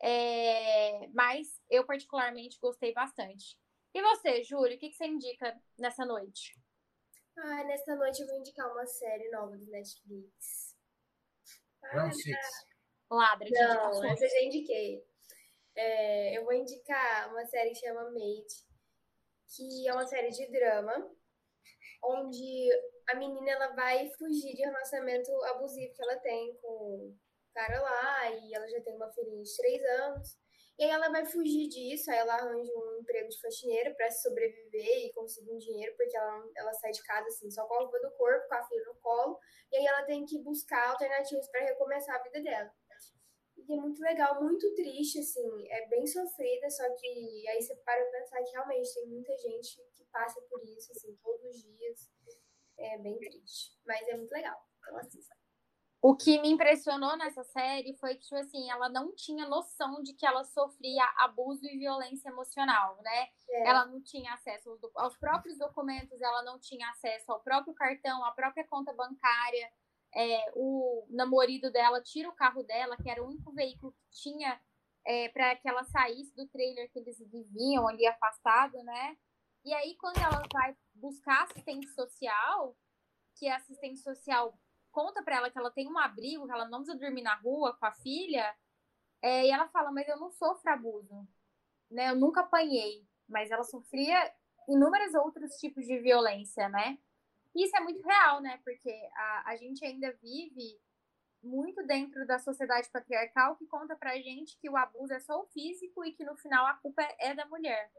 É, 0.03 1.07
mas 1.15 1.61
eu 1.71 1.87
particularmente 1.87 2.59
gostei 2.61 2.93
bastante. 2.93 3.57
E 3.95 4.03
você, 4.03 4.43
Júlio, 4.43 4.77
o 4.77 4.79
que, 4.79 4.89
que 4.89 4.97
você 4.97 5.07
indica 5.07 5.57
nessa 5.79 6.05
noite? 6.05 6.59
Ah, 7.37 7.65
nessa 7.65 7.95
noite 7.95 8.21
eu 8.21 8.27
vou 8.27 8.39
indicar 8.39 8.71
uma 8.73 8.87
série 8.87 9.31
nova 9.31 9.57
do 9.57 9.67
Netflix. 9.67 10.77
Six. 12.13 12.37
Ladra 13.11 13.47
de 13.47 13.53
Não, 13.53 14.05
essa 14.05 14.25
eu 14.25 14.31
já 14.31 14.43
indiquei. 14.43 15.05
É, 15.75 16.39
eu 16.39 16.45
vou 16.45 16.53
indicar 16.53 17.31
uma 17.31 17.45
série 17.47 17.71
que 17.71 17.81
chama 17.81 18.11
Mate, 18.11 18.67
que 19.55 19.89
é 19.89 19.93
uma 19.93 20.07
série 20.07 20.31
de 20.31 20.51
drama, 20.51 21.11
onde 22.03 22.71
a 23.09 23.15
menina 23.15 23.51
ela 23.51 23.69
vai 23.69 24.11
fugir 24.11 24.55
de 24.55 24.63
relacionamento 24.63 25.31
abusivo 25.45 25.95
que 25.95 26.03
ela 26.03 26.17
tem 26.17 26.55
com 26.57 27.17
cara 27.53 27.81
lá, 27.81 28.31
e 28.31 28.55
ela 28.55 28.69
já 28.69 28.81
tem 28.81 28.95
uma 28.97 29.11
filhinha 29.13 29.43
de 29.43 29.57
três 29.57 29.83
anos. 30.01 30.37
E 30.79 30.85
aí 30.85 30.91
ela 30.91 31.11
vai 31.11 31.25
fugir 31.25 31.69
disso, 31.69 32.11
aí 32.11 32.19
ela 32.19 32.35
arranja 32.35 32.73
um 32.75 32.99
emprego 33.01 33.29
de 33.29 33.41
faxineira 33.41 33.95
para 33.95 34.11
sobreviver 34.11 35.07
e 35.07 35.13
conseguir 35.13 35.53
um 35.53 35.59
dinheiro, 35.59 35.95
porque 35.97 36.17
ela, 36.17 36.45
ela 36.57 36.73
sai 36.75 36.91
de 36.93 37.03
casa 37.03 37.29
assim, 37.29 37.51
só 37.51 37.67
com 37.67 37.75
a 37.75 37.79
roupa 37.81 38.01
do 38.01 38.11
corpo, 38.13 38.49
com 38.49 38.55
a 38.55 38.65
filha 38.65 38.85
no 38.87 38.95
colo, 38.97 39.39
e 39.71 39.77
aí 39.77 39.87
ela 39.87 40.03
tem 40.05 40.25
que 40.25 40.39
buscar 40.39 40.91
alternativas 40.91 41.49
para 41.51 41.65
recomeçar 41.65 42.17
a 42.17 42.23
vida 42.23 42.43
dela. 42.43 42.73
E 43.57 43.73
é 43.73 43.77
muito 43.77 44.01
legal, 44.01 44.43
muito 44.43 44.75
triste, 44.75 45.21
assim, 45.21 45.69
é 45.71 45.87
bem 45.89 46.07
sofrida, 46.07 46.69
só 46.71 46.83
que 46.97 47.49
aí 47.49 47.63
você 47.63 47.77
para 47.77 48.03
pra 48.05 48.21
pensar 48.21 48.43
que 48.43 48.51
realmente 48.51 48.95
tem 48.95 49.07
muita 49.07 49.37
gente 49.39 49.77
que 49.95 50.05
passa 50.07 50.41
por 50.43 50.61
isso, 50.65 50.91
assim, 50.93 51.15
todos 51.23 51.45
os 51.45 51.63
dias. 51.63 52.11
É 52.79 52.99
bem 52.99 53.19
triste, 53.21 53.79
mas 53.87 54.09
é 54.09 54.17
muito 54.17 54.33
legal. 54.33 54.59
Então 54.81 54.97
assista. 54.97 55.42
O 56.05 56.17
que 56.17 56.41
me 56.41 56.51
impressionou 56.51 57.17
nessa 57.17 57.45
série 57.45 57.95
foi 57.95 58.17
que, 58.17 58.25
tipo 58.25 58.35
assim, 58.35 58.69
ela 58.69 58.89
não 58.89 59.15
tinha 59.15 59.47
noção 59.47 60.03
de 60.03 60.13
que 60.13 60.27
ela 60.27 60.43
sofria 60.43 61.05
abuso 61.19 61.65
e 61.65 61.79
violência 61.79 62.29
emocional, 62.29 63.01
né? 63.03 63.29
É. 63.49 63.69
Ela 63.69 63.87
não 63.87 64.03
tinha 64.03 64.35
acesso 64.35 64.77
aos, 64.97 65.17
próprios 65.17 65.57
documentos, 65.59 66.21
ela 66.21 66.43
não 66.43 66.59
tinha 66.59 66.91
acesso 66.91 67.31
ao 67.31 67.41
próprio 67.41 67.73
cartão, 67.73 68.25
à 68.25 68.33
própria 68.33 68.67
conta 68.67 68.93
bancária. 68.93 69.73
É, 70.13 70.53
o 70.57 71.07
namorado 71.09 71.71
dela 71.71 72.03
tira 72.03 72.29
o 72.29 72.35
carro 72.35 72.65
dela, 72.65 72.97
que 72.97 73.09
era 73.09 73.23
o 73.23 73.29
único 73.29 73.53
veículo 73.53 73.93
que 73.93 74.11
tinha 74.11 74.61
é, 75.07 75.29
para 75.29 75.55
que 75.55 75.69
ela 75.69 75.85
saísse 75.85 76.35
do 76.35 76.49
trailer 76.49 76.91
que 76.91 76.99
eles 76.99 77.21
viviam 77.31 77.87
ali 77.87 78.05
afastado, 78.09 78.83
né? 78.83 79.17
E 79.65 79.73
aí, 79.73 79.95
quando 79.99 80.19
ela 80.19 80.43
vai 80.53 80.77
buscar 80.95 81.45
assistente 81.45 81.87
social, 81.91 82.77
que 83.37 83.49
a 83.49 83.57
assistente 83.57 84.01
social 84.01 84.59
conta 84.93 85.23
para 85.23 85.37
ela 85.37 85.51
que 85.51 85.59
ela 85.59 85.71
tem 85.71 85.89
um 85.89 85.99
abrigo, 85.99 86.47
que 86.47 86.53
ela 86.53 86.69
não 86.69 86.81
precisa 86.83 86.99
dormir 86.99 87.23
na 87.23 87.35
rua 87.37 87.75
com 87.77 87.87
a 87.87 87.93
filha, 87.93 88.55
é, 89.23 89.47
e 89.47 89.51
ela 89.51 89.69
fala, 89.69 89.91
mas 89.93 90.09
eu 90.09 90.19
não 90.19 90.31
sofro 90.31 90.71
abuso. 90.71 91.27
né? 91.91 92.11
Eu 92.11 92.17
nunca 92.17 92.41
apanhei, 92.43 93.07
mas 93.29 93.51
ela 93.51 93.65
sofria 93.65 94.33
inúmeros 94.69 95.15
outros 95.15 95.57
tipos 95.57 95.87
de 95.87 95.99
violência, 95.99 96.69
né? 96.69 96.99
E 97.55 97.65
isso 97.65 97.77
é 97.77 97.81
muito 97.81 98.03
real, 98.03 98.41
né? 98.41 98.61
Porque 98.65 98.91
a, 99.15 99.51
a 99.51 99.57
gente 99.57 99.85
ainda 99.85 100.13
vive 100.23 100.81
muito 101.43 101.85
dentro 101.87 102.27
da 102.27 102.39
sociedade 102.39 102.89
patriarcal 102.91 103.57
que 103.57 103.67
conta 103.67 103.97
pra 103.97 104.17
gente 104.17 104.57
que 104.59 104.71
o 104.71 104.77
abuso 104.77 105.13
é 105.13 105.21
só 105.21 105.41
o 105.41 105.47
físico 105.47 106.05
e 106.05 106.13
que 106.13 106.25
no 106.25 106.37
final 106.37 106.67
a 106.67 106.75
culpa 106.75 107.03
é 107.19 107.35
da 107.35 107.45
mulher. 107.47 107.91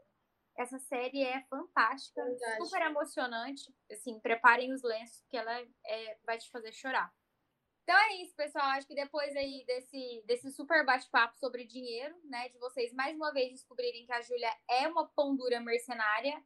Essa 0.56 0.78
série 0.78 1.22
é 1.22 1.42
fantástica, 1.42 2.24
Verdade. 2.24 2.64
super 2.64 2.82
emocionante. 2.82 3.74
Assim, 3.90 4.20
preparem 4.20 4.72
os 4.72 4.82
lenços, 4.82 5.24
que 5.28 5.36
ela 5.36 5.60
é, 5.86 6.18
vai 6.24 6.38
te 6.38 6.50
fazer 6.50 6.72
chorar. 6.72 7.12
Então 7.82 7.96
é 7.96 8.14
isso, 8.22 8.34
pessoal. 8.34 8.64
Acho 8.66 8.86
que 8.86 8.94
depois 8.94 9.34
aí 9.36 9.64
desse, 9.66 10.22
desse 10.26 10.50
super 10.52 10.86
bate-papo 10.86 11.36
sobre 11.36 11.66
dinheiro, 11.66 12.16
né? 12.24 12.48
De 12.48 12.58
vocês 12.58 12.92
mais 12.94 13.14
uma 13.14 13.32
vez 13.32 13.50
descobrirem 13.50 14.06
que 14.06 14.12
a 14.12 14.22
Júlia 14.22 14.50
é 14.70 14.88
uma 14.88 15.06
pão 15.08 15.36
dura 15.36 15.60
mercenária 15.60 16.42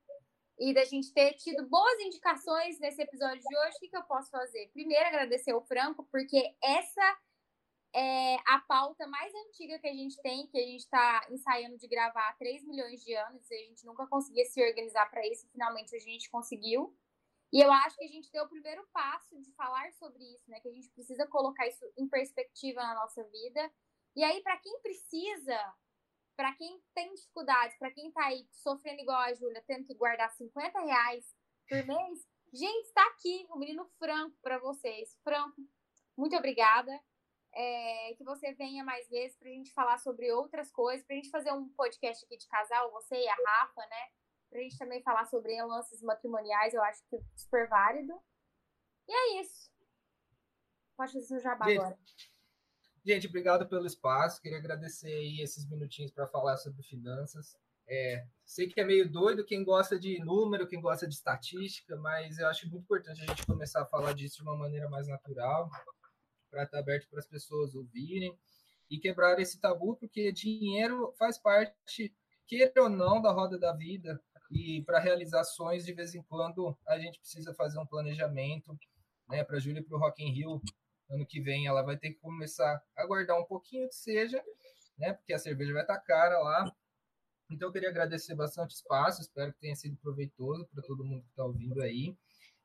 e 0.59 0.75
da 0.75 0.85
gente 0.85 1.13
ter 1.13 1.35
tido 1.35 1.69
boas 1.69 2.01
indicações 2.01 2.81
nesse 2.81 3.01
episódio 3.01 3.41
de 3.41 3.57
hoje, 3.57 3.77
o 3.77 3.81
que, 3.81 3.89
que 3.89 3.97
eu 3.97 4.03
posso 4.03 4.31
fazer? 4.31 4.69
Primeiro, 4.73 5.07
agradecer 5.07 5.53
o 5.55 5.61
Franco, 5.61 6.05
porque 6.11 6.53
essa 6.61 7.19
é 7.95 8.37
a 8.47 8.59
pauta 8.67 9.07
mais 9.07 9.33
antiga 9.35 9.79
que 9.79 9.89
a 9.89 9.93
gente 9.93 10.21
tem, 10.21 10.47
que 10.47 10.59
a 10.59 10.67
gente 10.67 10.81
está 10.81 11.27
ensaiando 11.31 11.79
de 11.79 11.89
gravar 11.89 12.29
há 12.29 12.35
3 12.35 12.65
milhões 12.65 13.03
de 13.03 13.15
anos, 13.15 13.51
e 13.51 13.55
a 13.55 13.67
gente 13.67 13.87
nunca 13.87 14.07
conseguia 14.07 14.45
se 14.45 14.63
organizar 14.63 15.11
para 15.11 15.27
isso, 15.27 15.49
finalmente 15.51 15.95
a 15.97 15.99
gente 15.99 16.31
conseguiu. 16.31 16.97
E 17.53 17.61
eu 17.61 17.73
acho 17.73 17.97
que 17.97 18.05
a 18.05 18.09
gente 18.09 18.31
deu 18.31 18.45
o 18.45 18.49
primeiro 18.49 18.87
passo 18.93 19.41
de 19.41 19.51
falar 19.53 19.91
sobre 19.95 20.23
isso, 20.23 20.51
né? 20.51 20.61
Que 20.61 20.69
a 20.69 20.73
gente 20.73 20.91
precisa 20.91 21.27
colocar 21.27 21.67
isso 21.67 21.85
em 21.97 22.07
perspectiva 22.07 22.83
na 22.83 22.95
nossa 22.95 23.25
vida. 23.25 23.73
E 24.15 24.23
aí, 24.23 24.43
para 24.43 24.59
quem 24.59 24.79
precisa, 24.81 25.75
para 26.37 26.55
quem 26.55 26.79
tem 26.95 27.15
dificuldades, 27.15 27.79
para 27.79 27.91
quem 27.91 28.13
tá 28.13 28.27
aí 28.27 28.47
sofrendo 28.53 29.01
igual 29.01 29.19
a 29.19 29.33
Júlia, 29.33 29.65
tendo 29.67 29.87
que 29.87 29.95
guardar 29.95 30.31
50 30.31 30.79
reais 30.81 31.35
por 31.67 31.87
mês, 31.87 32.27
gente, 32.53 32.87
está 32.87 33.07
aqui 33.09 33.47
o 33.49 33.57
menino 33.57 33.87
Franco 33.99 34.37
para 34.43 34.59
vocês. 34.59 35.19
Franco, 35.25 35.63
muito 36.17 36.37
obrigada. 36.37 36.93
É, 37.61 38.15
que 38.15 38.23
você 38.23 38.53
venha 38.55 38.85
mais 38.85 39.09
vezes 39.09 39.37
para 39.37 39.49
a 39.49 39.53
gente 39.53 39.73
falar 39.73 39.99
sobre 39.99 40.31
outras 40.31 40.71
coisas, 40.71 41.05
para 41.05 41.17
a 41.17 41.19
gente 41.19 41.31
fazer 41.31 41.51
um 41.53 41.69
podcast 41.71 42.25
aqui 42.25 42.37
de 42.37 42.47
casal, 42.47 42.93
você 42.93 43.17
e 43.17 43.29
a 43.29 43.35
Rafa, 43.35 43.81
né? 43.81 44.07
Pra 44.49 44.61
gente 44.61 44.79
também 44.79 45.03
falar 45.03 45.25
sobre 45.25 45.61
lances 45.61 46.01
matrimoniais, 46.01 46.73
eu 46.73 46.83
acho 46.85 47.03
que 47.09 47.17
é 47.17 47.21
super 47.35 47.69
válido. 47.69 48.15
E 49.09 49.13
é 49.13 49.41
isso. 49.41 49.73
Pode 50.97 51.13
fazer 51.13 51.27
seu 51.27 51.41
jabá 51.41 51.67
gente, 51.67 51.79
agora. 51.79 51.99
Gente, 53.05 53.27
obrigado 53.27 53.69
pelo 53.69 53.87
espaço. 53.87 54.41
Queria 54.41 54.59
agradecer 54.59 55.13
aí 55.13 55.41
esses 55.41 55.69
minutinhos 55.69 56.13
para 56.13 56.29
falar 56.29 56.57
sobre 56.59 56.83
finanças. 56.85 57.57
É, 57.89 58.27
sei 58.45 58.69
que 58.69 58.81
é 58.81 58.85
meio 58.85 59.11
doido 59.11 59.45
quem 59.45 59.65
gosta 59.65 59.99
de 59.99 60.23
número, 60.23 60.69
quem 60.69 60.81
gosta 60.81 61.09
de 61.09 61.15
estatística, 61.15 61.97
mas 61.97 62.39
eu 62.39 62.47
acho 62.47 62.69
muito 62.69 62.83
importante 62.83 63.23
a 63.23 63.27
gente 63.27 63.47
começar 63.47 63.83
a 63.83 63.87
falar 63.87 64.13
disso 64.13 64.37
de 64.37 64.43
uma 64.43 64.57
maneira 64.57 64.91
mais 64.91 65.09
natural, 65.09 65.71
para 66.51 66.65
estar 66.65 66.79
aberto 66.79 67.09
para 67.09 67.19
as 67.19 67.27
pessoas 67.27 67.75
ouvirem 67.75 68.37
e 68.91 68.99
quebrar 68.99 69.39
esse 69.39 69.61
tabu, 69.61 69.97
porque 69.97 70.33
dinheiro 70.33 71.15
faz 71.19 71.39
parte, 71.39 72.15
queira 72.47 72.73
ou 72.79 72.89
não, 72.89 73.21
da 73.21 73.31
roda 73.31 73.59
da 73.59 73.73
vida. 73.73 74.21
E 74.51 74.83
para 74.83 74.99
realizações, 74.99 75.85
de 75.85 75.93
vez 75.93 76.15
em 76.15 76.23
quando, 76.23 76.77
a 76.87 76.99
gente 76.99 77.19
precisa 77.21 77.53
fazer 77.55 77.79
um 77.79 77.87
planejamento, 77.87 78.79
né? 79.29 79.45
Para 79.45 79.59
a 79.59 79.61
Júlia 79.61 79.85
para 79.85 79.97
o 79.97 80.01
Rock 80.01 80.25
in 80.25 80.33
Rio, 80.33 80.61
ano 81.11 81.27
que 81.27 81.41
vem, 81.41 81.67
ela 81.67 81.83
vai 81.83 81.99
ter 81.99 82.11
que 82.13 82.21
começar 82.21 82.83
a 82.97 83.07
guardar 83.07 83.39
um 83.39 83.45
pouquinho 83.45 83.89
que 83.89 83.95
seja, 83.95 84.43
né? 84.97 85.13
Porque 85.13 85.35
a 85.35 85.39
cerveja 85.39 85.73
vai 85.73 85.83
estar 85.83 85.99
tá 85.99 86.01
cara 86.01 86.39
lá. 86.39 86.75
Então, 87.51 87.69
eu 87.69 87.73
queria 87.73 87.91
agradecer 87.91 88.35
bastante 88.35 88.75
espaço, 88.75 89.21
espero 89.21 89.53
que 89.53 89.61
tenha 89.61 89.77
sido 89.77 89.97
proveitoso 89.97 90.67
para 90.67 90.83
todo 90.83 91.05
mundo 91.05 91.23
que 91.23 91.31
está 91.31 91.45
ouvindo 91.45 91.83
aí. 91.83 92.17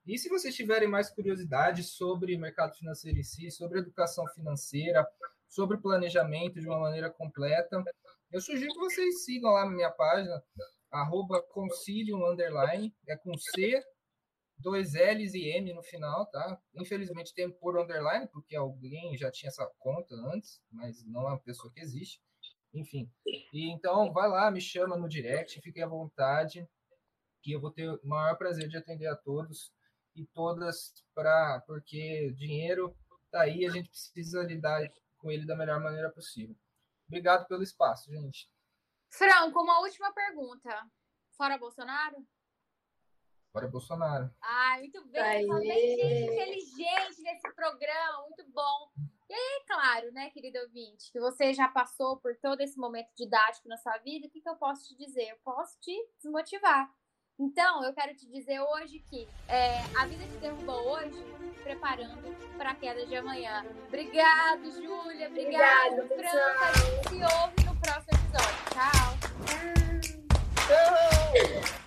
E 0.05 0.17
se 0.17 0.27
vocês 0.27 0.53
tiverem 0.53 0.87
mais 0.87 1.09
curiosidade 1.09 1.81
sobre 1.81 2.37
mercado 2.37 2.75
financeiro 2.75 3.17
em 3.17 3.23
si, 3.23 3.49
sobre 3.49 3.79
educação 3.79 4.27
financeira, 4.27 5.07
sobre 5.47 5.77
planejamento 5.77 6.59
de 6.59 6.67
uma 6.67 6.79
maneira 6.79 7.09
completa, 7.09 7.81
eu 8.29 8.41
sugiro 8.41 8.73
que 8.73 8.79
vocês 8.79 9.23
sigam 9.23 9.51
lá 9.51 9.63
na 9.65 9.71
minha 9.71 9.91
página, 9.91 10.43
arroba 10.91 11.41
concilium 11.41 12.29
underline, 12.29 12.93
é 13.07 13.15
com 13.15 13.37
C, 13.37 13.81
dois 14.57 14.93
L's 14.93 15.33
e 15.35 15.47
M 15.57 15.73
no 15.73 15.81
final, 15.81 16.25
tá? 16.25 16.59
Infelizmente 16.75 17.33
tem 17.33 17.49
por 17.49 17.79
underline, 17.79 18.27
porque 18.27 18.57
alguém 18.57 19.15
já 19.17 19.31
tinha 19.31 19.49
essa 19.49 19.65
conta 19.79 20.15
antes, 20.33 20.61
mas 20.69 21.01
não 21.05 21.21
é 21.21 21.31
uma 21.31 21.39
pessoa 21.39 21.71
que 21.73 21.79
existe. 21.79 22.21
Enfim. 22.73 23.09
E 23.53 23.71
então 23.71 24.11
vai 24.11 24.27
lá, 24.27 24.51
me 24.51 24.59
chama 24.59 24.97
no 24.97 25.07
direct, 25.07 25.61
fique 25.61 25.81
à 25.81 25.87
vontade, 25.87 26.67
que 27.41 27.53
eu 27.53 27.61
vou 27.61 27.71
ter 27.71 27.89
o 27.89 27.99
maior 28.03 28.35
prazer 28.37 28.67
de 28.67 28.75
atender 28.75 29.07
a 29.07 29.15
todos 29.15 29.71
e 30.16 30.26
todas 30.28 30.93
para 31.14 31.61
porque 31.66 32.32
dinheiro 32.34 32.95
tá 33.32 33.41
aí, 33.41 33.66
a 33.66 33.72
gente 33.72 33.89
precisa 33.89 34.43
lidar 34.43 34.88
com 35.18 35.32
ele 35.32 35.45
da 35.45 35.55
melhor 35.55 35.80
maneira 35.80 36.11
possível. 36.11 36.55
Obrigado 37.07 37.47
pelo 37.47 37.64
espaço, 37.64 38.11
gente. 38.11 38.49
Franco, 39.09 39.61
uma 39.61 39.80
última 39.80 40.11
pergunta. 40.14 40.70
Fora 41.38 41.57
Bolsonaro? 41.57 42.26
Fora 43.51 43.68
Bolsonaro. 43.68 44.34
Ah, 44.41 44.78
muito 44.80 45.05
bem. 45.07 45.47
Também 45.47 45.97
gente 45.97 46.34
inteligente 46.34 47.22
nesse 47.22 47.53
programa, 47.53 48.24
muito 48.24 48.43
bom. 48.51 48.91
E 49.30 49.34
aí, 49.34 49.64
claro, 49.68 50.11
né, 50.11 50.30
querido 50.32 50.59
ouvinte, 50.59 51.11
que 51.11 51.20
você 51.20 51.53
já 51.53 51.68
passou 51.68 52.18
por 52.18 52.36
todo 52.38 52.61
esse 52.61 52.78
momento 52.78 53.09
didático 53.16 53.68
na 53.68 53.78
sua 53.78 53.97
vida, 53.99 54.28
o 54.28 54.30
que, 54.30 54.41
que 54.41 54.49
eu 54.49 54.55
posso 54.55 54.88
te 54.88 54.95
dizer? 54.95 55.30
Eu 55.30 55.38
posso 55.43 55.80
te 55.80 55.95
desmotivar. 56.18 56.91
Então, 57.39 57.84
eu 57.84 57.93
quero 57.93 58.15
te 58.15 58.27
dizer 58.27 58.59
hoje 58.59 58.99
que 59.09 59.27
é, 59.47 59.81
a 59.97 60.05
vida 60.05 60.23
te 60.25 60.38
derrubou 60.38 60.93
hoje, 60.93 61.23
preparando 61.63 62.36
para 62.57 62.71
a 62.71 62.75
queda 62.75 63.05
de 63.05 63.15
amanhã. 63.15 63.65
Obrigado, 63.88 64.71
Júlia. 64.71 65.27
Obrigado, 65.29 65.99
Obrigado 65.99 66.07
Franca. 66.07 66.65
A 66.65 66.73
gente 66.73 67.09
se 67.09 67.15
ouve 67.15 67.65
no 67.65 67.75
próximo 67.77 68.13
episódio. 68.13 68.63
Tchau. 68.71 69.17
Tchau. 70.67 71.82